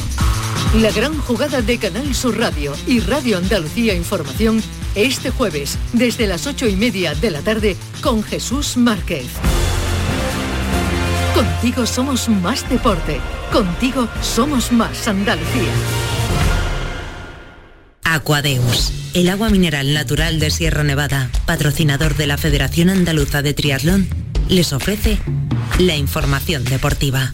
La 0.78 0.90
gran 0.90 1.16
jugada 1.16 1.62
de 1.62 1.78
Canal 1.78 2.16
Sur 2.16 2.40
Radio 2.40 2.74
y 2.88 3.02
Radio 3.02 3.38
Andalucía 3.38 3.94
Información 3.94 4.64
este 4.96 5.30
jueves 5.30 5.78
desde 5.94 6.26
las 6.26 6.48
ocho 6.48 6.68
y 6.68 6.76
media 6.76 7.14
de 7.14 7.30
la 7.30 7.42
tarde 7.42 7.78
con 8.02 8.24
Jesús 8.24 8.78
Márquez. 8.78 9.28
Contigo 11.36 11.86
somos 11.86 12.28
más 12.28 12.68
deporte. 12.68 13.22
Contigo 13.54 14.10
somos 14.24 14.72
más 14.72 15.08
Andalucía. 15.08 15.72
Aquadeus, 18.04 18.92
el 19.14 19.30
agua 19.30 19.52
mineral 19.52 19.94
natural 19.94 20.40
de 20.40 20.50
Sierra 20.50 20.84
Nevada, 20.84 21.30
patrocinador 21.46 22.16
de 22.16 22.26
la 22.26 22.40
Federación 22.40 22.90
Andaluza 22.90 23.44
de 23.44 23.54
Triatlón, 23.54 24.08
les 24.50 24.74
ofrece 24.74 25.20
la 25.80 25.96
información 25.96 26.64
deportiva. 26.66 27.34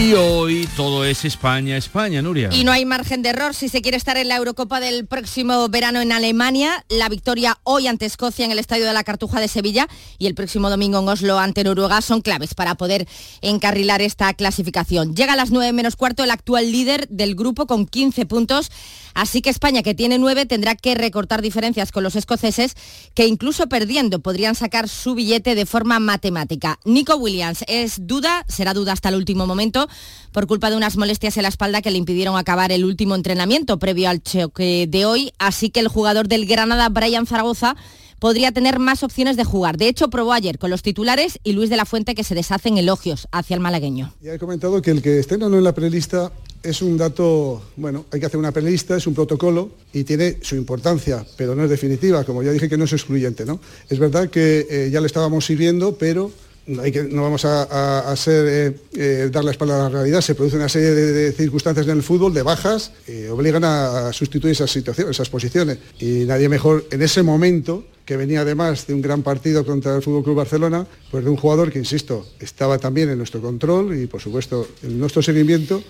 Y 0.00 0.12
hoy 0.14 0.68
todo 0.76 1.04
es 1.04 1.24
España, 1.24 1.76
España, 1.76 2.20
Nuria. 2.20 2.48
Y 2.52 2.64
no 2.64 2.72
hay 2.72 2.84
margen 2.84 3.22
de 3.22 3.28
error 3.28 3.54
si 3.54 3.68
se 3.68 3.80
quiere 3.80 3.96
estar 3.96 4.16
en 4.16 4.26
la 4.26 4.36
Eurocopa 4.36 4.80
del 4.80 5.06
próximo 5.06 5.68
verano 5.68 6.00
en 6.00 6.10
Alemania. 6.10 6.84
La 6.88 7.08
victoria 7.08 7.58
hoy 7.62 7.86
ante 7.86 8.04
Escocia 8.04 8.44
en 8.44 8.50
el 8.50 8.58
Estadio 8.58 8.86
de 8.86 8.92
la 8.92 9.04
Cartuja 9.04 9.40
de 9.40 9.46
Sevilla 9.46 9.86
y 10.18 10.26
el 10.26 10.34
próximo 10.34 10.68
domingo 10.68 10.98
en 10.98 11.08
Oslo 11.08 11.38
ante 11.38 11.62
Noruega 11.62 12.00
son 12.00 12.22
claves 12.22 12.54
para 12.54 12.74
poder 12.74 13.06
encarrilar 13.40 14.02
esta 14.02 14.34
clasificación. 14.34 15.14
Llega 15.14 15.34
a 15.34 15.36
las 15.36 15.52
9 15.52 15.72
menos 15.72 15.94
cuarto 15.94 16.24
el 16.24 16.32
actual 16.32 16.72
líder 16.72 17.06
del 17.08 17.36
grupo 17.36 17.68
con 17.68 17.86
15 17.86 18.26
puntos. 18.26 18.72
Así 19.14 19.40
que 19.42 19.50
España, 19.50 19.82
que 19.82 19.94
tiene 19.94 20.18
9, 20.18 20.46
tendrá 20.46 20.74
que 20.74 20.94
recortar 20.94 21.40
diferencias 21.40 21.92
con 21.92 22.02
los 22.02 22.16
escoceses, 22.16 22.74
que 23.14 23.26
incluso 23.26 23.68
perdiendo 23.68 24.20
podrían 24.20 24.54
sacar 24.54 24.88
su 24.88 25.14
billete 25.14 25.54
de 25.54 25.66
forma 25.66 26.00
matemática. 26.00 26.78
Nico 26.84 27.16
Williams 27.16 27.64
es 27.68 28.06
duda, 28.06 28.44
será 28.48 28.74
duda 28.74 28.92
hasta 28.92 29.08
el 29.08 29.14
último 29.14 29.46
momento 29.46 29.88
por 30.32 30.46
culpa 30.46 30.70
de 30.70 30.76
unas 30.76 30.96
molestias 30.96 31.36
en 31.36 31.44
la 31.44 31.48
espalda 31.48 31.80
que 31.80 31.90
le 31.90 31.98
impidieron 31.98 32.36
acabar 32.36 32.72
el 32.72 32.84
último 32.84 33.14
entrenamiento 33.14 33.78
previo 33.78 34.08
al 34.08 34.22
choque 34.22 34.86
de 34.88 35.06
hoy, 35.06 35.32
así 35.38 35.70
que 35.70 35.80
el 35.80 35.88
jugador 35.88 36.28
del 36.28 36.46
Granada, 36.46 36.88
Brian 36.88 37.26
Zaragoza, 37.26 37.76
podría 38.18 38.52
tener 38.52 38.78
más 38.78 39.02
opciones 39.02 39.36
de 39.36 39.44
jugar. 39.44 39.76
De 39.76 39.86
hecho, 39.88 40.08
probó 40.08 40.32
ayer 40.32 40.58
con 40.58 40.70
los 40.70 40.82
titulares 40.82 41.38
y 41.44 41.52
Luis 41.52 41.70
de 41.70 41.76
la 41.76 41.84
Fuente 41.84 42.14
que 42.14 42.24
se 42.24 42.34
deshacen 42.34 42.78
elogios 42.78 43.28
hacia 43.32 43.54
el 43.54 43.60
malagueño. 43.60 44.12
Ya 44.22 44.34
he 44.34 44.38
comentado 44.38 44.80
que 44.82 44.90
el 44.90 45.02
que 45.02 45.18
esté 45.18 45.38
no 45.38 45.46
en 45.46 45.62
la 45.62 45.74
prelista 45.74 46.32
es 46.64 46.82
un 46.82 46.96
dato, 46.96 47.62
bueno, 47.76 48.06
hay 48.10 48.18
que 48.18 48.26
hacer 48.26 48.38
una 48.38 48.50
prelista, 48.50 48.96
es 48.96 49.06
un 49.06 49.14
protocolo 49.14 49.70
y 49.92 50.02
tiene 50.02 50.38
su 50.40 50.56
importancia, 50.56 51.24
pero 51.36 51.54
no 51.54 51.64
es 51.64 51.70
definitiva, 51.70 52.24
como 52.24 52.42
ya 52.42 52.50
dije 52.50 52.68
que 52.68 52.78
no 52.78 52.84
es 52.84 52.92
excluyente, 52.92 53.44
¿no? 53.44 53.60
Es 53.88 53.98
verdad 53.98 54.30
que 54.30 54.66
eh, 54.68 54.90
ya 54.90 55.00
le 55.00 55.06
estábamos 55.06 55.44
sirviendo, 55.44 55.96
pero 55.96 56.30
no 56.66 57.22
vamos 57.22 57.44
a, 57.44 58.14
eh, 58.26 58.74
eh, 58.94 59.28
dar 59.30 59.44
la 59.44 59.50
espalda 59.50 59.76
a 59.76 59.82
la 59.84 59.88
realidad. 59.90 60.22
Se 60.22 60.34
produce 60.34 60.56
una 60.56 60.68
serie 60.68 60.90
de, 60.92 61.32
circunstancias 61.32 61.86
en 61.86 61.92
el 61.92 62.02
fútbol, 62.02 62.32
de 62.32 62.42
bajas, 62.42 62.92
que 63.04 63.28
obligan 63.28 63.64
a, 63.64 64.12
sustituir 64.12 64.52
esas 64.52 64.70
situaciones, 64.70 65.16
esas 65.16 65.28
posiciones. 65.28 65.78
Y 66.00 66.24
nadie 66.24 66.48
mejor 66.48 66.86
en 66.90 67.02
ese 67.02 67.22
momento 67.22 67.84
que 68.04 68.16
venía 68.16 68.42
además 68.42 68.86
de 68.86 68.94
un 68.94 69.02
gran 69.02 69.22
partido 69.22 69.64
contra 69.64 69.96
el 69.96 70.02
Fútbol 70.02 70.24
Club 70.24 70.36
Barcelona, 70.36 70.86
pues 71.10 71.24
de 71.24 71.30
un 71.30 71.36
jugador 71.36 71.72
que, 71.72 71.78
insisto, 71.78 72.26
estaba 72.38 72.78
también 72.78 73.08
en 73.08 73.18
nuestro 73.18 73.40
control 73.40 73.98
y, 73.98 74.06
por 74.06 74.20
supuesto, 74.20 74.68
en 74.82 74.98
nuestro 74.98 75.22
seguimiento, 75.22 75.82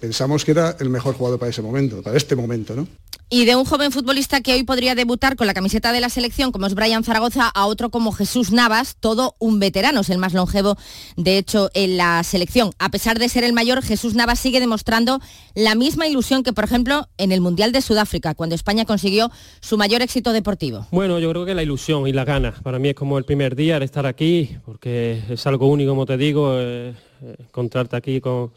pensamos 0.00 0.44
que 0.44 0.50
era 0.50 0.76
el 0.80 0.90
mejor 0.90 1.14
jugador 1.14 1.38
para 1.38 1.50
ese 1.50 1.62
momento, 1.62 2.02
para 2.02 2.16
este 2.16 2.36
momento, 2.36 2.74
¿no? 2.74 2.86
Y 3.34 3.46
de 3.46 3.56
un 3.56 3.64
joven 3.64 3.92
futbolista 3.92 4.42
que 4.42 4.52
hoy 4.52 4.62
podría 4.62 4.94
debutar 4.94 5.36
con 5.36 5.46
la 5.46 5.54
camiseta 5.54 5.90
de 5.90 6.00
la 6.00 6.10
selección, 6.10 6.52
como 6.52 6.66
es 6.66 6.74
Brian 6.74 7.02
Zaragoza, 7.02 7.48
a 7.48 7.64
otro 7.64 7.88
como 7.88 8.12
Jesús 8.12 8.52
Navas, 8.52 8.96
todo 9.00 9.36
un 9.38 9.58
veterano, 9.58 10.00
es 10.00 10.10
el 10.10 10.18
más 10.18 10.34
longevo, 10.34 10.76
de 11.16 11.38
hecho, 11.38 11.70
en 11.72 11.96
la 11.96 12.22
selección. 12.24 12.72
A 12.78 12.90
pesar 12.90 13.18
de 13.18 13.30
ser 13.30 13.42
el 13.44 13.54
mayor, 13.54 13.82
Jesús 13.82 14.14
Navas 14.14 14.38
sigue 14.38 14.60
demostrando 14.60 15.18
la 15.54 15.74
misma 15.74 16.06
ilusión 16.06 16.42
que, 16.42 16.52
por 16.52 16.64
ejemplo, 16.64 17.08
en 17.16 17.32
el 17.32 17.40
Mundial 17.40 17.72
de 17.72 17.80
Sudáfrica, 17.80 18.34
cuando 18.34 18.54
España 18.54 18.84
consiguió 18.84 19.30
su 19.62 19.78
mayor 19.78 20.02
éxito 20.02 20.34
deportivo. 20.34 20.86
Bueno, 20.90 21.18
yo 21.18 21.30
creo 21.30 21.46
que 21.46 21.54
la 21.54 21.62
ilusión 21.62 22.06
y 22.06 22.12
la 22.12 22.26
ganas. 22.26 22.60
Para 22.60 22.78
mí 22.78 22.90
es 22.90 22.94
como 22.94 23.16
el 23.16 23.24
primer 23.24 23.56
día 23.56 23.78
de 23.78 23.86
estar 23.86 24.04
aquí, 24.04 24.58
porque 24.66 25.22
es 25.30 25.46
algo 25.46 25.68
único, 25.68 25.92
como 25.92 26.04
te 26.04 26.18
digo, 26.18 26.58
eh, 26.58 26.94
eh, 27.22 27.36
encontrarte 27.38 27.96
aquí 27.96 28.20
con 28.20 28.52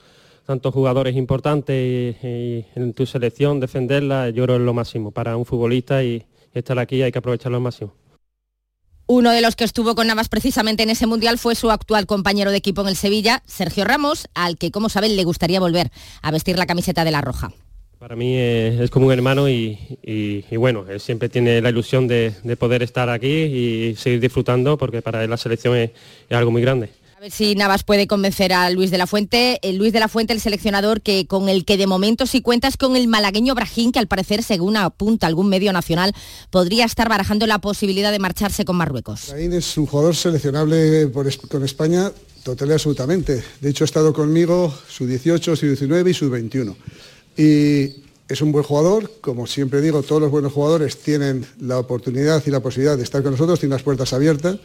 tantos 0.46 0.74
jugadores 0.74 1.16
importantes 1.16 2.16
y, 2.24 2.66
en 2.76 2.94
tu 2.94 3.06
selección 3.06 3.60
defenderla, 3.60 4.30
yo 4.30 4.44
creo 4.44 4.58
es 4.58 4.62
lo 4.62 4.74
máximo 4.74 5.12
para 5.12 5.36
un 5.38 5.46
futbolista 5.46 6.04
y, 6.04 6.26
estar 6.54 6.80
aquí 6.80 7.02
hay 7.02 7.12
que 7.12 7.20
aprovecharlo 7.20 7.58
al 7.58 7.64
máximo. 7.64 7.94
Uno 9.08 9.32
de 9.32 9.42
los 9.42 9.58
que 9.58 9.66
estuvo 9.66 9.94
con 9.94 10.08
Navas 10.08 10.30
precisamente 10.30 10.84
en 10.84 10.90
ese 10.90 11.06
mundial 11.06 11.38
fue 11.38 11.54
su 11.54 11.70
actual 11.70 12.06
compañero 12.06 12.50
de 12.50 12.58
equipo 12.58 12.82
en 12.82 12.88
el 12.88 12.96
Sevilla, 12.96 13.44
Sergio 13.46 13.84
Ramos, 13.84 14.30
al 14.34 14.58
que, 14.58 14.72
como 14.72 14.88
saben, 14.88 15.16
le 15.18 15.26
gustaría 15.26 15.60
volver 15.60 15.92
a 16.22 16.32
vestir 16.32 16.58
la 16.58 16.66
camiseta 16.66 17.04
de 17.04 17.12
la 17.12 17.22
Roja. 17.22 17.52
Para 18.00 18.16
mí 18.16 18.38
es, 18.38 18.90
como 18.90 19.08
un 19.08 19.12
hermano 19.12 19.50
y, 19.50 20.46
bueno, 20.58 20.86
él 20.90 21.00
siempre 21.00 21.28
tiene 21.28 21.62
la 21.62 21.70
ilusión 21.70 22.08
de, 22.08 22.34
poder 22.58 22.84
estar 22.84 23.10
aquí 23.10 23.28
y 23.28 23.96
seguir 23.96 24.22
disfrutando 24.22 24.78
porque 24.78 25.02
para 25.02 25.24
él 25.24 25.30
la 25.30 25.38
selección 25.38 25.76
es 25.76 25.92
algo 26.30 26.52
muy 26.52 26.62
grande. 26.62 26.90
Si 27.30 27.56
Navas 27.56 27.84
puede 27.84 28.08
convencer 28.08 28.54
a 28.54 28.70
Luis 28.70 28.92
de 28.92 28.98
la 28.98 29.08
Fuente. 29.08 29.60
El 29.62 29.78
Luis 29.78 29.94
de 29.94 30.00
la 30.00 30.08
Fuente, 30.08 30.34
el 30.34 30.42
seleccionador 30.42 31.02
que 31.02 31.26
con 31.26 31.50
el 31.50 31.66
que 31.66 31.78
de 31.78 31.88
momento 31.88 32.26
sí 32.26 32.42
cuentas 32.42 32.78
con 32.78 32.96
el 32.96 33.08
malagueño 33.08 33.56
Brajín, 33.56 33.92
que 33.92 34.00
al 34.00 34.08
parecer, 34.08 34.44
según 34.44 34.78
apunta 34.78 35.26
algún 35.28 35.50
medio 35.50 35.74
nacional, 35.74 36.14
podría 36.52 36.86
estar 36.86 37.10
barajando 37.10 37.48
la 37.48 37.60
posibilidad 37.60 38.12
de 38.12 38.20
marcharse 38.20 38.66
con 38.66 38.76
Marruecos. 38.76 39.28
Brajín 39.30 39.54
es 39.54 39.78
un 39.78 39.86
jugador 39.86 40.16
seleccionable 40.16 41.12
con 41.50 41.64
España 41.64 42.12
total 42.44 42.70
y 42.70 42.74
absolutamente. 42.74 43.44
De 43.60 43.70
hecho, 43.70 43.84
ha 43.84 43.86
estado 43.86 44.14
conmigo 44.14 44.74
su 44.88 45.08
18, 45.08 45.56
su 45.56 45.66
19 45.66 46.12
y 46.12 46.14
su 46.14 46.30
21. 46.30 46.76
Y 47.38 48.05
es 48.28 48.42
un 48.42 48.52
buen 48.52 48.64
jugador, 48.64 49.12
como 49.22 49.48
siempre 49.48 49.82
digo, 49.82 50.02
todos 50.02 50.22
los 50.22 50.32
buenos 50.32 50.54
jugadores 50.54 50.98
tienen 50.98 51.46
la 51.60 51.78
oportunidad 51.78 52.42
y 52.46 52.52
la 52.52 52.60
posibilidad 52.60 52.98
de 52.98 53.04
estar 53.04 53.22
con 53.22 53.32
nosotros, 53.32 53.60
tienen 53.60 53.76
las 53.76 53.84
puertas 53.84 54.14
abiertas 54.14 54.58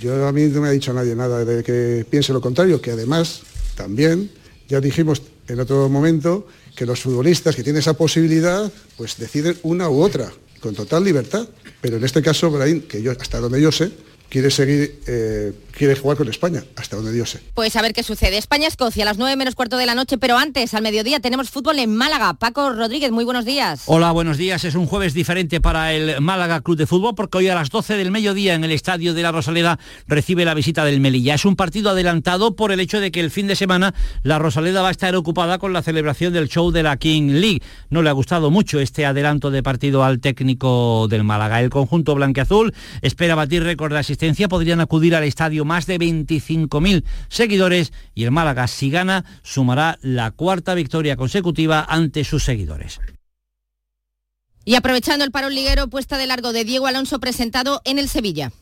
yo 0.00 0.26
a 0.26 0.32
mí 0.32 0.42
no 0.46 0.60
me 0.60 0.68
ha 0.68 0.70
dicho 0.70 0.92
nadie 0.92 1.14
nada 1.14 1.44
de 1.44 1.62
que 1.62 2.06
piense 2.08 2.32
lo 2.32 2.40
contrario, 2.40 2.80
que 2.80 2.92
además 2.92 3.42
también 3.74 4.30
ya 4.68 4.80
dijimos 4.80 5.22
en 5.48 5.60
otro 5.60 5.88
momento 5.88 6.46
que 6.76 6.86
los 6.86 7.00
futbolistas 7.00 7.54
que 7.54 7.62
tienen 7.62 7.80
esa 7.80 7.94
posibilidad 7.94 8.72
pues 8.96 9.16
deciden 9.18 9.56
una 9.62 9.90
u 9.90 10.00
otra 10.00 10.32
con 10.60 10.74
total 10.74 11.04
libertad. 11.04 11.46
Pero 11.80 11.96
en 11.96 12.04
este 12.04 12.22
caso, 12.22 12.50
Brain, 12.50 12.82
que 12.82 13.02
yo 13.02 13.10
hasta 13.10 13.40
donde 13.40 13.60
yo 13.60 13.72
sé, 13.72 13.90
quiere 14.32 14.50
seguir, 14.50 14.98
eh, 15.06 15.52
quiere 15.72 15.94
jugar 15.94 16.16
con 16.16 16.26
España, 16.26 16.64
hasta 16.76 16.96
donde 16.96 17.12
Dios 17.12 17.28
sé. 17.28 17.40
Pues 17.52 17.76
a 17.76 17.82
ver 17.82 17.92
qué 17.92 18.02
sucede. 18.02 18.38
España-Escocia 18.38 19.02
a 19.02 19.04
las 19.04 19.18
9 19.18 19.36
menos 19.36 19.54
cuarto 19.54 19.76
de 19.76 19.84
la 19.84 19.94
noche, 19.94 20.16
pero 20.16 20.38
antes, 20.38 20.72
al 20.72 20.82
mediodía, 20.82 21.20
tenemos 21.20 21.50
fútbol 21.50 21.78
en 21.78 21.94
Málaga. 21.94 22.32
Paco 22.32 22.72
Rodríguez, 22.72 23.10
muy 23.10 23.26
buenos 23.26 23.44
días. 23.44 23.82
Hola, 23.84 24.10
buenos 24.10 24.38
días. 24.38 24.64
Es 24.64 24.74
un 24.74 24.86
jueves 24.86 25.12
diferente 25.12 25.60
para 25.60 25.92
el 25.92 26.22
Málaga 26.22 26.62
Club 26.62 26.78
de 26.78 26.86
Fútbol 26.86 27.14
porque 27.14 27.36
hoy 27.36 27.48
a 27.48 27.54
las 27.54 27.68
12 27.68 27.94
del 27.96 28.10
mediodía 28.10 28.54
en 28.54 28.64
el 28.64 28.72
Estadio 28.72 29.12
de 29.12 29.20
la 29.20 29.32
Rosaleda 29.32 29.78
recibe 30.06 30.46
la 30.46 30.54
visita 30.54 30.86
del 30.86 31.00
Melilla. 31.00 31.34
Es 31.34 31.44
un 31.44 31.54
partido 31.54 31.90
adelantado 31.90 32.56
por 32.56 32.72
el 32.72 32.80
hecho 32.80 33.00
de 33.00 33.10
que 33.10 33.20
el 33.20 33.30
fin 33.30 33.48
de 33.48 33.54
semana 33.54 33.92
la 34.22 34.38
Rosaleda 34.38 34.80
va 34.80 34.88
a 34.88 34.92
estar 34.92 35.14
ocupada 35.14 35.58
con 35.58 35.74
la 35.74 35.82
celebración 35.82 36.32
del 36.32 36.48
show 36.48 36.70
de 36.70 36.82
la 36.82 36.96
King 36.96 37.32
League. 37.32 37.60
No 37.90 38.00
le 38.00 38.08
ha 38.08 38.12
gustado 38.12 38.50
mucho 38.50 38.80
este 38.80 39.04
adelanto 39.04 39.50
de 39.50 39.62
partido 39.62 40.04
al 40.04 40.20
técnico 40.20 41.06
del 41.10 41.22
Málaga. 41.22 41.60
El 41.60 41.68
conjunto 41.68 42.14
blanqueazul 42.14 42.72
espera 43.02 43.34
batir 43.34 43.62
récord 43.62 43.92
de 43.92 43.98
asistencia 43.98 44.21
podrían 44.48 44.80
acudir 44.80 45.16
al 45.16 45.24
estadio 45.24 45.64
más 45.64 45.86
de 45.86 45.98
25.000 45.98 47.04
seguidores 47.28 47.92
y 48.14 48.24
el 48.24 48.30
Málaga, 48.30 48.68
si 48.68 48.90
gana, 48.90 49.24
sumará 49.42 49.98
la 50.02 50.30
cuarta 50.30 50.74
victoria 50.74 51.16
consecutiva 51.16 51.84
ante 51.88 52.24
sus 52.24 52.44
seguidores. 52.44 53.00
Y 54.64 54.76
aprovechando 54.76 55.24
el 55.24 55.32
parón 55.32 55.54
liguero, 55.54 55.88
puesta 55.88 56.18
de 56.18 56.26
largo 56.28 56.52
de 56.52 56.64
Diego 56.64 56.86
Alonso 56.86 57.18
presentado 57.18 57.80
en 57.84 57.98
el 57.98 58.08
Sevilla. 58.08 58.52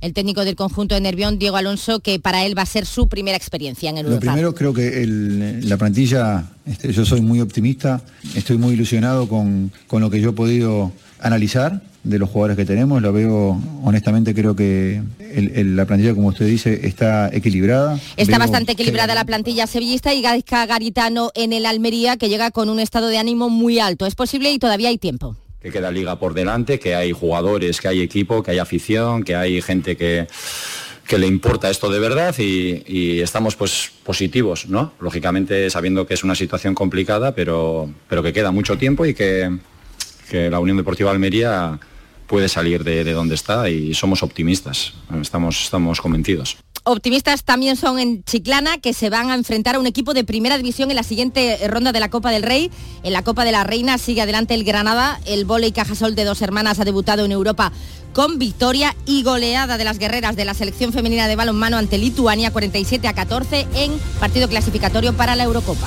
El 0.00 0.14
técnico 0.14 0.44
del 0.44 0.56
conjunto 0.56 0.96
de 0.96 1.00
Nervión, 1.00 1.38
Diego 1.38 1.56
Alonso, 1.56 2.00
que 2.00 2.18
para 2.18 2.44
él 2.44 2.58
va 2.58 2.62
a 2.62 2.66
ser 2.66 2.86
su 2.86 3.06
primera 3.06 3.36
experiencia 3.36 3.88
en 3.88 3.98
el 3.98 4.10
Lo 4.10 4.18
primero, 4.18 4.52
creo 4.52 4.74
que 4.74 5.06
la 5.06 5.76
plantilla, 5.76 6.50
este, 6.66 6.92
yo 6.92 7.04
soy 7.04 7.20
muy 7.20 7.40
optimista, 7.40 8.02
estoy 8.34 8.58
muy 8.58 8.74
ilusionado 8.74 9.28
con, 9.28 9.70
con 9.86 10.02
lo 10.02 10.10
que 10.10 10.20
yo 10.20 10.30
he 10.30 10.32
podido 10.32 10.90
analizar 11.20 11.82
de 12.04 12.18
los 12.18 12.28
jugadores 12.28 12.56
que 12.56 12.64
tenemos. 12.64 13.00
Lo 13.00 13.12
veo, 13.12 13.60
honestamente, 13.82 14.34
creo 14.34 14.56
que 14.56 15.02
la 15.28 15.84
plantilla, 15.86 16.14
como 16.14 16.28
usted 16.28 16.46
dice, 16.46 16.86
está 16.86 17.30
equilibrada. 17.32 17.98
Está 18.16 18.38
bastante 18.38 18.72
equilibrada 18.72 19.14
la 19.14 19.24
plantilla 19.24 19.66
sevillista 19.66 20.12
y 20.14 20.22
Gaizka 20.22 20.66
Garitano 20.66 21.30
en 21.34 21.52
el 21.52 21.66
Almería, 21.66 22.16
que 22.16 22.28
llega 22.28 22.50
con 22.50 22.68
un 22.68 22.80
estado 22.80 23.08
de 23.08 23.18
ánimo 23.18 23.48
muy 23.48 23.78
alto. 23.78 24.06
Es 24.06 24.14
posible 24.14 24.50
y 24.50 24.58
todavía 24.58 24.88
hay 24.88 24.98
tiempo. 24.98 25.36
Que 25.60 25.70
queda 25.70 25.92
liga 25.92 26.18
por 26.18 26.34
delante, 26.34 26.80
que 26.80 26.96
hay 26.96 27.12
jugadores, 27.12 27.80
que 27.80 27.88
hay 27.88 28.00
equipo, 28.00 28.42
que 28.42 28.50
hay 28.50 28.58
afición, 28.58 29.22
que 29.22 29.36
hay 29.36 29.62
gente 29.62 29.96
que 29.96 30.26
que 31.06 31.18
le 31.18 31.26
importa 31.26 31.68
esto 31.68 31.90
de 31.90 31.98
verdad 31.98 32.34
y, 32.38 32.84
y, 32.86 33.20
estamos 33.20 33.56
pues 33.56 33.90
positivos, 34.04 34.68
¿no? 34.68 34.92
Lógicamente 35.00 35.68
sabiendo 35.68 36.06
que 36.06 36.14
es 36.14 36.22
una 36.22 36.34
situación 36.34 36.74
complicada, 36.74 37.34
pero, 37.34 37.90
pero 38.08 38.22
que 38.22 38.32
queda 38.32 38.52
mucho 38.52 38.78
tiempo 38.78 39.04
y 39.04 39.12
que, 39.12 39.58
que 40.30 40.48
la 40.48 40.60
Unión 40.60 40.76
Deportiva 40.76 41.10
Almería 41.10 41.78
puede 42.32 42.48
salir 42.48 42.82
de, 42.82 43.04
de, 43.04 43.12
donde 43.12 43.34
está 43.34 43.68
y 43.68 43.92
somos 43.92 44.22
optimistas, 44.22 44.94
estamos, 45.20 45.64
estamos 45.64 46.00
convencidos. 46.00 46.56
Optimistas 46.82 47.44
también 47.44 47.76
son 47.76 47.98
en 47.98 48.24
Chiclana, 48.24 48.78
que 48.78 48.94
se 48.94 49.10
van 49.10 49.30
a 49.30 49.34
enfrentar 49.34 49.74
a 49.74 49.78
un 49.78 49.86
equipo 49.86 50.14
de 50.14 50.24
primera 50.24 50.56
división 50.56 50.88
en 50.88 50.96
la 50.96 51.02
siguiente 51.02 51.58
ronda 51.68 51.92
de 51.92 52.00
la 52.00 52.08
Copa 52.08 52.30
del 52.30 52.42
Rey. 52.42 52.70
En 53.02 53.12
la 53.12 53.22
Copa 53.22 53.44
de 53.44 53.52
la 53.52 53.64
Reina 53.64 53.98
sigue 53.98 54.22
adelante 54.22 54.54
el 54.54 54.64
Granada. 54.64 55.20
El 55.26 55.44
volei 55.44 55.72
Cajasol 55.72 56.14
de 56.14 56.24
dos 56.24 56.40
hermanas 56.40 56.80
ha 56.80 56.86
debutado 56.86 57.26
en 57.26 57.32
Europa 57.32 57.70
con 58.14 58.38
victoria 58.38 58.96
y 59.04 59.22
goleada 59.24 59.76
de 59.76 59.84
las 59.84 59.98
guerreras 59.98 60.34
de 60.34 60.46
la 60.46 60.54
selección 60.54 60.94
femenina 60.94 61.28
de 61.28 61.36
balonmano 61.36 61.76
ante 61.76 61.98
Lituania 61.98 62.50
47 62.50 63.08
a 63.08 63.12
14 63.12 63.66
en 63.74 63.92
partido 64.18 64.48
clasificatorio 64.48 65.12
para 65.14 65.36
la 65.36 65.44
Eurocopa. 65.44 65.86